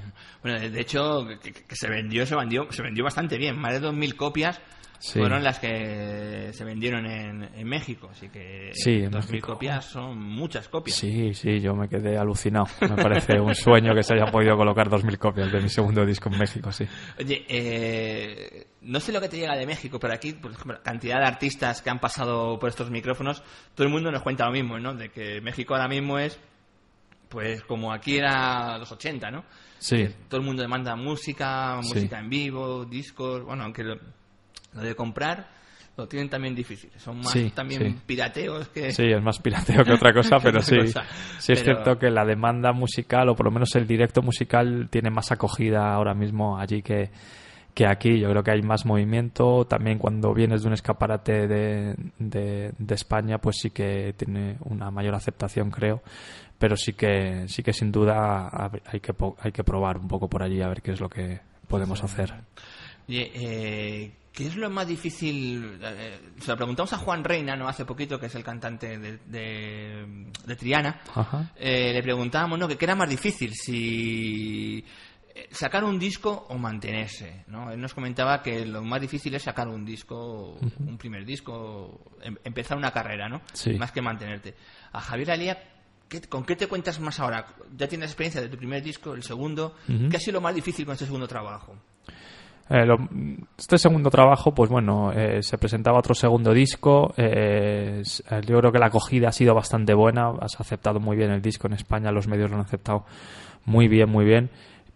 Bueno, 0.41 0.59
de 0.59 0.81
hecho, 0.81 1.25
que, 1.41 1.51
que 1.53 1.75
se 1.75 1.87
vendió, 1.89 2.25
se 2.25 2.35
vendió, 2.35 2.67
se 2.71 2.81
vendió 2.81 3.03
bastante 3.03 3.37
bien. 3.37 3.57
Más 3.57 3.73
de 3.79 3.87
2.000 3.87 4.15
copias 4.15 4.59
Sí. 4.99 5.19
fueron 5.19 5.43
las 5.43 5.59
que 5.59 6.51
se 6.53 6.63
vendieron 6.63 7.05
en, 7.05 7.43
en 7.43 7.67
México. 7.67 8.07
Así 8.09 8.29
que 8.29 8.69
Sí, 8.73 9.03
en 9.03 9.11
2.000 9.11 9.15
México. 9.31 9.47
copias 9.53 9.83
son 9.85 10.17
muchas 10.17 10.69
copias. 10.69 10.95
sí 10.95 11.33
sí 11.33 11.59
yo 11.59 11.75
me 11.75 11.89
quedé 11.89 12.17
alucinado 12.17 12.67
me 12.81 12.95
parece 12.95 13.37
un 13.39 13.53
sueño 13.53 13.93
que 13.93 14.01
se 14.01 14.13
hayan 14.13 14.31
podido 14.31 14.55
colocar 14.55 14.89
2.000 14.89 15.17
copias 15.17 15.51
de 15.51 15.59
mi 15.59 15.67
segundo 15.67 16.05
disco 16.05 16.29
en 16.29 16.39
México 16.39 16.71
sí 16.71 16.85
Oye, 17.19 17.45
eh, 17.49 18.67
no 18.83 18.99
sé 18.99 19.11
lo 19.11 19.21
que 19.21 19.29
te 19.29 19.37
llega 19.37 19.55
de 19.55 19.65
México, 19.65 19.99
pero 19.99 20.13
aquí, 20.13 20.33
por 20.33 20.51
ejemplo, 20.51 20.79
cantidad 20.83 21.19
de 21.19 21.25
artistas 21.25 21.81
que 21.81 21.89
han 21.89 21.99
pasado 21.99 22.57
por 22.59 22.69
estos 22.69 22.89
micrófonos, 22.89 23.41
todo 23.75 23.85
el 23.87 23.91
mundo 23.93 24.11
nos 24.11 24.21
cuenta 24.21 24.45
lo 24.45 24.51
mismo, 24.51 24.77
¿no? 24.79 24.93
De 24.93 25.09
que 25.09 25.39
México 25.41 25.73
ahora 25.73 25.87
mismo 25.87 26.19
es, 26.19 26.39
pues, 27.29 27.63
como 27.63 27.91
aquí 27.91 28.17
era 28.17 28.77
los 28.77 28.91
80, 28.91 29.31
¿no? 29.31 29.43
sí 29.79 29.97
Que 29.97 30.07
todo 30.29 30.39
el 30.39 30.45
mundo 30.45 30.61
demanda 30.61 30.95
música, 30.95 31.79
Sí. 31.81 31.93
música 31.95 32.19
en 32.19 32.29
vivo, 32.29 32.85
discos, 32.85 33.43
bueno, 33.43 33.63
aunque 33.63 33.83
lo, 33.83 33.95
lo 34.73 34.81
de 34.81 34.95
comprar 34.95 35.51
lo 35.95 36.07
tienen 36.07 36.27
también 36.29 36.55
difícil. 36.55 36.89
Son 36.97 37.17
más 37.19 37.29
Sí, 37.31 37.51
también 37.51 37.81
sí. 37.93 37.99
pirateos 38.05 38.67
que... 38.69 38.91
Sí, 38.91 39.03
es 39.11 39.21
más 39.21 39.37
pirateo 39.39 39.83
que 39.83 39.91
otra 39.93 40.11
cosa, 40.11 40.39
pero 40.43 40.59
sí. 40.61 40.77
cosa. 40.77 41.03
Sí 41.37 41.51
es 41.53 41.61
Pero- 41.61 41.75
cierto 41.83 41.99
que 41.99 42.09
la 42.09 42.25
demanda 42.25 42.71
musical, 42.71 43.29
o 43.29 43.35
por 43.35 43.45
lo 43.45 43.51
menos 43.51 43.75
el 43.75 43.85
directo 43.85 44.21
musical, 44.23 44.87
tiene 44.89 45.11
más 45.11 45.31
acogida 45.31 45.93
ahora 45.93 46.15
mismo 46.15 46.57
allí 46.57 46.81
que, 46.81 47.11
que 47.73 47.87
aquí 47.87 48.19
yo 48.19 48.29
creo 48.29 48.43
que 48.43 48.51
hay 48.51 48.61
más 48.61 48.85
movimiento. 48.85 49.65
También 49.65 49.97
cuando 49.97 50.33
vienes 50.33 50.61
de 50.61 50.67
un 50.67 50.73
escaparate 50.73 51.47
de, 51.47 51.95
de, 52.19 52.73
de 52.77 52.95
España, 52.95 53.39
pues 53.39 53.57
sí 53.61 53.71
que 53.71 54.13
tiene 54.17 54.57
una 54.65 54.91
mayor 54.91 55.15
aceptación, 55.15 55.71
creo. 55.71 56.01
Pero 56.59 56.77
sí 56.77 56.93
que, 56.93 57.47
sí 57.47 57.63
que 57.63 57.73
sin 57.73 57.91
duda 57.91 58.71
hay 58.85 58.99
que, 58.99 59.13
hay 59.39 59.51
que 59.51 59.63
probar 59.63 59.97
un 59.97 60.07
poco 60.07 60.29
por 60.29 60.43
allí 60.43 60.61
a 60.61 60.69
ver 60.69 60.81
qué 60.81 60.91
es 60.91 60.99
lo 60.99 61.09
que 61.09 61.41
podemos 61.67 62.03
hacer. 62.03 62.33
Oye, 63.07 63.31
eh, 63.33 64.11
¿Qué 64.33 64.47
es 64.47 64.55
lo 64.55 64.67
más 64.71 64.87
difícil? 64.87 65.77
Eh, 65.79 66.19
se 66.39 66.47
lo 66.49 66.57
preguntamos 66.57 66.91
a 66.93 66.97
Juan 66.97 67.23
Reina, 67.23 67.55
¿no? 67.55 67.67
Hace 67.67 67.85
poquito, 67.85 68.19
que 68.19 68.25
es 68.25 68.35
el 68.35 68.43
cantante 68.43 68.97
de, 68.97 69.19
de, 69.27 70.55
Triana. 70.55 71.01
Eh, 71.55 71.93
le 71.93 72.01
preguntábamos, 72.01 72.57
¿no? 72.57 72.67
¿Qué 72.67 72.77
era 72.83 72.95
más 72.95 73.07
difícil? 73.07 73.53
Si 73.53 74.83
sacar 75.51 75.83
un 75.83 75.97
disco 75.97 76.45
o 76.49 76.57
mantenerse, 76.57 77.43
¿no? 77.47 77.71
Él 77.71 77.81
nos 77.81 77.93
comentaba 77.93 78.41
que 78.41 78.65
lo 78.65 78.83
más 78.83 79.01
difícil 79.01 79.33
es 79.33 79.43
sacar 79.43 79.67
un 79.67 79.83
disco, 79.83 80.57
un 80.79 80.97
primer 80.97 81.25
disco, 81.25 82.01
em, 82.21 82.35
empezar 82.43 82.77
una 82.77 82.91
carrera, 82.91 83.27
¿no? 83.29 83.41
Más 83.77 83.91
que 83.91 84.01
mantenerte. 84.01 84.53
A 84.91 85.01
Javier 85.01 85.31
Alía, 85.31 85.63
¿con 86.29 86.45
qué 86.45 86.55
te 86.55 86.67
cuentas 86.67 86.99
más 86.99 87.19
ahora? 87.19 87.47
Ya 87.75 87.87
tienes 87.87 88.09
experiencia 88.09 88.41
de 88.41 88.49
tu 88.49 88.57
primer 88.57 88.83
disco, 88.83 89.13
el 89.13 89.23
segundo. 89.23 89.75
¿Qué 89.87 90.17
ha 90.17 90.19
sido 90.19 90.33
lo 90.33 90.41
más 90.41 90.53
difícil 90.53 90.85
con 90.85 90.93
este 90.93 91.05
segundo 91.05 91.27
trabajo? 91.27 91.75
Eh, 92.69 92.85
este 93.57 93.77
segundo 93.77 94.09
trabajo, 94.09 94.53
pues 94.53 94.69
bueno, 94.69 95.11
eh, 95.11 95.41
se 95.41 95.57
presentaba 95.57 95.97
otro 95.97 96.13
segundo 96.13 96.53
disco. 96.53 97.13
Eh, 97.17 98.03
yo 98.45 98.59
creo 98.59 98.71
que 98.71 98.79
la 98.79 98.87
acogida 98.87 99.29
ha 99.29 99.31
sido 99.31 99.55
bastante 99.55 99.95
buena. 99.95 100.29
Has 100.39 100.59
aceptado 100.59 100.99
muy 100.99 101.17
bien 101.17 101.31
el 101.31 101.41
disco 101.41 101.67
en 101.67 101.73
España, 101.73 102.11
los 102.11 102.27
medios 102.27 102.51
lo 102.51 102.57
han 102.57 102.63
aceptado 102.63 103.05
muy 103.65 103.87
bien, 103.87 104.09
muy 104.09 104.25
bien 104.25 104.51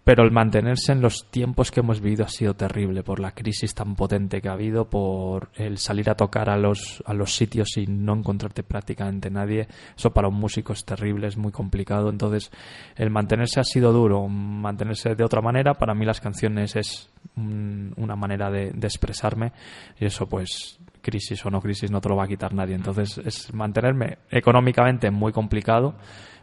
pero 0.07 0.23
el 0.23 0.31
mantenerse 0.31 0.93
en 0.93 1.01
los 1.01 1.29
tiempos 1.31 1.69
que 1.69 1.81
hemos 1.81 1.99
vivido 1.99 2.23
ha 2.23 2.29
sido 2.29 2.53
terrible 2.53 3.03
por 3.03 3.19
la 3.19 3.33
crisis 3.33 3.75
tan 3.75 3.93
potente 3.93 4.41
que 4.41 4.47
ha 4.47 4.53
habido, 4.53 4.89
por 4.89 5.49
el 5.55 5.77
salir 5.79 6.09
a 6.09 6.15
tocar 6.15 6.49
a 6.49 6.55
los, 6.55 7.03
a 7.05 7.13
los 7.13 7.35
sitios 7.35 7.75
y 7.75 7.87
no 7.87 8.13
encontrarte 8.13 8.63
prácticamente 8.63 9.29
nadie. 9.29 9.67
Eso 9.97 10.13
para 10.13 10.29
un 10.29 10.35
músico 10.35 10.71
es 10.71 10.85
terrible, 10.85 11.27
es 11.27 11.35
muy 11.35 11.51
complicado. 11.51 12.09
Entonces, 12.09 12.51
el 12.95 13.09
mantenerse 13.09 13.59
ha 13.59 13.65
sido 13.65 13.91
duro. 13.91 14.29
Mantenerse 14.29 15.13
de 15.13 15.25
otra 15.25 15.41
manera, 15.41 15.73
para 15.73 15.93
mí 15.93 16.05
las 16.05 16.21
canciones 16.21 16.77
es 16.77 17.09
una 17.35 18.15
manera 18.15 18.49
de, 18.49 18.69
expresarme 18.81 19.51
y 19.99 20.05
eso 20.05 20.25
pues 20.29 20.79
crisis 21.01 21.45
o 21.45 21.49
no 21.49 21.59
crisis 21.59 21.91
no 21.91 21.99
te 21.99 22.07
lo 22.07 22.15
va 22.15 22.23
a 22.23 22.27
quitar 22.29 22.53
nadie. 22.53 22.75
Entonces, 22.75 23.17
es 23.17 23.53
mantenerme 23.53 24.19
económicamente 24.31 25.11
muy 25.11 25.33
complicado 25.33 25.95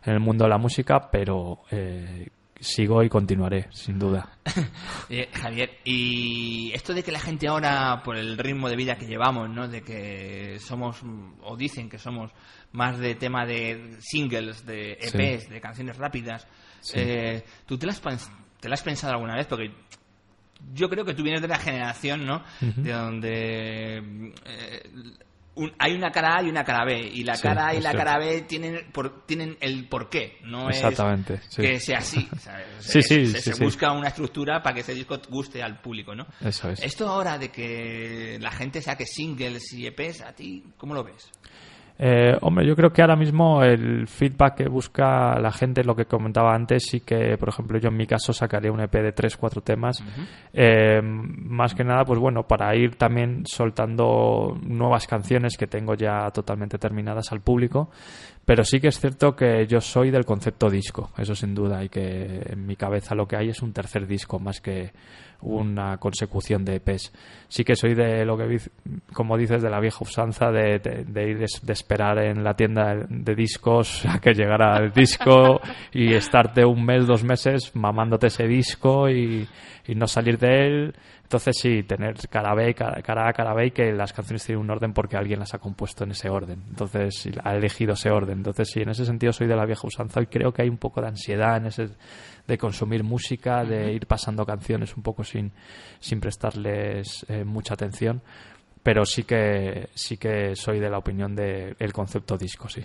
en 0.04 0.12
el 0.12 0.20
mundo 0.20 0.44
de 0.44 0.50
la 0.50 0.58
música, 0.58 1.10
pero 1.10 1.60
eh, 1.70 2.28
sigo 2.60 3.02
y 3.02 3.08
continuaré, 3.08 3.68
sin 3.72 3.98
duda. 3.98 4.38
Javier, 5.32 5.78
y 5.84 6.72
esto 6.72 6.94
de 6.94 7.02
que 7.02 7.12
la 7.12 7.20
gente 7.20 7.48
ahora, 7.48 8.02
por 8.02 8.16
el 8.16 8.38
ritmo 8.38 8.68
de 8.68 8.76
vida 8.76 8.96
que 8.96 9.06
llevamos, 9.06 9.50
¿no? 9.50 9.68
de 9.68 9.82
que 9.82 10.58
somos, 10.60 11.02
o 11.42 11.56
dicen 11.56 11.88
que 11.88 11.98
somos 11.98 12.30
más 12.72 12.98
de 12.98 13.14
tema 13.14 13.46
de 13.46 13.96
singles, 14.00 14.64
de 14.66 14.92
EPs, 14.92 15.48
de 15.48 15.60
canciones 15.60 15.96
rápidas, 15.96 16.46
eh, 16.94 17.44
¿tú 17.66 17.78
te 17.78 17.86
las, 17.86 18.00
te 18.00 18.68
las 18.68 18.80
has 18.80 18.84
pensado 18.84 19.14
alguna 19.14 19.36
vez? 19.36 19.46
Porque 19.46 19.72
yo 20.72 20.88
creo 20.88 21.04
que 21.04 21.14
tú 21.14 21.22
vienes 21.22 21.42
de 21.42 21.48
la 21.48 21.58
generación, 21.58 22.24
¿no? 22.24 22.42
De 22.60 22.92
donde 22.92 24.32
eh, 24.44 24.90
hay 25.78 25.94
una 25.94 26.10
cara 26.10 26.38
A 26.38 26.42
y 26.42 26.48
una 26.48 26.64
cara 26.64 26.84
B 26.84 27.10
y 27.12 27.22
la 27.22 27.38
cara 27.38 27.68
A 27.68 27.74
y 27.74 27.80
la 27.80 27.92
cara 27.92 28.18
B 28.18 28.42
tienen 28.42 28.90
por, 28.92 29.24
tienen 29.24 29.56
el 29.60 29.88
porqué 29.88 30.38
no 30.42 30.68
Exactamente, 30.68 31.34
es 31.34 31.56
que 31.56 31.80
sea 31.80 31.98
así 31.98 32.28
sí, 32.80 33.02
sí, 33.02 33.26
se, 33.26 33.54
busca 33.62 33.92
una 33.92 34.08
estructura 34.08 34.62
para 34.62 34.74
que 34.74 34.80
ese 34.80 34.94
disco 34.94 35.20
guste 35.28 35.62
al 35.62 35.80
público 35.80 36.14
no 36.14 36.26
eso 36.40 36.70
es. 36.70 36.82
Esto 36.82 37.08
ahora 37.08 37.38
de 37.38 37.50
que 37.50 38.38
la 38.40 38.50
gente 38.50 38.82
saque 38.82 39.06
singles 39.06 39.72
y 39.72 39.86
EPs 39.86 40.22
a 40.22 40.32
ti 40.32 40.64
cómo 40.76 40.94
lo 40.94 41.04
ves 41.04 41.30
eh, 41.96 42.36
hombre, 42.40 42.66
yo 42.66 42.74
creo 42.74 42.92
que 42.92 43.02
ahora 43.02 43.14
mismo 43.14 43.62
el 43.62 44.08
feedback 44.08 44.56
que 44.56 44.68
busca 44.68 45.38
la 45.38 45.52
gente, 45.52 45.84
lo 45.84 45.94
que 45.94 46.06
comentaba 46.06 46.52
antes, 46.52 46.86
sí 46.90 47.00
que, 47.00 47.36
por 47.38 47.48
ejemplo, 47.50 47.78
yo 47.78 47.88
en 47.88 47.96
mi 47.96 48.06
caso 48.06 48.32
sacaría 48.32 48.72
un 48.72 48.80
EP 48.80 48.92
de 48.92 49.14
3-4 49.14 49.62
temas. 49.62 50.02
Eh, 50.52 51.00
más 51.02 51.74
que 51.74 51.84
nada, 51.84 52.04
pues 52.04 52.18
bueno, 52.18 52.42
para 52.42 52.74
ir 52.74 52.96
también 52.96 53.44
soltando 53.46 54.58
nuevas 54.62 55.06
canciones 55.06 55.56
que 55.56 55.68
tengo 55.68 55.94
ya 55.94 56.30
totalmente 56.32 56.78
terminadas 56.78 57.30
al 57.30 57.40
público. 57.40 57.90
Pero 58.44 58.64
sí 58.64 58.80
que 58.80 58.88
es 58.88 58.98
cierto 59.00 59.34
que 59.34 59.66
yo 59.66 59.80
soy 59.80 60.10
del 60.10 60.26
concepto 60.26 60.68
disco, 60.68 61.10
eso 61.16 61.34
sin 61.34 61.54
duda, 61.54 61.82
y 61.82 61.88
que 61.88 62.42
en 62.44 62.66
mi 62.66 62.76
cabeza 62.76 63.14
lo 63.14 63.26
que 63.26 63.36
hay 63.36 63.48
es 63.48 63.62
un 63.62 63.72
tercer 63.72 64.06
disco 64.06 64.38
más 64.38 64.60
que 64.60 64.92
una 65.44 65.98
consecución 65.98 66.64
de 66.64 66.76
EPs. 66.76 67.12
Sí 67.48 67.64
que 67.64 67.76
soy 67.76 67.94
de 67.94 68.24
lo 68.24 68.36
que, 68.36 68.58
como 69.12 69.36
dices, 69.36 69.62
de 69.62 69.70
la 69.70 69.80
vieja 69.80 69.98
usanza 70.00 70.50
de, 70.50 70.80
ir 71.28 71.38
de 71.38 71.72
esperar 71.72 72.18
en 72.18 72.42
la 72.42 72.54
tienda 72.54 72.94
de 73.08 73.34
discos 73.34 74.04
a 74.08 74.18
que 74.18 74.34
llegara 74.34 74.78
el 74.78 74.92
disco 74.92 75.60
y 75.92 76.14
estarte 76.14 76.64
un 76.64 76.84
mes, 76.84 77.06
dos 77.06 77.24
meses 77.24 77.74
mamándote 77.74 78.28
ese 78.28 78.46
disco 78.46 79.08
y, 79.08 79.46
y 79.86 79.94
no 79.94 80.06
salir 80.06 80.38
de 80.38 80.66
él. 80.66 80.94
Entonces 81.24 81.56
sí, 81.58 81.82
tener 81.82 82.16
cara 82.28 82.54
B, 82.54 82.74
cara, 82.74 83.28
A, 83.28 83.32
cara 83.32 83.54
B 83.54 83.66
y 83.66 83.70
que 83.70 83.92
las 83.92 84.12
canciones 84.12 84.44
tienen 84.44 84.62
un 84.62 84.70
orden 84.70 84.92
porque 84.92 85.16
alguien 85.16 85.40
las 85.40 85.54
ha 85.54 85.58
compuesto 85.58 86.04
en 86.04 86.10
ese 86.10 86.28
orden. 86.28 86.62
Entonces 86.68 87.28
ha 87.42 87.56
elegido 87.56 87.94
ese 87.94 88.10
orden. 88.10 88.38
Entonces 88.38 88.68
sí, 88.70 88.82
en 88.82 88.90
ese 88.90 89.04
sentido 89.04 89.32
soy 89.32 89.46
de 89.46 89.56
la 89.56 89.64
vieja 89.64 89.86
usanza 89.86 90.20
y 90.22 90.26
creo 90.26 90.52
que 90.52 90.62
hay 90.62 90.68
un 90.68 90.76
poco 90.76 91.00
de 91.00 91.08
ansiedad 91.08 91.56
en 91.56 91.66
ese 91.66 91.88
de 92.46 92.58
consumir 92.58 93.02
música, 93.02 93.64
de 93.64 93.92
ir 93.92 94.06
pasando 94.06 94.44
canciones 94.44 94.96
un 94.96 95.02
poco 95.02 95.24
sin, 95.24 95.52
sin 96.00 96.20
prestarles 96.20 97.24
eh, 97.28 97.44
mucha 97.44 97.74
atención 97.74 98.22
pero 98.84 99.06
sí 99.06 99.24
que 99.24 99.88
sí 99.94 100.18
que 100.18 100.54
soy 100.54 100.78
de 100.78 100.90
la 100.90 100.98
opinión 100.98 101.34
del 101.34 101.74
el 101.78 101.92
concepto 101.94 102.36
disco, 102.36 102.68
sí. 102.68 102.84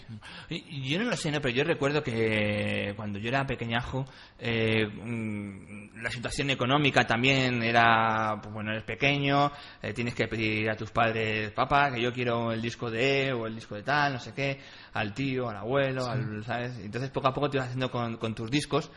Yo 0.49 0.97
no 0.97 1.09
lo 1.09 1.17
sé, 1.17 1.29
pero 1.41 1.49
yo 1.49 1.65
recuerdo 1.65 2.01
que 2.01 2.93
cuando 2.95 3.19
yo 3.19 3.27
era 3.27 3.45
pequeñajo, 3.45 4.05
eh, 4.39 4.87
mm, 4.87 6.01
la 6.01 6.09
situación 6.09 6.51
económica 6.51 7.05
también 7.05 7.61
era, 7.61 8.39
pues 8.41 8.53
bueno, 8.53 8.71
eres 8.71 8.85
pequeño, 8.85 9.51
eh, 9.81 9.91
tienes 9.91 10.15
que 10.15 10.29
pedir 10.29 10.69
a 10.69 10.77
tus 10.77 10.89
padres, 10.89 11.51
papá, 11.51 11.91
que 11.91 12.01
yo 12.01 12.13
quiero 12.13 12.53
el 12.53 12.61
disco 12.61 12.89
de 12.89 13.27
E 13.27 13.33
o 13.33 13.45
el 13.45 13.55
disco 13.55 13.75
de 13.75 13.83
tal, 13.83 14.13
no 14.13 14.19
sé 14.19 14.33
qué, 14.33 14.57
al 14.93 15.13
tío, 15.13 15.49
al 15.49 15.57
abuelo, 15.57 16.05
al, 16.05 16.45
¿sabes? 16.45 16.79
Entonces 16.79 17.09
poco 17.09 17.27
a 17.27 17.33
poco 17.33 17.49
te 17.49 17.57
vas 17.57 17.67
haciendo 17.67 17.91
con, 17.91 18.15
con 18.15 18.33
tus 18.33 18.49
discos. 18.49 18.89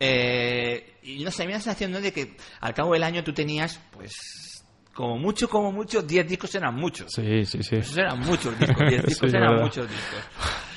Eh, 0.00 0.96
y 1.02 1.24
no 1.24 1.30
sé, 1.30 1.44
me 1.44 1.52
da 1.52 1.58
la 1.58 1.64
sensación 1.64 1.92
de 1.92 2.12
que 2.12 2.36
al 2.60 2.74
cabo 2.74 2.92
del 2.92 3.02
año 3.02 3.22
tú 3.22 3.32
tenías, 3.32 3.80
pues, 3.92 4.64
como 4.92 5.18
mucho, 5.18 5.48
como 5.48 5.72
mucho, 5.72 6.02
10 6.02 6.28
discos 6.28 6.54
eran 6.54 6.74
muchos. 6.74 7.12
Sí, 7.12 7.44
sí, 7.44 7.62
sí. 7.62 7.76
Esos 7.76 7.96
eran 7.96 8.20
muchos 8.20 8.58
discos, 8.58 8.88
10 8.88 9.04
discos 9.06 9.34
eran 9.34 9.60
muchos 9.60 9.88
discos. 9.88 10.20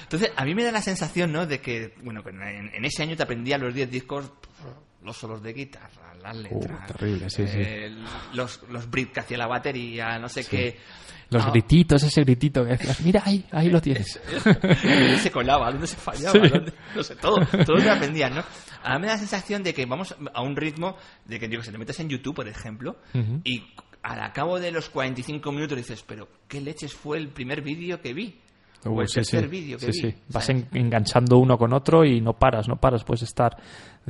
Entonces, 0.04 0.32
a 0.36 0.46
mí 0.46 0.56
me 0.56 0.64
da 0.64 0.72
la 0.72 0.82
sensación, 0.82 1.32
¿no?, 1.32 1.46
de 1.46 1.60
que, 1.60 1.94
bueno, 2.02 2.24
en, 2.26 2.86
ese 2.86 3.04
año 3.04 3.16
te 3.16 3.24
aprendía 3.24 3.58
los 3.58 3.74
10 3.74 3.92
discos, 3.92 4.32
los 5.04 5.18
solos 5.18 5.44
de 5.44 5.54
guitarra, 5.54 6.16
las 6.22 6.36
uh, 6.36 6.42
letras. 6.42 6.88
terrible, 6.88 7.30
sí, 7.30 7.48
sí. 7.48 7.58
Eh, 7.60 7.96
los, 8.34 8.64
los 8.70 8.90
bricks 8.90 9.14
que 9.14 9.20
hacía 9.20 9.38
la 9.38 9.48
batería, 9.48 10.18
no 10.18 10.30
sé 10.30 10.46
qué. 10.46 10.78
Los 11.30 11.44
ah. 11.44 11.52
grititos, 11.52 12.04
ese 12.04 12.22
gritito 12.22 12.64
que 12.64 12.72
decías, 12.72 13.02
mira 13.02 13.22
ahí, 13.26 13.46
ahí 13.52 13.70
lo 13.70 13.82
tienes. 13.82 14.20
¿Dónde 14.46 15.18
se 15.18 15.32
colaba? 15.32 15.72
¿Dónde 15.72 15.88
se 15.88 15.98
fallaba? 15.98 16.40
No 16.96 17.04
sé, 17.04 17.16
todo, 17.16 17.38
todo 17.66 17.78
lo 17.78 17.92
aprendían, 17.92 18.36
¿no? 18.36 18.44
A 18.84 18.96
mí 18.96 19.02
me 19.02 19.08
da 19.08 19.14
la 19.14 19.20
sensación 19.20 19.64
de 19.64 19.74
que 19.74 19.86
vamos 19.86 20.16
a 20.34 20.42
un 20.42 20.56
ritmo 20.56 20.98
de 21.26 21.40
que, 21.40 21.48
digo, 21.48 21.64
se 21.64 21.72
te 21.72 21.78
metes 21.78 22.00
en 22.00 22.10
YouTube, 22.10 22.36
por 22.36 22.48
ejemplo, 22.48 22.98
y 23.44 23.64
al 24.04 24.32
cabo 24.32 24.60
de 24.60 24.72
los 24.72 24.90
45 24.90 25.52
minutos 25.52 25.78
dices, 25.78 26.04
pero 26.08 26.30
¿qué 26.48 26.62
leches 26.62 26.94
fue 26.94 27.18
el 27.18 27.30
primer 27.30 27.62
vídeo 27.62 28.02
que 28.02 28.14
vi? 28.14 28.40
O 28.86 29.02
el 29.02 29.12
tercer 29.12 29.48
vídeo 29.48 29.78
que 29.78 29.88
vi. 29.88 29.94
Sí. 29.94 30.16
Vas 30.30 30.50
enganchando 30.50 31.38
uno 31.38 31.58
con 31.58 31.74
otro 31.74 32.06
y 32.06 32.22
no 32.22 32.34
paras, 32.34 32.68
no 32.68 32.78
paras. 32.78 33.04
Puedes 33.04 33.24
estar 33.24 33.58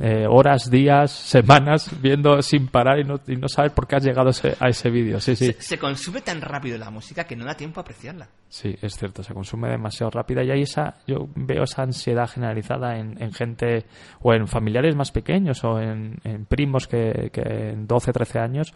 eh, 0.00 0.26
horas, 0.28 0.70
días, 0.70 1.10
semanas 1.28 1.90
viendo 2.00 2.40
sin 2.40 2.68
parar 2.68 3.00
y 3.00 3.04
no, 3.04 3.20
y 3.26 3.36
no 3.36 3.48
sabes 3.48 3.72
por 3.72 3.86
qué 3.86 3.96
has 3.96 4.04
llegado 4.04 4.30
a 4.60 4.68
ese 4.68 4.90
vídeo. 4.90 5.20
Sí, 5.20 5.34
sí. 5.34 5.54
Se, 5.58 5.78
consume 5.78 6.20
tan 6.20 6.40
rápido 6.40 6.78
la 6.78 6.90
música 6.90 7.24
que 7.24 7.34
no 7.34 7.44
da 7.44 7.54
tiempo 7.54 7.80
a 7.80 7.82
apreciarla. 7.82 8.28
Sí, 8.48 8.76
es 8.80 8.96
cierto, 8.96 9.22
se 9.22 9.34
consume 9.34 9.68
demasiado 9.68 10.10
rápida 10.10 10.44
y 10.44 10.50
hay 10.50 10.62
esa, 10.62 10.94
yo 11.06 11.28
veo 11.34 11.64
esa 11.64 11.82
ansiedad 11.82 12.28
generalizada 12.28 12.98
en, 12.98 13.20
en 13.20 13.32
gente 13.32 13.86
o 14.20 14.32
en 14.32 14.46
familiares 14.46 14.94
más 14.94 15.10
pequeños 15.10 15.64
o 15.64 15.80
en, 15.80 16.18
en 16.24 16.46
primos 16.46 16.86
que, 16.86 17.30
que 17.32 17.42
en 17.42 17.86
12, 17.86 18.12
13 18.12 18.38
años 18.38 18.72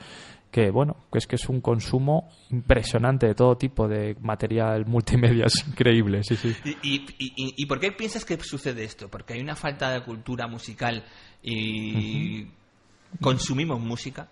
que 0.53 0.71
bueno, 0.71 1.07
que 1.11 1.19
es 1.19 1.27
que 1.27 1.37
es 1.37 1.49
un 1.49 1.63
consumo 1.63 2.29
impresionante 2.51 3.27
de 3.27 3.35
todo 3.35 3.57
tipo 3.57 3.89
de 3.89 4.15
material 4.21 4.85
multimedia, 4.87 5.47
es 5.47 5.67
increíble, 5.67 6.23
sí, 6.23 6.37
sí. 6.37 6.55
¿Y, 6.83 7.07
y, 7.19 7.55
y, 7.57 7.67
por 7.67 7.81
qué 7.81 7.91
piensas 7.91 8.25
que 8.27 8.39
sucede 8.39 8.85
esto? 8.85 9.09
¿Porque 9.09 9.33
hay 9.33 9.41
una 9.41 9.57
falta 9.57 9.91
de 9.91 10.03
cultura 10.05 10.47
musical 10.47 11.05
y 11.43 12.47
consumimos 13.21 13.81
música? 13.81 14.29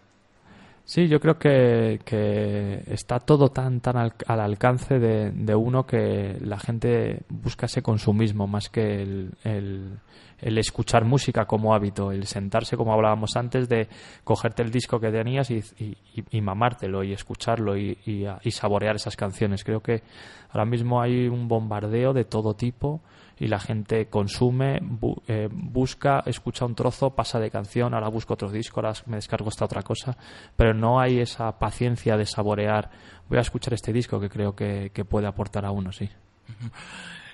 Sí, 0.85 1.07
yo 1.07 1.21
creo 1.21 1.39
que, 1.39 2.01
que 2.05 2.83
está 2.89 3.21
todo 3.21 3.51
tan 3.51 3.81
tan 3.81 3.97
al, 3.97 4.13
al 4.27 4.41
alcance 4.41 4.99
de, 4.99 5.31
de 5.31 5.55
uno 5.55 5.87
que 5.87 6.37
la 6.41 6.59
gente 6.59 7.21
busca 7.29 7.67
ese 7.67 7.81
consumismo 7.81 8.49
más 8.49 8.69
que 8.69 9.03
el, 9.03 9.31
el, 9.45 10.59
escuchar 10.59 11.05
música 11.05 11.45
como 11.45 11.75
hábito, 11.75 12.11
el 12.11 12.27
sentarse, 12.27 12.77
como 12.77 12.93
hablábamos 12.93 13.37
antes, 13.37 13.69
de 13.69 13.87
cogerte 14.25 14.63
el 14.63 14.73
disco 14.73 14.99
que 14.99 15.13
tenías 15.13 15.51
y, 15.53 15.63
y, 15.79 15.97
y 16.29 16.41
mamártelo 16.41 17.05
y 17.05 17.13
escucharlo 17.13 17.77
y, 17.77 17.97
y 18.05 18.51
saborear 18.51 18.97
esas 18.97 19.15
canciones. 19.15 19.63
Creo 19.63 19.81
que 19.81 20.03
ahora 20.51 20.65
mismo 20.65 21.01
hay 21.01 21.29
un 21.29 21.47
bombardeo 21.47 22.13
de 22.13 22.25
todo 22.25 22.55
tipo 22.55 23.01
y 23.41 23.49
la 23.49 23.59
gente 23.59 24.09
consume, 24.09 24.79
bu 24.83 25.23
eh, 25.27 25.49
busca, 25.51 26.23
escucha 26.27 26.67
un 26.67 26.75
trozo, 26.75 27.17
pasa 27.17 27.41
de 27.41 27.51
canción, 27.51 27.95
ahora 27.95 28.09
busco 28.09 28.35
otro 28.35 28.51
disco, 28.51 28.81
ahora 28.81 28.93
me 29.07 29.17
descargo 29.17 29.49
esta 29.49 29.65
otra 29.65 29.83
cosa, 29.83 30.17
pero 30.55 30.75
no 30.75 31.01
hay 31.01 31.21
esa 31.21 31.59
paciencia 31.59 32.19
de 32.19 32.27
saborear, 32.27 32.91
voy 33.29 33.39
a 33.39 33.41
escuchar 33.41 33.73
este 33.73 33.95
disco 33.95 34.21
que 34.21 34.29
creo 34.29 34.55
que, 34.55 34.91
puede 35.09 35.27
aportar 35.27 35.65
a 35.65 35.71
uno, 35.71 35.91
sí. 35.91 36.09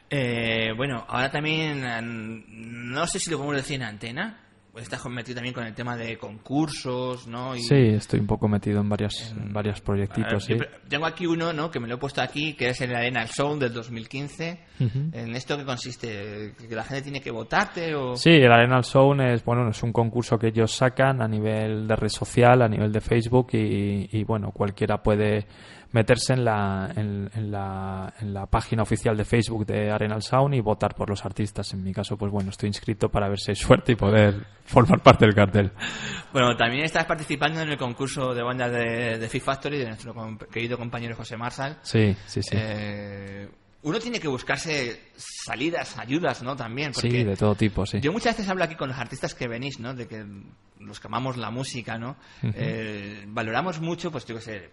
Eh, 0.08 0.72
bueno, 0.76 1.04
ahora 1.08 1.32
también, 1.32 1.82
no 2.92 3.06
sé 3.08 3.18
si 3.18 3.28
lo 3.28 3.38
podemos 3.38 3.56
decir 3.56 3.74
en 3.74 3.82
antena, 3.82 4.45
estás 4.78 5.04
metido 5.06 5.36
también 5.36 5.54
con 5.54 5.64
el 5.64 5.74
tema 5.74 5.96
de 5.96 6.16
concursos, 6.18 7.26
¿no? 7.26 7.56
Y, 7.56 7.60
sí, 7.60 7.74
estoy 7.74 8.20
un 8.20 8.26
poco 8.26 8.48
metido 8.48 8.80
en 8.80 8.88
varios, 8.88 9.32
en, 9.32 9.52
varios 9.52 9.80
proyectitos, 9.80 10.46
ver, 10.48 10.58
sí. 10.58 10.78
Tengo 10.88 11.06
aquí 11.06 11.26
uno, 11.26 11.52
¿no? 11.52 11.70
Que 11.70 11.80
me 11.80 11.88
lo 11.88 11.94
he 11.94 11.98
puesto 11.98 12.20
aquí, 12.22 12.54
que 12.54 12.70
es 12.70 12.80
el 12.80 12.94
Arena 12.94 13.26
Sound 13.26 13.62
del 13.62 13.72
2015. 13.72 14.60
Uh 14.78 14.84
-huh. 14.84 15.14
¿En 15.14 15.34
esto 15.36 15.56
qué 15.56 15.64
consiste? 15.64 16.54
¿Que 16.68 16.74
la 16.74 16.84
gente 16.84 17.02
tiene 17.02 17.20
que 17.20 17.30
votarte 17.30 17.94
o...? 17.94 18.16
Sí, 18.16 18.30
el 18.30 18.52
Arenal 18.52 18.84
Sound 18.84 19.20
es, 19.22 19.44
bueno, 19.44 19.68
es 19.70 19.82
un 19.82 19.92
concurso 19.92 20.38
que 20.38 20.48
ellos 20.48 20.72
sacan 20.72 21.22
a 21.22 21.28
nivel 21.28 21.86
de 21.86 21.96
red 21.96 22.08
social, 22.08 22.62
a 22.62 22.68
nivel 22.68 22.92
de 22.92 23.00
Facebook 23.00 23.48
y, 23.52 24.08
y 24.12 24.24
bueno, 24.24 24.50
cualquiera 24.52 25.02
puede 25.02 25.46
meterse 25.92 26.34
en 26.34 26.44
la, 26.44 26.92
en, 26.94 27.30
en, 27.34 27.50
la, 27.50 28.12
en 28.20 28.34
la 28.34 28.46
página 28.46 28.82
oficial 28.82 29.16
de 29.16 29.24
Facebook 29.24 29.66
de 29.66 29.90
Arenal 29.90 30.22
Sound 30.22 30.54
y 30.54 30.60
votar 30.60 30.94
por 30.94 31.08
los 31.08 31.24
artistas. 31.24 31.72
En 31.72 31.82
mi 31.82 31.92
caso, 31.92 32.16
pues 32.16 32.30
bueno, 32.30 32.50
estoy 32.50 32.68
inscrito 32.68 33.08
para 33.08 33.28
ver 33.28 33.38
si 33.38 33.52
hay 33.52 33.56
suerte 33.56 33.92
y 33.92 33.96
poder 33.96 34.46
formar 34.64 35.02
parte 35.02 35.24
del 35.24 35.34
cartel. 35.34 35.72
Bueno, 36.32 36.56
también 36.56 36.84
estás 36.84 37.04
participando 37.06 37.60
en 37.60 37.70
el 37.70 37.78
concurso 37.78 38.34
de 38.34 38.42
bandas 38.42 38.72
de, 38.72 39.18
de 39.18 39.28
Fit 39.28 39.42
Factory 39.42 39.78
de 39.78 39.86
nuestro 39.86 40.14
querido 40.50 40.76
compañero 40.76 41.16
José 41.16 41.36
Marsal. 41.36 41.78
Sí, 41.82 42.14
sí, 42.26 42.42
sí. 42.42 42.50
Eh, 42.52 43.48
uno 43.82 44.00
tiene 44.00 44.18
que 44.18 44.26
buscarse 44.26 45.10
salidas, 45.16 45.96
ayudas, 45.98 46.42
¿no? 46.42 46.56
También. 46.56 46.90
Porque 46.92 47.08
sí, 47.10 47.24
de 47.24 47.36
todo 47.36 47.54
tipo, 47.54 47.86
sí. 47.86 48.00
Yo 48.00 48.12
muchas 48.12 48.36
veces 48.36 48.50
hablo 48.50 48.64
aquí 48.64 48.74
con 48.74 48.88
los 48.88 48.98
artistas 48.98 49.34
que 49.34 49.46
venís, 49.46 49.78
¿no? 49.78 49.94
De 49.94 50.08
que 50.08 50.26
los 50.80 50.98
que 50.98 51.06
amamos 51.06 51.36
la 51.36 51.50
música, 51.50 51.96
¿no? 51.96 52.16
Uh 52.42 52.46
-huh. 52.48 52.52
eh, 52.56 53.24
valoramos 53.28 53.80
mucho, 53.80 54.10
pues 54.10 54.26
yo 54.26 54.34
qué 54.34 54.40
sé, 54.40 54.70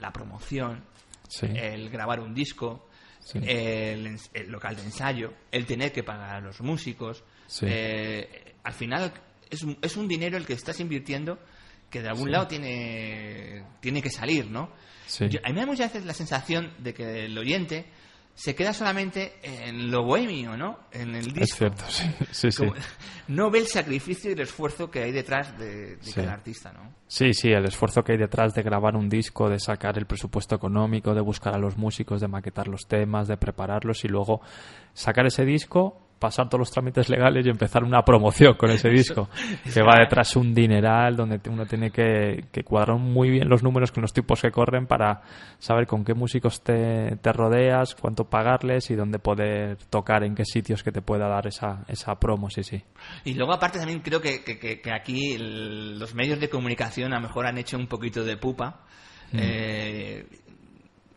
la 0.00 0.12
promoción, 0.12 0.84
sí. 1.28 1.46
el 1.54 1.90
grabar 1.90 2.20
un 2.20 2.34
disco, 2.34 2.88
sí. 3.20 3.38
el, 3.42 4.18
el, 4.34 4.50
local 4.50 4.76
de 4.76 4.82
ensayo, 4.82 5.32
el 5.50 5.66
tener 5.66 5.92
que 5.92 6.02
pagar 6.02 6.36
a 6.36 6.40
los 6.40 6.60
músicos. 6.60 7.22
Sí. 7.46 7.66
Eh, 7.68 8.54
al 8.64 8.72
final 8.72 9.12
es, 9.50 9.64
es, 9.82 9.96
un 9.96 10.08
dinero 10.08 10.36
el 10.36 10.46
que 10.46 10.54
estás 10.54 10.80
invirtiendo 10.80 11.38
que 11.90 12.02
de 12.02 12.08
algún 12.08 12.30
lado 12.30 12.46
tiene, 12.46 13.64
tiene 13.80 14.00
que 14.00 14.10
salir, 14.10 14.48
¿no? 14.48 14.72
Yo, 15.18 15.40
a 15.42 15.48
mí 15.48 15.54
me 15.54 15.60
da 15.60 15.66
muchas 15.66 15.92
veces 15.92 16.06
la 16.06 16.14
sensación 16.14 16.72
de 16.78 16.94
que 16.94 17.24
el 17.24 17.36
oyente 17.36 17.86
se 18.40 18.54
queda 18.54 18.72
solamente 18.72 19.34
en 19.42 19.90
lo 19.90 20.02
bohemio, 20.02 20.56
¿no? 20.56 20.78
En 20.92 21.14
el 21.14 21.26
disco. 21.26 21.40
Es 21.40 21.54
cierto, 21.54 21.84
sí. 21.90 22.10
sí, 22.30 22.50
sí. 22.50 22.64
no 23.28 23.50
ve 23.50 23.58
el 23.58 23.66
sacrificio 23.66 24.30
y 24.30 24.32
el 24.32 24.40
esfuerzo 24.40 24.90
que 24.90 25.02
hay 25.02 25.12
detrás 25.12 25.58
de, 25.58 25.96
de 25.96 26.02
sí. 26.02 26.14
cada 26.14 26.32
artista, 26.32 26.72
¿no? 26.72 26.90
Sí, 27.06 27.34
sí, 27.34 27.50
el 27.50 27.66
esfuerzo 27.66 28.02
que 28.02 28.12
hay 28.12 28.18
detrás 28.18 28.54
de 28.54 28.62
grabar 28.62 28.96
un 28.96 29.10
disco, 29.10 29.50
de 29.50 29.58
sacar 29.58 29.98
el 29.98 30.06
presupuesto 30.06 30.54
económico, 30.54 31.12
de 31.14 31.20
buscar 31.20 31.54
a 31.54 31.58
los 31.58 31.76
músicos, 31.76 32.22
de 32.22 32.28
maquetar 32.28 32.66
los 32.66 32.86
temas, 32.88 33.28
de 33.28 33.36
prepararlos 33.36 34.06
y 34.06 34.08
luego 34.08 34.40
sacar 34.94 35.26
ese 35.26 35.44
disco 35.44 36.09
pasar 36.20 36.48
todos 36.48 36.60
los 36.60 36.70
trámites 36.70 37.08
legales 37.08 37.44
y 37.46 37.48
empezar 37.48 37.82
una 37.82 38.02
promoción 38.02 38.54
con 38.54 38.70
ese 38.70 38.88
disco. 38.90 39.28
que 39.72 39.82
va 39.82 39.96
detrás 39.98 40.36
un 40.36 40.54
dineral 40.54 41.16
donde 41.16 41.40
uno 41.48 41.66
tiene 41.66 41.90
que, 41.90 42.44
que, 42.52 42.62
cuadrar 42.62 42.98
muy 42.98 43.30
bien 43.30 43.48
los 43.48 43.62
números 43.62 43.90
con 43.90 44.02
los 44.02 44.12
tipos 44.12 44.40
que 44.42 44.50
corren 44.50 44.86
para 44.86 45.22
saber 45.58 45.86
con 45.86 46.04
qué 46.04 46.14
músicos 46.14 46.62
te, 46.62 47.16
te, 47.16 47.32
rodeas, 47.32 47.94
cuánto 47.94 48.24
pagarles 48.24 48.90
y 48.90 48.94
dónde 48.94 49.18
poder 49.18 49.78
tocar, 49.88 50.22
en 50.22 50.34
qué 50.34 50.44
sitios 50.44 50.82
que 50.82 50.92
te 50.92 51.00
pueda 51.00 51.26
dar 51.26 51.46
esa, 51.46 51.84
esa 51.88 52.14
promo, 52.20 52.50
sí, 52.50 52.62
sí. 52.62 52.82
Y 53.24 53.34
luego 53.34 53.54
aparte 53.54 53.78
también 53.78 54.00
creo 54.00 54.20
que, 54.20 54.44
que, 54.44 54.58
que 54.58 54.92
aquí 54.92 55.34
el, 55.34 55.98
los 55.98 56.14
medios 56.14 56.38
de 56.38 56.50
comunicación 56.50 57.14
a 57.14 57.16
lo 57.16 57.22
mejor 57.22 57.46
han 57.46 57.56
hecho 57.56 57.78
un 57.78 57.86
poquito 57.86 58.22
de 58.22 58.36
pupa. 58.36 58.82
Mm. 59.32 59.38
Eh, 59.40 60.26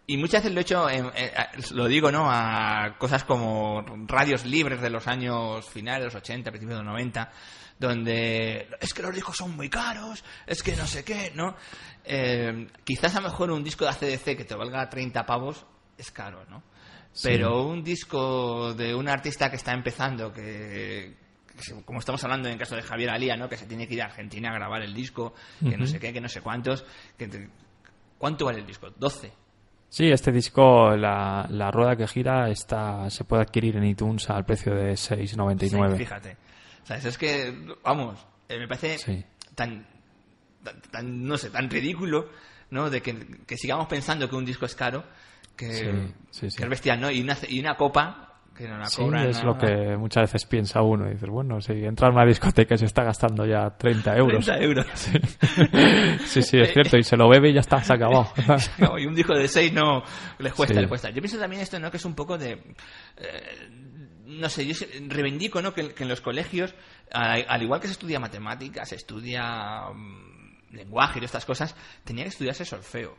y 0.05 0.17
muchas 0.17 0.43
veces 0.43 0.53
lo 0.53 0.59
he 0.59 0.63
hecho, 0.63 0.89
en, 0.89 1.05
en, 1.15 1.31
lo 1.71 1.87
digo, 1.87 2.11
¿no? 2.11 2.29
A 2.29 2.97
cosas 2.97 3.23
como 3.23 3.85
radios 4.05 4.45
libres 4.45 4.81
de 4.81 4.89
los 4.89 5.07
años 5.07 5.69
finales, 5.69 6.05
los 6.05 6.15
80, 6.15 6.51
principios 6.51 6.79
de 6.79 6.83
los 6.83 6.91
90, 6.91 7.31
donde 7.79 8.67
es 8.81 8.93
que 8.93 9.01
los 9.01 9.15
discos 9.15 9.37
son 9.37 9.55
muy 9.55 9.69
caros, 9.69 10.23
es 10.45 10.61
que 10.61 10.75
no 10.75 10.85
sé 10.85 11.05
qué, 11.05 11.31
¿no? 11.35 11.55
Eh, 12.03 12.67
quizás 12.83 13.15
a 13.15 13.21
lo 13.21 13.29
mejor 13.29 13.51
un 13.51 13.63
disco 13.63 13.85
de 13.85 13.91
ACDC 13.91 14.37
que 14.37 14.43
te 14.43 14.55
valga 14.55 14.89
30 14.89 15.25
pavos 15.25 15.65
es 15.97 16.11
caro, 16.11 16.45
¿no? 16.49 16.63
Sí. 17.13 17.29
Pero 17.29 17.63
un 17.63 17.81
disco 17.81 18.73
de 18.73 18.93
un 18.93 19.07
artista 19.07 19.49
que 19.49 19.55
está 19.55 19.71
empezando, 19.71 20.33
que, 20.33 21.15
como 21.85 21.99
estamos 21.99 22.21
hablando 22.25 22.49
en 22.49 22.55
el 22.55 22.59
caso 22.59 22.75
de 22.75 22.81
Javier 22.81 23.11
Alía, 23.11 23.37
¿no? 23.37 23.47
Que 23.47 23.55
se 23.55 23.67
tiene 23.67 23.87
que 23.87 23.93
ir 23.93 24.01
a 24.01 24.05
Argentina 24.05 24.49
a 24.49 24.53
grabar 24.53 24.81
el 24.81 24.93
disco, 24.93 25.33
que 25.59 25.65
uh 25.65 25.69
-huh. 25.69 25.77
no 25.77 25.87
sé 25.87 25.97
qué, 25.99 26.11
que 26.11 26.19
no 26.19 26.27
sé 26.27 26.41
cuántos, 26.41 26.83
que 27.17 27.29
te, 27.29 27.49
¿cuánto 28.17 28.43
vale 28.45 28.59
el 28.59 28.65
disco? 28.65 28.89
12 28.89 29.42
Sí, 29.93 30.09
este 30.09 30.31
disco, 30.31 30.97
la, 30.97 31.45
la, 31.51 31.69
rueda 31.69 31.95
que 31.95 32.07
gira, 32.07 32.49
está, 32.49 33.07
se 33.11 33.25
puede 33.25 33.43
adquirir 33.43 33.77
en 33.77 33.83
iTunes 33.83 34.27
al 34.27 34.43
precio 34.43 34.73
de 34.73 34.93
6,99. 34.93 35.91
Sí, 35.91 35.97
fíjate. 35.99 36.37
O 36.81 36.85
sea, 36.87 36.97
eso 36.97 37.09
es 37.09 37.17
que, 37.19 37.75
vamos, 37.83 38.25
eh, 38.49 38.57
me 38.57 38.67
parece 38.67 38.97
sí. 38.97 39.23
tan, 39.53 39.85
tan, 40.63 40.81
tan, 40.89 41.23
no 41.23 41.37
sé, 41.37 41.51
tan 41.51 41.69
ridículo, 41.69 42.31
¿no? 42.71 42.89
De 42.89 43.03
que, 43.03 43.15
que, 43.45 43.55
sigamos 43.55 43.85
pensando 43.85 44.27
que 44.27 44.35
un 44.35 44.45
disco 44.45 44.65
es 44.65 44.73
caro, 44.73 45.03
que, 45.55 46.11
sí, 46.31 46.47
que 46.47 46.63
es 46.63 46.69
bestial, 46.69 46.99
¿no? 46.99 47.11
Y 47.11 47.21
una, 47.21 47.37
y 47.47 47.59
una 47.59 47.77
copa 47.77 48.32
que 48.53 48.67
no 48.67 48.77
la 48.77 48.85
sí, 48.85 49.01
cobran, 49.01 49.27
es 49.27 49.43
lo 49.43 49.57
que 49.57 49.97
muchas 49.97 50.23
veces 50.23 50.45
piensa 50.45 50.81
uno. 50.81 51.07
Y 51.07 51.13
dices, 51.13 51.29
bueno, 51.29 51.59
si 51.59 51.73
entra 51.73 52.07
en 52.09 52.15
una 52.15 52.25
discoteca 52.25 52.75
y 52.75 52.77
se 52.77 52.85
está 52.85 53.03
gastando 53.03 53.45
ya 53.45 53.69
30 53.71 54.17
euros. 54.17 54.45
30 54.45 54.63
euros. 54.63 54.87
Sí, 56.23 56.41
sí, 56.41 56.41
sí, 56.41 56.57
es 56.59 56.73
cierto. 56.73 56.97
Y 56.97 57.03
se 57.03 57.17
lo 57.17 57.29
bebe 57.29 57.49
y 57.49 57.53
ya 57.53 57.59
está, 57.61 57.81
se 57.83 57.93
acabó. 57.93 58.31
no, 58.77 58.97
y 58.97 59.05
un 59.05 59.15
disco 59.15 59.33
de 59.33 59.47
6 59.47 59.73
no, 59.73 60.03
les 60.39 60.53
cuesta, 60.53 60.73
sí. 60.73 60.79
les 60.79 60.89
cuesta. 60.89 61.09
Yo 61.09 61.21
pienso 61.21 61.37
también 61.37 61.61
esto, 61.61 61.79
¿no? 61.79 61.91
Que 61.91 61.97
es 61.97 62.05
un 62.05 62.15
poco 62.15 62.37
de... 62.37 62.51
Eh, 63.17 63.69
no 64.25 64.49
sé, 64.49 64.65
yo 64.65 64.73
reivindico, 65.07 65.61
¿no? 65.61 65.73
Que, 65.73 65.93
que 65.93 66.03
en 66.03 66.09
los 66.09 66.21
colegios, 66.21 66.73
al, 67.11 67.45
al, 67.47 67.61
igual 67.61 67.79
que 67.79 67.87
se 67.87 67.93
estudia 67.93 68.19
matemáticas, 68.19 68.89
se 68.89 68.95
estudia 68.95 69.89
um, 69.91 70.33
lenguaje 70.71 71.19
y 71.21 71.25
estas 71.25 71.45
cosas, 71.45 71.75
tenía 72.03 72.23
que 72.23 72.29
estudiarse 72.29 72.65
solfeo. 72.65 73.15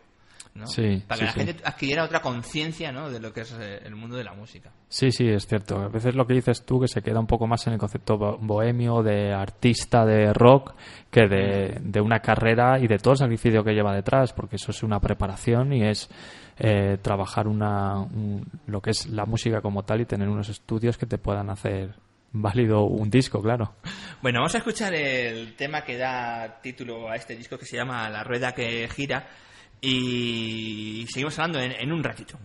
¿No? 0.55 0.67
Sí, 0.67 1.03
para 1.07 1.17
sí, 1.17 1.21
que 1.21 1.27
la 1.27 1.33
sí. 1.33 1.41
gente 1.41 1.63
adquiriera 1.65 2.05
otra 2.05 2.21
conciencia 2.21 2.93
¿no? 2.93 3.11
de 3.11 3.21
lo 3.21 3.33
que 3.33 3.41
es 3.41 3.53
eh, 3.59 3.81
el 3.85 3.97
mundo 3.97 4.17
de 4.17 4.25
la 4.25 4.35
música. 4.35 4.71
Sí, 4.89 5.11
sí, 5.11 5.27
es 5.29 5.47
cierto. 5.47 5.79
A 5.79 5.89
veces 5.89 6.15
lo 6.15 6.27
que 6.27 6.35
dices 6.35 6.65
tú 6.65 6.81
que 6.81 6.89
se 6.89 7.03
queda 7.03 7.19
un 7.19 7.27
poco 7.27 7.47
más 7.47 7.67
en 7.67 7.73
el 7.73 7.79
concepto 7.79 8.17
bohemio, 8.17 9.03
de 9.03 9.33
artista, 9.33 10.05
de 10.05 10.33
rock, 10.33 10.75
que 11.11 11.27
de, 11.27 11.79
de 11.81 12.01
una 12.01 12.21
carrera 12.21 12.79
y 12.79 12.87
de 12.87 12.99
todo 12.99 13.13
el 13.13 13.19
sacrificio 13.19 13.65
que 13.65 13.73
lleva 13.73 13.95
detrás, 13.95 14.33
porque 14.33 14.57
eso 14.57 14.71
es 14.71 14.83
una 14.83 15.01
preparación 15.01 15.73
y 15.73 15.85
es 15.85 16.09
eh, 16.59 16.99
trabajar 17.03 17.49
una, 17.49 17.99
un, 17.99 18.47
lo 18.67 18.81
que 18.81 18.91
es 18.91 19.07
la 19.07 19.27
música 19.27 19.61
como 19.61 19.83
tal 19.83 20.01
y 20.01 20.07
tener 20.07 20.29
unos 20.29 20.49
estudios 20.49 20.97
que 20.97 21.07
te 21.07 21.19
puedan 21.19 21.51
hacer 21.51 21.97
válido 22.33 22.85
un 22.85 23.11
disco, 23.11 23.43
claro. 23.43 23.75
Bueno, 24.23 24.39
vamos 24.39 24.55
a 24.55 24.59
escuchar 24.59 24.95
el 24.95 25.55
tema 25.55 25.83
que 25.83 25.99
da 25.99 26.63
título 26.63 27.11
a 27.11 27.17
este 27.17 27.37
disco 27.37 27.59
que 27.59 27.67
se 27.67 27.77
llama 27.77 28.09
La 28.09 28.25
rueda 28.25 28.55
que 28.55 28.89
gira 28.89 29.29
y 29.81 31.07
seguimos 31.13 31.39
hablando 31.39 31.61
en, 31.61 31.93
un 31.93 32.03
ratito. 32.03 32.39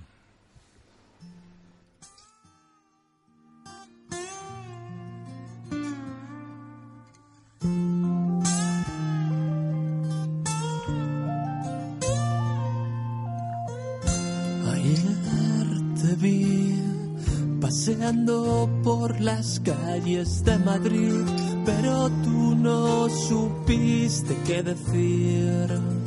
Paseando 17.61 18.67
por 18.83 19.21
las 19.21 19.59
calles 19.59 20.43
de 20.43 20.57
Madrid, 20.57 21.23
pero 21.65 22.09
tú 22.23 22.55
no 22.55 23.07
supiste 23.09 24.35
qué 24.45 24.63
decir 24.63 25.98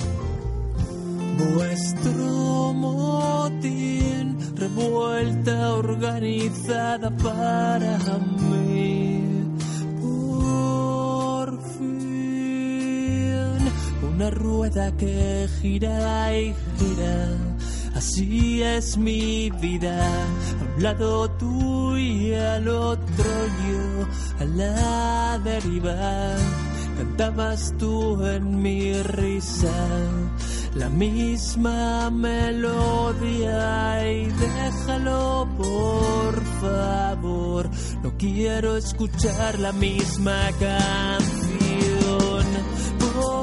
vuestro 1.54 2.72
motín, 2.72 4.38
revuelta 4.56 5.74
organizada 5.74 7.10
para 7.16 7.98
mí. 8.50 9.44
Por 10.00 11.60
fin, 11.78 13.58
una 14.14 14.30
rueda 14.30 14.96
que 14.96 15.48
gira 15.60 16.36
y 16.38 16.54
gira. 16.78 17.28
Así 17.94 18.62
es 18.62 18.96
mi 18.96 19.50
vida, 19.50 20.02
a 20.02 20.76
un 20.76 20.82
lado 20.82 21.30
tú 21.32 21.96
y 21.96 22.32
al 22.34 22.66
otro 22.68 23.30
yo, 23.68 24.06
a 24.40 24.44
la 24.44 25.38
deriva. 25.44 26.34
Cantabas 26.96 27.74
tú 27.78 28.24
en 28.26 28.62
mi 28.62 28.94
risa 29.02 29.72
la 30.74 30.88
misma 30.88 32.10
melodía 32.10 33.60
y 34.10 34.26
déjalo 34.26 35.48
por 35.56 36.42
favor. 36.60 37.68
No 38.02 38.16
quiero 38.16 38.76
escuchar 38.76 39.58
la 39.58 39.72
misma 39.72 40.50
canción. 40.58 41.32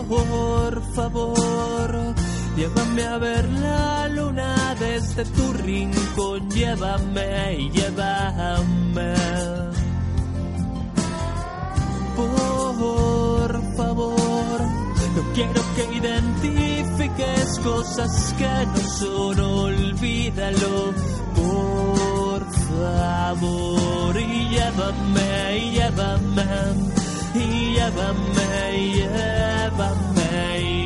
Por 0.08 0.82
favor, 0.94 2.16
llévame 2.58 3.04
a 3.04 3.18
ver 3.20 3.48
la 3.50 4.08
luna 4.08 4.76
desde 4.80 5.24
tu 5.26 5.54
rincón. 5.54 6.50
Llévame 6.50 7.56
y 7.60 7.70
llévame. 7.70 9.14
Por 12.16 13.76
favor, 13.78 14.29
quiero 15.40 15.62
que 15.76 15.96
identifiques 15.96 17.60
cosas 17.60 18.36
que 18.38 18.66
no 18.74 18.90
son, 19.00 19.40
olvídalo. 19.40 20.94
Por 21.36 22.42
favor, 22.68 24.18
y 24.18 24.50
llévame, 24.50 25.72
llévame, 25.72 26.46
y 27.36 27.74
llévame, 27.76 28.48
llévame 28.96 30.79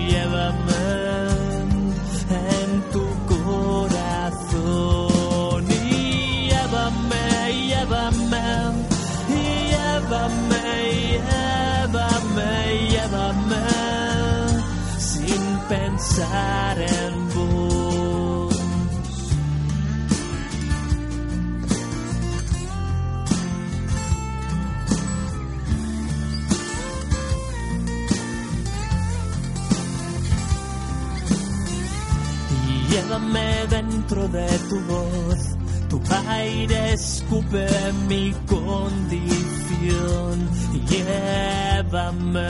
y 32.67 32.91
llévame 32.91 33.67
dentro 33.69 34.27
de 34.27 34.47
tu 34.69 34.79
voz. 34.81 35.39
Tu 35.89 36.01
aire 36.27 36.93
escupe 36.93 37.67
mi 38.07 38.33
condición 38.47 40.49
llévame. 40.89 42.49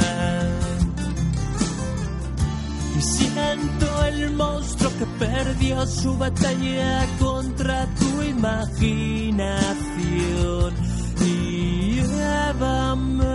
Siento 3.04 4.06
el 4.06 4.32
monstruo 4.32 4.90
que 4.98 5.06
perdió 5.20 5.86
su 5.86 6.18
batalla 6.18 7.06
contra 7.20 7.86
tu 7.96 8.22
imaginación 8.22 10.74
y 11.20 12.02
llévame. 12.02 13.26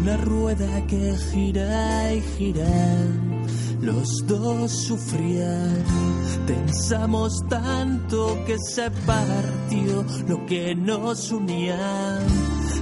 Una 0.00 0.16
rueda 0.16 0.86
que 0.88 1.16
gira 1.30 2.14
y 2.14 2.20
gira. 2.36 2.66
Los 3.80 4.26
dos 4.26 4.72
sufrían, 4.72 5.84
pensamos 6.48 7.44
tanto 7.48 8.44
que 8.44 8.58
se 8.58 8.90
partió 8.90 10.04
lo 10.26 10.44
que 10.46 10.74
nos 10.74 11.30
unía. 11.30 12.18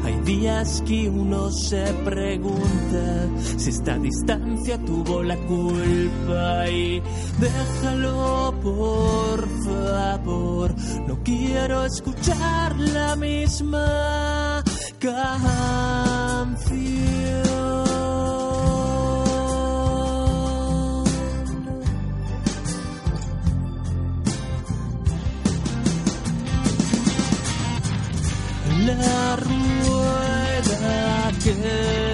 Hay 0.05 0.20
días 0.24 0.82
que 0.86 1.09
uno 1.09 1.51
se 1.51 1.84
pregunta 2.05 3.28
si 3.57 3.70
esta 3.70 3.99
distancia 3.99 4.78
tuvo 4.78 5.22
la 5.22 5.36
culpa 5.36 6.68
y 6.68 7.03
déjalo 7.38 8.55
por 8.62 9.49
favor. 9.64 10.74
No 11.07 11.22
quiero 11.22 11.84
escuchar 11.84 12.76
la 12.78 13.16
misma 13.16 14.62
canción. 14.99 15.59
La 28.87 29.37
rueda 29.37 30.62
que 31.43 32.07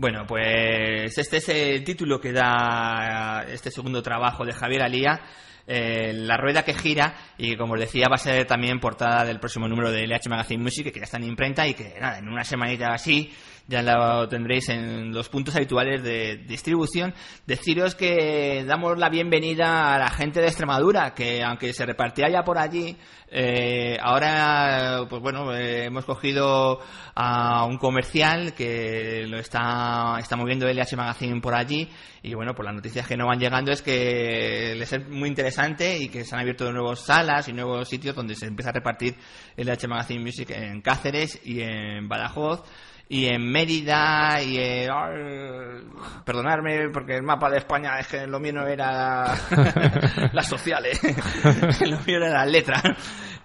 Bueno, 0.00 0.24
pues 0.28 1.18
este 1.18 1.38
es 1.38 1.48
el 1.48 1.82
título 1.82 2.20
que 2.20 2.30
da 2.30 3.44
este 3.48 3.72
segundo 3.72 4.00
trabajo 4.00 4.44
de 4.44 4.52
Javier 4.52 4.82
Alía, 4.82 5.20
eh, 5.66 6.12
La 6.14 6.36
rueda 6.36 6.62
que 6.62 6.72
gira, 6.72 7.16
y 7.36 7.56
como 7.56 7.74
os 7.74 7.80
decía 7.80 8.06
va 8.08 8.14
a 8.14 8.18
ser 8.18 8.46
también 8.46 8.78
portada 8.78 9.24
del 9.24 9.40
próximo 9.40 9.66
número 9.66 9.90
de 9.90 10.06
LH 10.06 10.28
Magazine 10.28 10.62
Music, 10.62 10.92
que 10.92 11.00
ya 11.00 11.04
está 11.04 11.16
en 11.16 11.24
imprenta 11.24 11.66
y 11.66 11.74
que 11.74 11.96
nada, 12.00 12.18
en 12.18 12.28
una 12.28 12.44
semanita 12.44 12.92
así 12.94 13.34
ya 13.68 13.82
lo 13.82 14.26
tendréis 14.28 14.70
en 14.70 15.12
los 15.12 15.28
puntos 15.28 15.54
habituales 15.54 16.02
de 16.02 16.38
distribución. 16.48 17.14
Deciros 17.46 17.94
que 17.94 18.64
damos 18.66 18.98
la 18.98 19.10
bienvenida 19.10 19.94
a 19.94 19.98
la 19.98 20.08
gente 20.08 20.40
de 20.40 20.46
Extremadura, 20.46 21.14
que 21.14 21.42
aunque 21.44 21.74
se 21.74 21.84
repartía 21.84 22.30
ya 22.30 22.42
por 22.42 22.56
allí, 22.56 22.96
eh, 23.30 23.98
ahora, 24.00 25.04
pues 25.08 25.20
bueno, 25.20 25.54
eh, 25.54 25.84
hemos 25.84 26.06
cogido 26.06 26.80
a 27.14 27.66
un 27.66 27.76
comercial 27.76 28.54
que 28.54 29.26
lo 29.28 29.38
está, 29.38 30.16
está 30.18 30.34
moviendo 30.34 30.66
LH 30.66 30.96
Magazine 30.96 31.38
por 31.42 31.54
allí. 31.54 31.90
Y 32.22 32.32
bueno, 32.32 32.54
pues 32.54 32.64
las 32.64 32.74
noticias 32.74 33.06
que 33.06 33.18
nos 33.18 33.28
van 33.28 33.38
llegando 33.38 33.70
es 33.70 33.82
que 33.82 34.74
les 34.78 34.90
es 34.94 35.06
muy 35.10 35.28
interesante 35.28 35.98
y 35.98 36.08
que 36.08 36.24
se 36.24 36.34
han 36.34 36.40
abierto 36.40 36.72
nuevas 36.72 37.00
salas 37.00 37.46
y 37.48 37.52
nuevos 37.52 37.86
sitios 37.86 38.16
donde 38.16 38.34
se 38.34 38.46
empieza 38.46 38.70
a 38.70 38.72
repartir 38.72 39.14
LH 39.58 39.86
Magazine 39.88 40.24
Music 40.24 40.50
en 40.52 40.80
Cáceres 40.80 41.38
y 41.44 41.60
en 41.60 42.08
Badajoz 42.08 42.64
y 43.08 43.26
en 43.26 43.50
Mérida 43.50 44.42
y 44.42 44.58
en... 44.58 44.90
ay, 44.90 45.88
perdonadme 46.24 46.90
porque 46.90 47.16
el 47.16 47.22
mapa 47.22 47.48
de 47.50 47.58
España 47.58 47.98
es 47.98 48.06
que 48.06 48.26
lo 48.26 48.38
mío 48.38 48.52
no 48.52 48.66
era 48.66 49.34
las 50.32 50.46
sociales 50.46 51.00
lo 51.80 51.98
mío 52.00 52.18
era 52.18 52.30
las 52.30 52.48
letras 52.48 52.82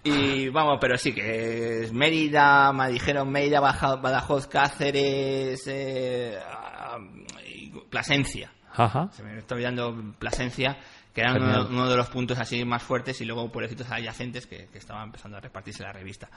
y 0.03 0.49
vamos 0.49 0.77
pero 0.81 0.97
sí 0.97 1.13
que 1.13 1.83
es 1.83 1.93
Mérida 1.93 2.73
me 2.73 2.89
dijeron 2.89 3.31
Mérida 3.31 3.61
Badajoz 3.61 4.47
Cáceres 4.47 5.63
eh, 5.67 6.37
y 7.47 7.69
Plasencia. 7.89 8.51
Ajá. 8.75 9.09
se 9.11 9.23
me 9.23 9.37
está 9.37 9.55
olvidando 9.55 9.95
Plasencia 10.19 10.77
que 11.13 11.21
eran 11.21 11.41
uno 11.69 11.87
de 11.87 11.95
los 11.95 12.09
puntos 12.09 12.39
así 12.39 12.65
más 12.65 12.81
fuertes 12.81 13.21
y 13.21 13.25
luego 13.25 13.51
pueblecitos 13.51 13.89
adyacentes 13.91 14.47
que, 14.47 14.67
que 14.67 14.79
estaban 14.79 15.03
empezando 15.03 15.37
a 15.37 15.39
repartirse 15.39 15.83
la 15.83 15.93
revista 15.93 16.27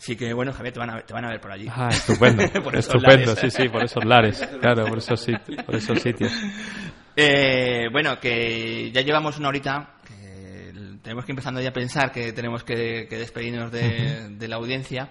Así 0.00 0.16
que 0.16 0.32
bueno, 0.32 0.52
Javier, 0.52 0.72
te 0.72 0.80
van 0.80 0.90
a 0.90 0.94
ver, 0.94 1.02
te 1.04 1.12
van 1.12 1.24
a 1.26 1.28
ver 1.28 1.40
por 1.40 1.52
allí. 1.52 1.66
Ah, 1.70 1.88
estupendo. 1.92 2.42
Por 2.62 2.74
estupendo, 2.74 3.36
sí, 3.36 3.50
sí, 3.50 3.68
por 3.68 3.84
esos 3.84 4.02
lares. 4.04 4.38
Claro, 4.60 4.86
por 4.86 4.96
esos, 4.98 5.28
sit- 5.28 5.64
por 5.64 5.74
esos 5.76 6.00
sitios. 6.00 6.32
Eh, 7.16 7.88
bueno, 7.92 8.18
que 8.18 8.90
ya 8.92 9.02
llevamos 9.02 9.36
una 9.36 9.48
horita. 9.48 9.96
Que 10.06 10.72
tenemos 11.02 11.24
que 11.24 11.32
empezando 11.32 11.60
ya 11.60 11.70
a 11.70 11.72
pensar 11.72 12.12
que 12.12 12.32
tenemos 12.32 12.64
que, 12.64 13.06
que 13.10 13.18
despedirnos 13.18 13.70
de, 13.72 14.28
de 14.30 14.48
la 14.48 14.56
audiencia. 14.56 15.10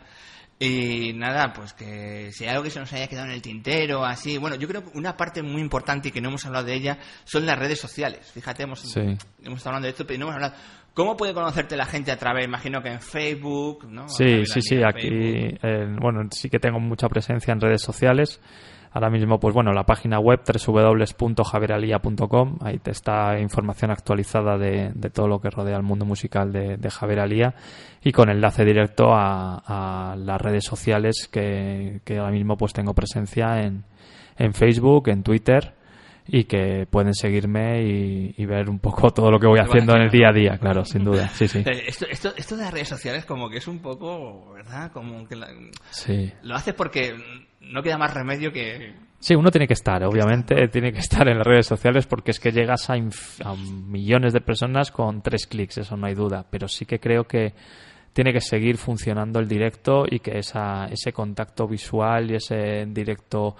Y 0.57 1.13
nada, 1.13 1.53
pues 1.53 1.73
que 1.73 2.31
si 2.33 2.43
hay 2.45 2.49
algo 2.51 2.63
que 2.63 2.69
se 2.71 2.79
nos 2.79 2.91
haya 2.93 3.07
quedado 3.07 3.27
en 3.27 3.33
el 3.33 3.41
tintero, 3.41 4.03
así. 4.05 4.37
Bueno, 4.37 4.55
yo 4.55 4.67
creo 4.67 4.83
que 4.83 4.97
una 4.97 5.15
parte 5.15 5.43
muy 5.43 5.61
importante 5.61 6.09
y 6.09 6.11
que 6.11 6.19
no 6.21 6.29
hemos 6.29 6.45
hablado 6.45 6.65
de 6.65 6.73
ella 6.73 6.97
son 7.25 7.45
las 7.45 7.59
redes 7.59 7.79
sociales. 7.79 8.31
Fíjate, 8.33 8.63
hemos, 8.63 8.79
Sí. 8.81 8.99
hemos 8.99 9.57
estado 9.59 9.69
hablando 9.75 9.85
de 9.85 9.91
esto, 9.91 10.07
pero 10.07 10.19
no 10.19 10.25
hemos 10.25 10.35
hablado. 10.35 10.55
¿Cómo 10.93 11.15
puede 11.15 11.33
conocerte 11.33 11.77
la 11.77 11.85
gente 11.85 12.11
a 12.11 12.17
través? 12.17 12.45
Imagino 12.45 12.81
que 12.81 12.89
en 12.89 13.01
Facebook, 13.01 13.87
¿no? 13.89 14.09
Sí, 14.09 14.45
sí, 14.45 14.61
sí, 14.61 14.81
aquí, 14.83 15.09
eh, 15.09 15.95
bueno, 15.99 16.27
sí 16.31 16.49
que 16.49 16.59
tengo 16.59 16.79
mucha 16.79 17.07
presencia 17.07 17.51
en 17.51 17.61
redes 17.61 17.81
sociales. 17.81 18.41
Ahora 18.91 19.11
mismo, 19.11 19.39
pues 19.39 19.53
bueno, 19.53 19.71
la 19.71 19.85
página 19.85 20.19
web 20.19 20.39
www.javieralía.com, 20.43 22.57
ahí 22.61 22.79
te 22.79 22.89
está 22.89 23.39
información 23.39 23.91
actualizada 23.91 24.57
de, 24.57 24.91
de 24.95 25.09
todo 25.11 25.27
lo 25.27 25.39
que 25.39 25.51
rodea 25.51 25.77
el 25.77 25.83
mundo 25.83 26.05
musical 26.05 26.51
de, 26.51 26.77
de 26.77 26.89
Javier 26.89 27.19
Alía 27.19 27.53
y 28.03 28.11
con 28.11 28.29
enlace 28.29 28.65
directo 28.65 29.13
a, 29.13 30.11
a 30.11 30.15
las 30.15 30.41
redes 30.41 30.65
sociales 30.65 31.29
que, 31.31 32.01
que 32.03 32.17
ahora 32.17 32.31
mismo 32.31 32.57
pues 32.57 32.73
tengo 32.73 32.95
presencia 32.95 33.61
en, 33.61 33.83
en 34.37 34.55
Facebook, 34.55 35.09
en 35.09 35.21
Twitter 35.21 35.75
y 36.31 36.43
que 36.45 36.85
pueden 36.89 37.13
seguirme 37.13 37.83
y, 37.83 38.33
y 38.37 38.45
ver 38.45 38.69
un 38.69 38.79
poco 38.79 39.09
todo 39.13 39.31
lo 39.31 39.39
que 39.39 39.47
voy 39.47 39.59
haciendo 39.59 39.95
en 39.95 40.03
el 40.03 40.09
día 40.11 40.29
a 40.29 40.33
día, 40.33 40.57
claro, 40.57 40.85
sin 40.85 41.03
duda, 41.03 41.27
sí, 41.29 41.47
sí. 41.47 41.59
Eh, 41.65 41.83
Esto, 41.87 42.05
esto, 42.09 42.33
esto 42.37 42.55
de 42.55 42.63
las 42.63 42.73
redes 42.73 42.87
sociales 42.87 43.25
como 43.25 43.49
que 43.49 43.57
es 43.57 43.67
un 43.67 43.79
poco, 43.79 44.53
¿verdad? 44.53 44.91
Como 44.91 45.27
que 45.27 45.35
la- 45.35 45.49
Sí. 45.91 46.31
lo 46.43 46.55
haces 46.55 46.73
porque 46.73 47.15
no 47.61 47.81
queda 47.81 47.97
más 47.97 48.13
remedio 48.13 48.51
que... 48.51 48.93
Sí, 49.21 49.35
uno 49.35 49.51
tiene 49.51 49.67
que 49.67 49.73
estar, 49.73 50.01
obviamente, 50.05 50.67
tiene 50.71 50.93
que 50.93 50.99
estar 50.99 51.27
en 51.27 51.37
las 51.39 51.45
redes 51.45 51.67
sociales 51.67 52.05
porque 52.07 52.31
es 52.31 52.39
que 52.39 52.51
llegas 52.51 52.89
a, 52.89 52.93
a 52.93 53.55
millones 53.55 54.31
de 54.33 54.39
personas 54.41 54.91
con 54.91 55.21
tres 55.21 55.45
clics, 55.45 55.79
eso 55.79 55.97
no 55.97 56.07
hay 56.07 56.13
duda. 56.15 56.45
Pero 56.49 56.67
sí 56.69 56.85
que 56.85 56.99
creo 56.99 57.25
que 57.25 57.53
tiene 58.13 58.31
que 58.31 58.39
seguir 58.41 58.77
funcionando 58.77 59.39
el 59.39 59.47
directo 59.47 60.05
y 60.09 60.19
que 60.19 60.39
esa, 60.39 60.85
ese 60.85 61.11
contacto 61.11 61.67
visual 61.67 62.31
y 62.31 62.35
ese 62.35 62.85
directo 62.87 63.55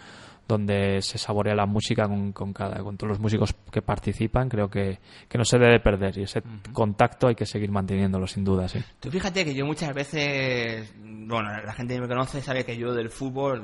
donde 0.50 1.02
se 1.02 1.18
saborea 1.18 1.56
la 1.56 1.66
música 1.66 2.08
con, 2.08 2.34
con 2.34 2.52
cada, 2.52 2.84
con 2.84 2.98
todos 2.98 3.10
los 3.12 3.20
músicos 3.20 3.56
que 3.72 3.82
participan, 3.82 4.50
creo 4.50 4.70
que, 4.70 5.00
que 5.30 5.38
no 5.38 5.46
se 5.46 5.58
debe 5.58 5.80
perder 5.80 6.18
y 6.18 6.24
ese 6.24 6.42
contacto 6.74 7.28
hay 7.28 7.36
que 7.36 7.46
seguir 7.46 7.72
manteniéndolo 7.72 8.28
sin 8.28 8.44
duda, 8.44 8.68
sí. 8.68 8.80
Tú 9.00 9.10
fíjate 9.12 9.46
que 9.46 9.54
yo 9.54 9.66
muchas 9.66 9.94
veces, 9.94 10.94
bueno, 11.02 11.50
la 11.64 11.74
gente 11.74 11.94
que 11.96 12.02
me 12.02 12.08
conoce 12.08 12.42
sabe 12.42 12.66
que 12.66 12.76
yo 12.76 12.94
del 12.94 13.10
fútbol 13.10 13.64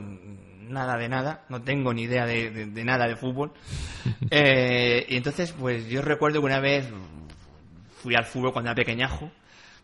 nada 0.69 0.95
de 0.97 1.09
nada, 1.09 1.43
no 1.49 1.61
tengo 1.61 1.93
ni 1.93 2.03
idea 2.03 2.25
de, 2.25 2.49
de- 2.51 2.65
de 2.67 2.85
nada 2.85 3.07
de 3.07 3.15
fútbol. 3.17 3.51
Eh, 4.31 5.05
y 5.09 5.17
entonces, 5.17 5.51
pues 5.51 5.87
yo 5.87 6.01
recuerdo 6.01 6.39
que 6.39 6.45
una 6.45 6.59
vez 6.59 6.87
fui 7.97 8.15
al 8.15 8.25
fútbol 8.25 8.53
cuando 8.53 8.69
era 8.71 8.75
pequeñajo, 8.75 9.31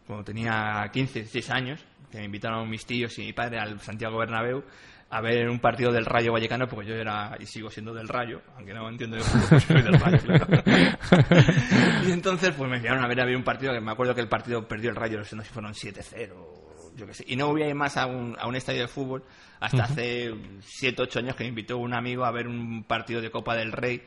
cuando 0.07 0.23
tenía 0.23 0.89
15, 0.91 1.19
16 1.19 1.49
años, 1.51 1.85
que 2.11 2.19
me 2.19 2.25
invitaron 2.25 2.69
mis 2.69 2.85
tíos 2.85 3.17
y 3.19 3.23
mi 3.25 3.33
padre 3.33 3.59
al 3.59 3.79
Santiago 3.79 4.17
Bernabéu 4.17 4.63
a 5.11 5.19
ver 5.19 5.49
un 5.49 5.59
partido 5.59 5.91
del 5.91 6.05
Rayo 6.05 6.31
Vallecano, 6.31 6.67
porque 6.67 6.89
yo 6.89 6.95
era 6.95 7.35
y 7.37 7.45
sigo 7.45 7.69
siendo 7.69 7.93
del 7.93 8.07
Rayo, 8.07 8.41
aunque 8.55 8.73
no 8.73 8.87
entiendo 8.87 9.17
pues 9.49 9.63
soy 9.63 9.81
del 9.81 9.99
Rayo, 9.99 10.19
claro. 10.19 10.47
y 12.07 12.11
entonces 12.11 12.53
pues 12.57 12.69
me 12.69 12.77
enviaron 12.77 13.03
a 13.03 13.07
ver 13.07 13.19
a 13.19 13.25
ver 13.25 13.35
un 13.35 13.43
partido, 13.43 13.73
que 13.73 13.81
me 13.81 13.91
acuerdo 13.91 14.15
que 14.15 14.21
el 14.21 14.29
partido 14.29 14.65
perdió 14.65 14.89
el 14.89 14.95
Rayo, 14.95 15.17
no 15.17 15.25
sé 15.25 15.35
si 15.35 15.49
fueron 15.49 15.73
7-0, 15.73 16.95
yo 16.95 17.05
qué 17.05 17.13
sé. 17.13 17.25
Y 17.27 17.35
no 17.35 17.47
voy 17.47 17.63
a 17.63 17.67
ir 17.67 17.75
más 17.75 17.97
a 17.97 18.05
un, 18.05 18.37
a 18.39 18.47
un 18.47 18.55
estadio 18.55 18.81
de 18.81 18.87
fútbol 18.87 19.23
hasta 19.59 19.83
hace 19.83 20.33
7, 20.61 21.01
8 21.01 21.19
años 21.19 21.35
que 21.35 21.43
me 21.43 21.49
invitó 21.49 21.77
un 21.77 21.93
amigo 21.93 22.23
a 22.23 22.31
ver 22.31 22.47
un 22.47 22.85
partido 22.85 23.19
de 23.19 23.29
Copa 23.29 23.55
del 23.55 23.73
Rey. 23.73 24.01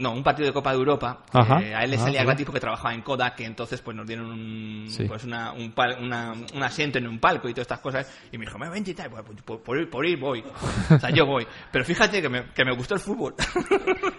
No, 0.00 0.12
un 0.12 0.22
partido 0.22 0.46
de 0.46 0.52
Copa 0.52 0.70
de 0.70 0.78
Europa. 0.78 1.24
Ajá. 1.32 1.56
a 1.56 1.82
él 1.82 1.90
le 1.90 1.96
salía 1.98 2.20
bien. 2.20 2.26
gratis 2.26 2.46
porque 2.46 2.60
trabajaba 2.60 2.94
en 2.94 3.02
Kodak, 3.02 3.34
que 3.34 3.44
entonces 3.44 3.80
pues 3.80 3.96
nos 3.96 4.06
dieron 4.06 4.26
un, 4.26 4.86
Sí. 4.88 5.04
pues 5.08 5.24
una, 5.24 5.52
un, 5.52 5.74
pal- 5.74 5.98
una- 6.00 6.34
un 6.54 6.62
asiento 6.62 6.98
en 6.98 7.08
un 7.08 7.18
palco 7.18 7.48
y 7.48 7.52
todas 7.52 7.64
estas 7.64 7.80
cosas. 7.80 8.20
Y 8.30 8.38
me 8.38 8.44
dijo, 8.46 8.58
me 8.58 8.70
vente 8.70 8.92
y 8.92 8.94
tal. 8.94 9.10
Pues, 9.10 9.24
por, 9.44 9.60
por 9.60 9.76
ir, 9.80 9.90
por 9.90 10.06
ir 10.06 10.16
voy. 10.20 10.44
O 10.88 10.98
sea, 11.00 11.10
yo 11.10 11.26
voy. 11.26 11.44
Pero 11.72 11.84
fíjate 11.84 12.22
que 12.22 12.28
me, 12.28 12.44
que 12.54 12.64
me 12.64 12.74
gustó 12.76 12.94
el 12.94 13.00
fútbol. 13.00 13.34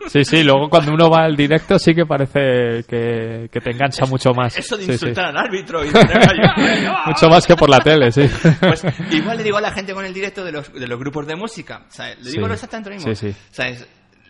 Sí, 0.10 0.26
sí, 0.26 0.44
luego 0.44 0.70
cuando 0.70 0.92
uno 0.92 1.08
va 1.08 1.26
al 1.26 1.36
directo 1.36 1.78
sí 1.78 1.94
que 1.94 2.04
parece 2.04 2.84
que, 2.90 3.48
que 3.52 3.62
te 3.62 3.70
engancha 3.70 4.08
mucho 4.08 4.34
más. 4.34 4.58
Eso 4.58 4.76
de 4.76 4.82
Sí, 4.86 4.88
sí. 4.88 4.94
insultar 4.94 5.26
al 5.26 5.38
árbitro 5.38 5.86
y 5.86 5.90
Mucho 7.06 7.30
más 7.30 7.46
que 7.46 7.56
por 7.56 7.70
la 7.70 7.78
tele, 7.80 8.12
sí. 8.12 8.24
Pues 8.60 8.84
igual 9.12 9.38
le 9.38 9.44
digo 9.44 9.58
a 9.58 9.62
la 9.62 9.72
gente 9.72 9.94
con 9.94 10.04
el 10.04 10.14
directo 10.14 10.44
de 10.44 10.52
los, 10.52 10.74
de 10.74 10.88
los 10.88 10.98
grupos 11.00 11.28
de 11.28 11.36
música. 11.36 11.86
¿sabes? 11.90 12.18
Le 12.24 12.32
digo 12.32 12.48
lo 12.48 12.54
exactamente 12.56 12.90
lo 12.90 12.96
mismo. 12.96 13.14
Sí, 13.14 13.32
sí. 13.32 13.38
¿Sabes? 13.52 13.88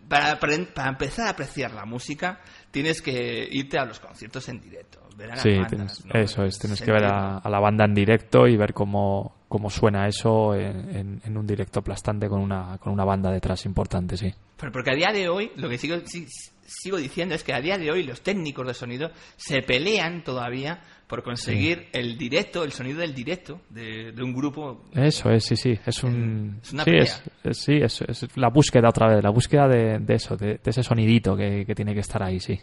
Para, 0.10 0.40
para 0.40 0.56
empezar 0.90 1.28
a 1.28 1.30
apreciar 1.30 1.72
la 1.74 1.86
música, 1.86 2.42
tienes 2.72 3.02
que 3.02 3.48
irte 3.52 3.78
a 3.78 3.86
los 3.86 4.00
conciertos 4.00 4.50
en 4.50 4.60
directo. 4.60 5.00
Ver 5.16 5.32
a 5.32 5.36
las 5.36 5.44
Sí, 5.44 5.50
bandas, 5.56 5.70
tienes- 5.70 6.06
¿no? 6.06 6.20
eso 6.20 6.44
es, 6.46 6.58
tienes 6.60 6.82
que 6.82 6.92
ver 6.92 7.04
a, 7.06 7.38
a 7.38 7.50
la 7.50 7.60
banda 7.60 7.86
en 7.86 7.94
directo 7.94 8.48
y 8.48 8.58
ver 8.58 8.74
cómo, 8.74 9.36
cómo 9.48 9.70
suena 9.70 10.08
eso 10.08 10.56
en, 10.56 10.96
en- 10.96 11.22
en 11.24 11.38
un 11.38 11.46
directo 11.46 11.80
aplastante 11.82 12.28
con 12.28 12.42
una, 12.42 12.78
con 12.80 12.92
una 12.94 13.04
banda 13.06 13.30
detrás 13.32 13.66
importante, 13.66 14.18
sí. 14.18 14.34
Pero 14.58 14.72
porque 14.72 14.92
a 14.92 14.96
día 14.96 15.12
de 15.14 15.30
hoy, 15.30 15.52
lo 15.58 15.70
que 15.70 15.78
sigo, 15.78 15.98
si- 16.06 16.26
sigo 16.66 16.98
diciendo 16.98 17.36
es 17.36 17.44
que 17.44 17.54
a 17.54 17.60
día 17.62 17.78
de 17.78 17.92
hoy 17.92 18.04
los 18.04 18.22
técnicos 18.22 18.66
de 18.66 18.74
sonido 18.74 19.12
se 19.36 19.62
pelean 19.62 20.24
todavía 20.24 20.82
por 21.10 21.24
conseguir 21.24 21.88
el 21.92 22.18
directo, 22.20 22.64
el 22.64 22.72
sonido 22.72 23.00
del 23.00 23.16
directo 23.16 23.60
de, 23.72 24.12
de 24.12 24.24
un 24.24 24.32
grupo. 24.32 24.86
Eso 24.94 25.32
es, 25.32 25.44
sí, 25.44 25.56
sí, 25.56 25.78
es 25.84 26.04
un... 26.04 26.60
Es 26.62 26.72
una 26.72 26.84
sí, 26.84 26.92
es, 26.96 27.24
es- 27.44 27.58
sí, 27.58 27.74
es, 27.82 28.02
es 28.02 28.38
la 28.38 28.50
búsqueda 28.50 28.90
otra 28.90 29.08
vez, 29.08 29.24
la 29.24 29.32
búsqueda 29.32 29.68
de, 29.68 29.98
de 29.98 30.14
eso, 30.14 30.38
de, 30.38 30.60
de 30.64 30.70
ese 30.70 30.84
sonidito 30.84 31.36
que, 31.36 31.66
que 31.66 31.74
tiene 31.74 31.96
que 31.96 32.02
estar 32.02 32.22
ahí, 32.22 32.40
sí. 32.40 32.60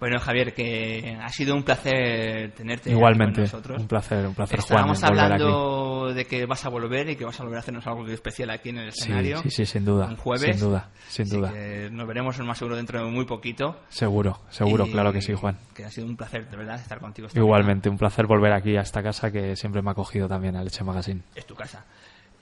Bueno, 0.00 0.18
Javier, 0.18 0.52
que 0.52 1.16
ha 1.22 1.28
sido 1.28 1.54
un 1.54 1.62
placer 1.62 2.52
tenerte 2.56 2.90
aquí 2.90 2.98
Igualmente, 2.98 3.34
con 3.36 3.42
nosotros. 3.44 3.80
un 3.80 3.86
placer, 3.88 4.26
un 4.26 4.34
placer, 4.34 4.58
Juan, 4.60 4.90
Estábamos 4.90 5.02
aquí. 5.04 5.12
hablando 5.12 6.12
de 6.12 6.24
que 6.26 6.46
vas 6.46 6.64
a 6.66 6.68
volver 6.68 7.08
y 7.10 7.16
que 7.16 7.24
vas 7.24 7.38
a 7.40 7.44
volver 7.44 7.58
a 7.58 7.60
hacernos 7.60 7.86
algo 7.86 8.04
especial 8.08 8.50
aquí 8.50 8.70
en 8.70 8.78
el 8.78 8.92
Sí, 8.92 9.02
escenario. 9.02 9.38
sí, 9.38 9.50
sí, 9.50 9.64
sin 9.66 9.84
duda, 9.84 10.06
Un 10.08 10.16
jueves. 10.16 10.56
sin 10.58 10.68
duda, 10.68 10.90
sin 11.08 11.28
duda. 11.28 11.52
que 11.52 11.88
nos 11.92 12.06
veremos 12.08 12.38
más 12.40 12.58
seguro 12.58 12.76
dentro 12.76 13.02
de 13.04 13.10
muy 13.10 13.24
poquito. 13.24 13.80
Seguro, 13.88 14.40
seguro, 14.50 14.84
Y 14.86 14.90
claro 14.90 15.12
que 15.12 15.22
sí, 15.22 15.32
Juan. 15.32 15.56
Que 15.74 15.84
ha 15.84 15.90
sido 15.90 16.06
un 16.08 16.16
placer, 16.16 16.50
de 16.50 16.56
verdad, 16.56 16.74
estar 16.80 16.98
contigo. 16.98 17.28
esta 17.28 17.38
Igualmente, 17.84 17.88
un 17.90 17.98
placer 17.98 18.26
volver 18.26 18.52
aquí 18.52 18.76
a 18.76 18.80
esta 18.80 19.02
casa 19.02 19.30
que 19.30 19.56
siempre 19.56 19.82
me 19.82 19.90
ha 19.90 19.92
acogido 19.92 20.26
también 20.28 20.56
a 20.56 20.62
Leche 20.64 20.82
Magazine. 20.84 21.22
Es 21.34 21.46
tu 21.46 21.54
casa. 21.54 21.84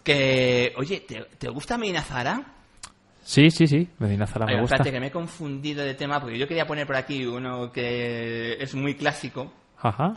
Que, 0.04 0.72
oye, 0.76 1.00
¿te, 1.00 1.24
te 1.38 1.48
gusta 1.48 1.76
Medina 1.78 2.02
Zara? 2.02 2.42
Sí, 3.22 3.50
sí, 3.50 3.66
sí, 3.66 3.88
Medina 3.98 4.26
Zara 4.26 4.46
me 4.46 4.54
Ay, 4.54 4.60
gusta. 4.60 4.76
espérate, 4.76 4.92
que 4.92 5.00
me 5.00 5.06
he 5.08 5.10
confundido 5.10 5.84
de 5.84 5.94
tema 5.94 6.20
porque 6.20 6.38
yo 6.38 6.48
quería 6.48 6.66
poner 6.66 6.86
por 6.86 6.96
aquí 6.96 7.24
uno 7.24 7.70
que 7.70 8.54
es 8.60 8.74
muy 8.74 8.94
clásico. 8.94 9.52
Ajá. 9.80 10.14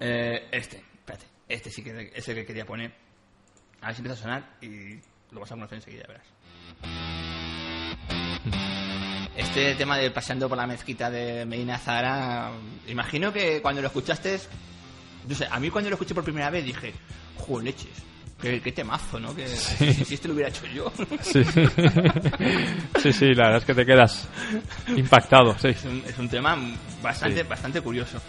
Eh, 0.00 0.48
este, 0.52 0.76
espérate, 0.76 1.26
este 1.48 1.70
sí 1.70 1.82
que 1.82 2.12
es 2.14 2.28
el 2.28 2.34
que 2.34 2.46
quería 2.46 2.66
poner. 2.66 2.92
A 3.80 3.86
ver 3.86 3.94
si 3.94 4.00
empieza 4.02 4.20
a 4.20 4.22
sonar 4.22 4.56
y 4.62 4.98
lo 5.32 5.40
vas 5.40 5.52
a 5.52 5.54
conocer 5.54 5.76
enseguida, 5.76 6.04
verás. 6.06 6.26
Este 9.36 9.74
tema 9.74 9.98
de 9.98 10.10
paseando 10.10 10.48
por 10.48 10.56
la 10.56 10.66
mezquita 10.66 11.10
de 11.10 11.44
Medina 11.44 11.78
Zara, 11.78 12.52
imagino 12.86 13.32
que 13.32 13.60
cuando 13.60 13.80
lo 13.80 13.88
escuchaste, 13.88 14.38
no 15.28 15.34
sé, 15.34 15.46
a 15.50 15.58
mí 15.58 15.70
cuando 15.70 15.90
lo 15.90 15.94
escuché 15.94 16.14
por 16.14 16.22
primera 16.22 16.50
vez 16.50 16.64
dije, 16.64 16.94
jo, 17.38 17.60
leches, 17.60 17.90
qué, 18.40 18.60
qué 18.60 18.72
temazo, 18.72 19.18
¿no? 19.18 19.34
Que 19.34 19.48
si, 19.48 19.92
si 19.92 20.14
este 20.14 20.28
lo 20.28 20.34
hubiera 20.34 20.50
hecho 20.50 20.66
yo. 20.66 20.92
Sí. 21.22 21.42
sí, 23.02 23.12
sí, 23.12 23.34
la 23.34 23.44
verdad 23.44 23.58
es 23.58 23.64
que 23.64 23.74
te 23.74 23.84
quedas 23.84 24.28
impactado, 24.88 25.58
sí. 25.58 25.68
Es 25.68 25.84
un, 25.84 26.02
es 26.06 26.18
un 26.18 26.28
tema 26.28 26.56
bastante, 27.02 27.42
bastante 27.42 27.80
curioso. 27.80 28.20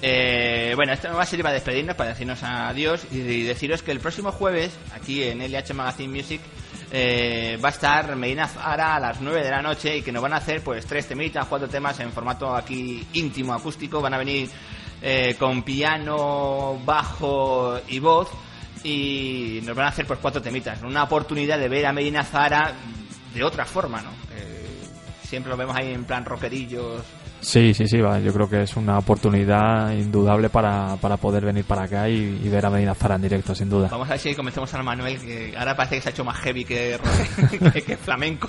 Eh, 0.00 0.72
bueno, 0.76 0.92
esto 0.92 1.12
va 1.12 1.22
a 1.22 1.26
servir 1.26 1.42
para 1.42 1.54
despedirnos, 1.54 1.96
para 1.96 2.10
decirnos 2.10 2.42
adiós 2.42 3.04
y, 3.10 3.18
y 3.18 3.42
deciros 3.42 3.82
que 3.82 3.90
el 3.90 4.00
próximo 4.00 4.30
jueves, 4.30 4.70
aquí 4.94 5.24
en 5.24 5.40
LH 5.40 5.74
Magazine 5.74 6.14
Music, 6.14 6.40
eh, 6.90 7.58
va 7.62 7.68
a 7.68 7.72
estar 7.72 8.16
Medina 8.16 8.48
Zara 8.48 8.96
a 8.96 9.00
las 9.00 9.20
9 9.20 9.42
de 9.42 9.50
la 9.50 9.60
noche 9.60 9.98
y 9.98 10.02
que 10.02 10.10
nos 10.10 10.22
van 10.22 10.32
a 10.32 10.36
hacer 10.36 10.62
pues 10.62 10.86
tres 10.86 11.06
temitas, 11.06 11.46
cuatro 11.46 11.68
temas 11.68 12.00
en 12.00 12.12
formato 12.12 12.54
aquí 12.54 13.06
íntimo, 13.12 13.52
acústico. 13.52 14.00
Van 14.00 14.14
a 14.14 14.18
venir 14.18 14.48
eh, 15.02 15.36
con 15.38 15.62
piano, 15.62 16.80
bajo 16.84 17.78
y 17.88 17.98
voz 17.98 18.30
y 18.84 19.60
nos 19.64 19.76
van 19.76 19.86
a 19.86 19.88
hacer 19.90 20.06
pues 20.06 20.18
cuatro 20.20 20.40
temitas. 20.40 20.82
Una 20.82 21.02
oportunidad 21.02 21.58
de 21.58 21.68
ver 21.68 21.86
a 21.86 21.92
Medina 21.92 22.24
Zara 22.24 22.72
de 23.34 23.44
otra 23.44 23.66
forma, 23.66 24.00
¿no? 24.00 24.10
Eh, 24.34 24.66
siempre 25.22 25.50
lo 25.50 25.58
vemos 25.58 25.76
ahí 25.76 25.92
en 25.92 26.04
plan 26.04 26.24
rockerillos. 26.24 27.02
Sí, 27.40 27.72
sí, 27.72 27.86
sí, 27.86 28.00
va, 28.00 28.18
yo 28.18 28.32
creo 28.32 28.48
que 28.48 28.62
es 28.62 28.76
una 28.76 28.98
oportunidad 28.98 29.92
indudable 29.92 30.48
para, 30.48 30.96
para 30.96 31.16
poder 31.16 31.44
venir 31.44 31.64
para 31.64 31.82
acá 31.84 32.08
y, 32.08 32.40
y 32.42 32.48
ver 32.48 32.66
a 32.66 32.70
Medina 32.70 32.94
Zara 32.94 33.14
en 33.14 33.22
directo, 33.22 33.54
sin 33.54 33.70
duda. 33.70 33.88
Vamos 33.90 34.08
a 34.08 34.12
ver 34.12 34.20
si 34.20 34.34
convencemos 34.34 34.72
a 34.74 34.82
Manuel, 34.82 35.18
que 35.20 35.54
ahora 35.56 35.76
parece 35.76 35.96
que 35.96 36.00
se 36.02 36.08
ha 36.08 36.12
hecho 36.12 36.24
más 36.24 36.36
heavy 36.38 36.64
que, 36.64 36.98
que 37.86 37.96
flamenco. 37.96 38.48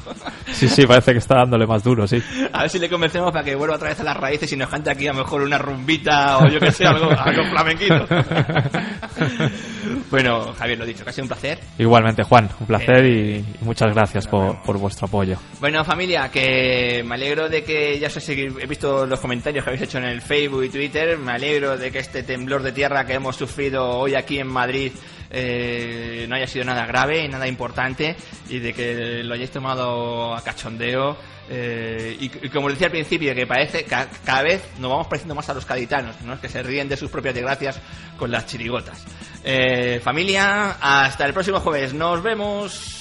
Sí, 0.51 0.67
sí, 0.67 0.85
parece 0.85 1.11
que 1.11 1.19
está 1.19 1.35
dándole 1.35 1.67
más 1.67 1.83
duro, 1.83 2.07
sí. 2.07 2.21
A 2.51 2.61
ver 2.61 2.69
si 2.69 2.79
le 2.79 2.89
convencemos 2.89 3.31
para 3.31 3.43
que 3.43 3.55
vuelva 3.55 3.75
otra 3.75 3.89
vez 3.89 3.99
a 3.99 4.03
las 4.03 4.17
raíces 4.17 4.51
y 4.51 4.57
nos 4.57 4.69
cante 4.69 4.89
aquí 4.89 5.07
a 5.07 5.13
lo 5.13 5.19
mejor 5.19 5.41
una 5.43 5.57
rumbita 5.57 6.39
o 6.39 6.47
yo 6.49 6.59
que 6.59 6.71
sé, 6.71 6.85
algo, 6.85 7.11
algo 7.11 7.43
flamenquito. 7.51 8.07
bueno, 10.09 10.53
Javier, 10.53 10.79
lo 10.79 10.85
dicho, 10.85 11.03
que 11.03 11.09
ha 11.09 11.13
sido 11.13 11.25
un 11.25 11.29
placer. 11.29 11.59
Igualmente, 11.77 12.23
Juan, 12.23 12.49
un 12.59 12.67
placer 12.67 13.05
y, 13.05 13.09
Eh, 13.09 13.43
y 13.61 13.65
muchas 13.65 13.93
gracias 13.93 14.27
por, 14.27 14.61
por 14.63 14.77
vuestro 14.77 15.07
apoyo. 15.07 15.37
Bueno, 15.59 15.83
familia, 15.83 16.29
que 16.29 17.03
me 17.05 17.15
alegro 17.15 17.49
de 17.49 17.63
que 17.63 17.99
ya 17.99 18.07
os 18.07 18.29
he, 18.29 18.43
he 18.43 18.65
visto 18.67 19.05
los 19.05 19.19
comentarios 19.19 19.63
que 19.63 19.69
habéis 19.69 19.83
hecho 19.83 19.97
en 19.97 20.05
el 20.05 20.21
Facebook 20.21 20.63
y 20.63 20.69
Twitter. 20.69 21.17
Me 21.17 21.33
alegro 21.33 21.77
de 21.77 21.91
que 21.91 21.99
este 21.99 22.23
temblor 22.23 22.63
de 22.63 22.71
tierra 22.71 23.05
que 23.05 23.13
hemos 23.13 23.35
sufrido 23.35 23.87
hoy 23.89 24.15
aquí 24.15 24.39
en 24.39 24.47
Madrid 24.47 24.91
eh, 25.31 26.25
no 26.27 26.35
haya 26.35 26.47
sido 26.47 26.65
nada 26.65 26.85
grave, 26.85 27.27
nada 27.27 27.47
importante 27.47 28.15
y 28.49 28.59
de 28.59 28.73
que 28.73 29.23
lo 29.23 29.33
hayáis 29.33 29.51
tomado 29.51 30.35
a 30.35 30.41
cachondeo. 30.43 31.17
Eh, 31.49 32.15
y, 32.19 32.25
y 32.45 32.49
como 32.49 32.69
decía 32.69 32.87
al 32.87 32.91
principio, 32.91 33.33
que 33.33 33.47
parece 33.47 33.83
ca- 33.83 34.07
cada 34.23 34.43
vez 34.43 34.61
nos 34.77 34.89
vamos 34.91 35.07
pareciendo 35.07 35.35
más 35.35 35.49
a 35.49 35.53
los 35.53 35.65
gaditanos, 35.65 36.19
¿no? 36.21 36.39
que 36.39 36.47
se 36.49 36.61
ríen 36.63 36.87
de 36.89 36.95
sus 36.97 37.09
propias 37.09 37.33
desgracias 37.35 37.79
con 38.17 38.31
las 38.31 38.45
chirigotas. 38.45 39.03
Eh, 39.43 39.99
familia, 40.03 40.77
hasta 40.79 41.25
el 41.25 41.33
próximo 41.33 41.59
jueves. 41.59 41.93
Nos 41.93 42.21
vemos. 42.21 42.98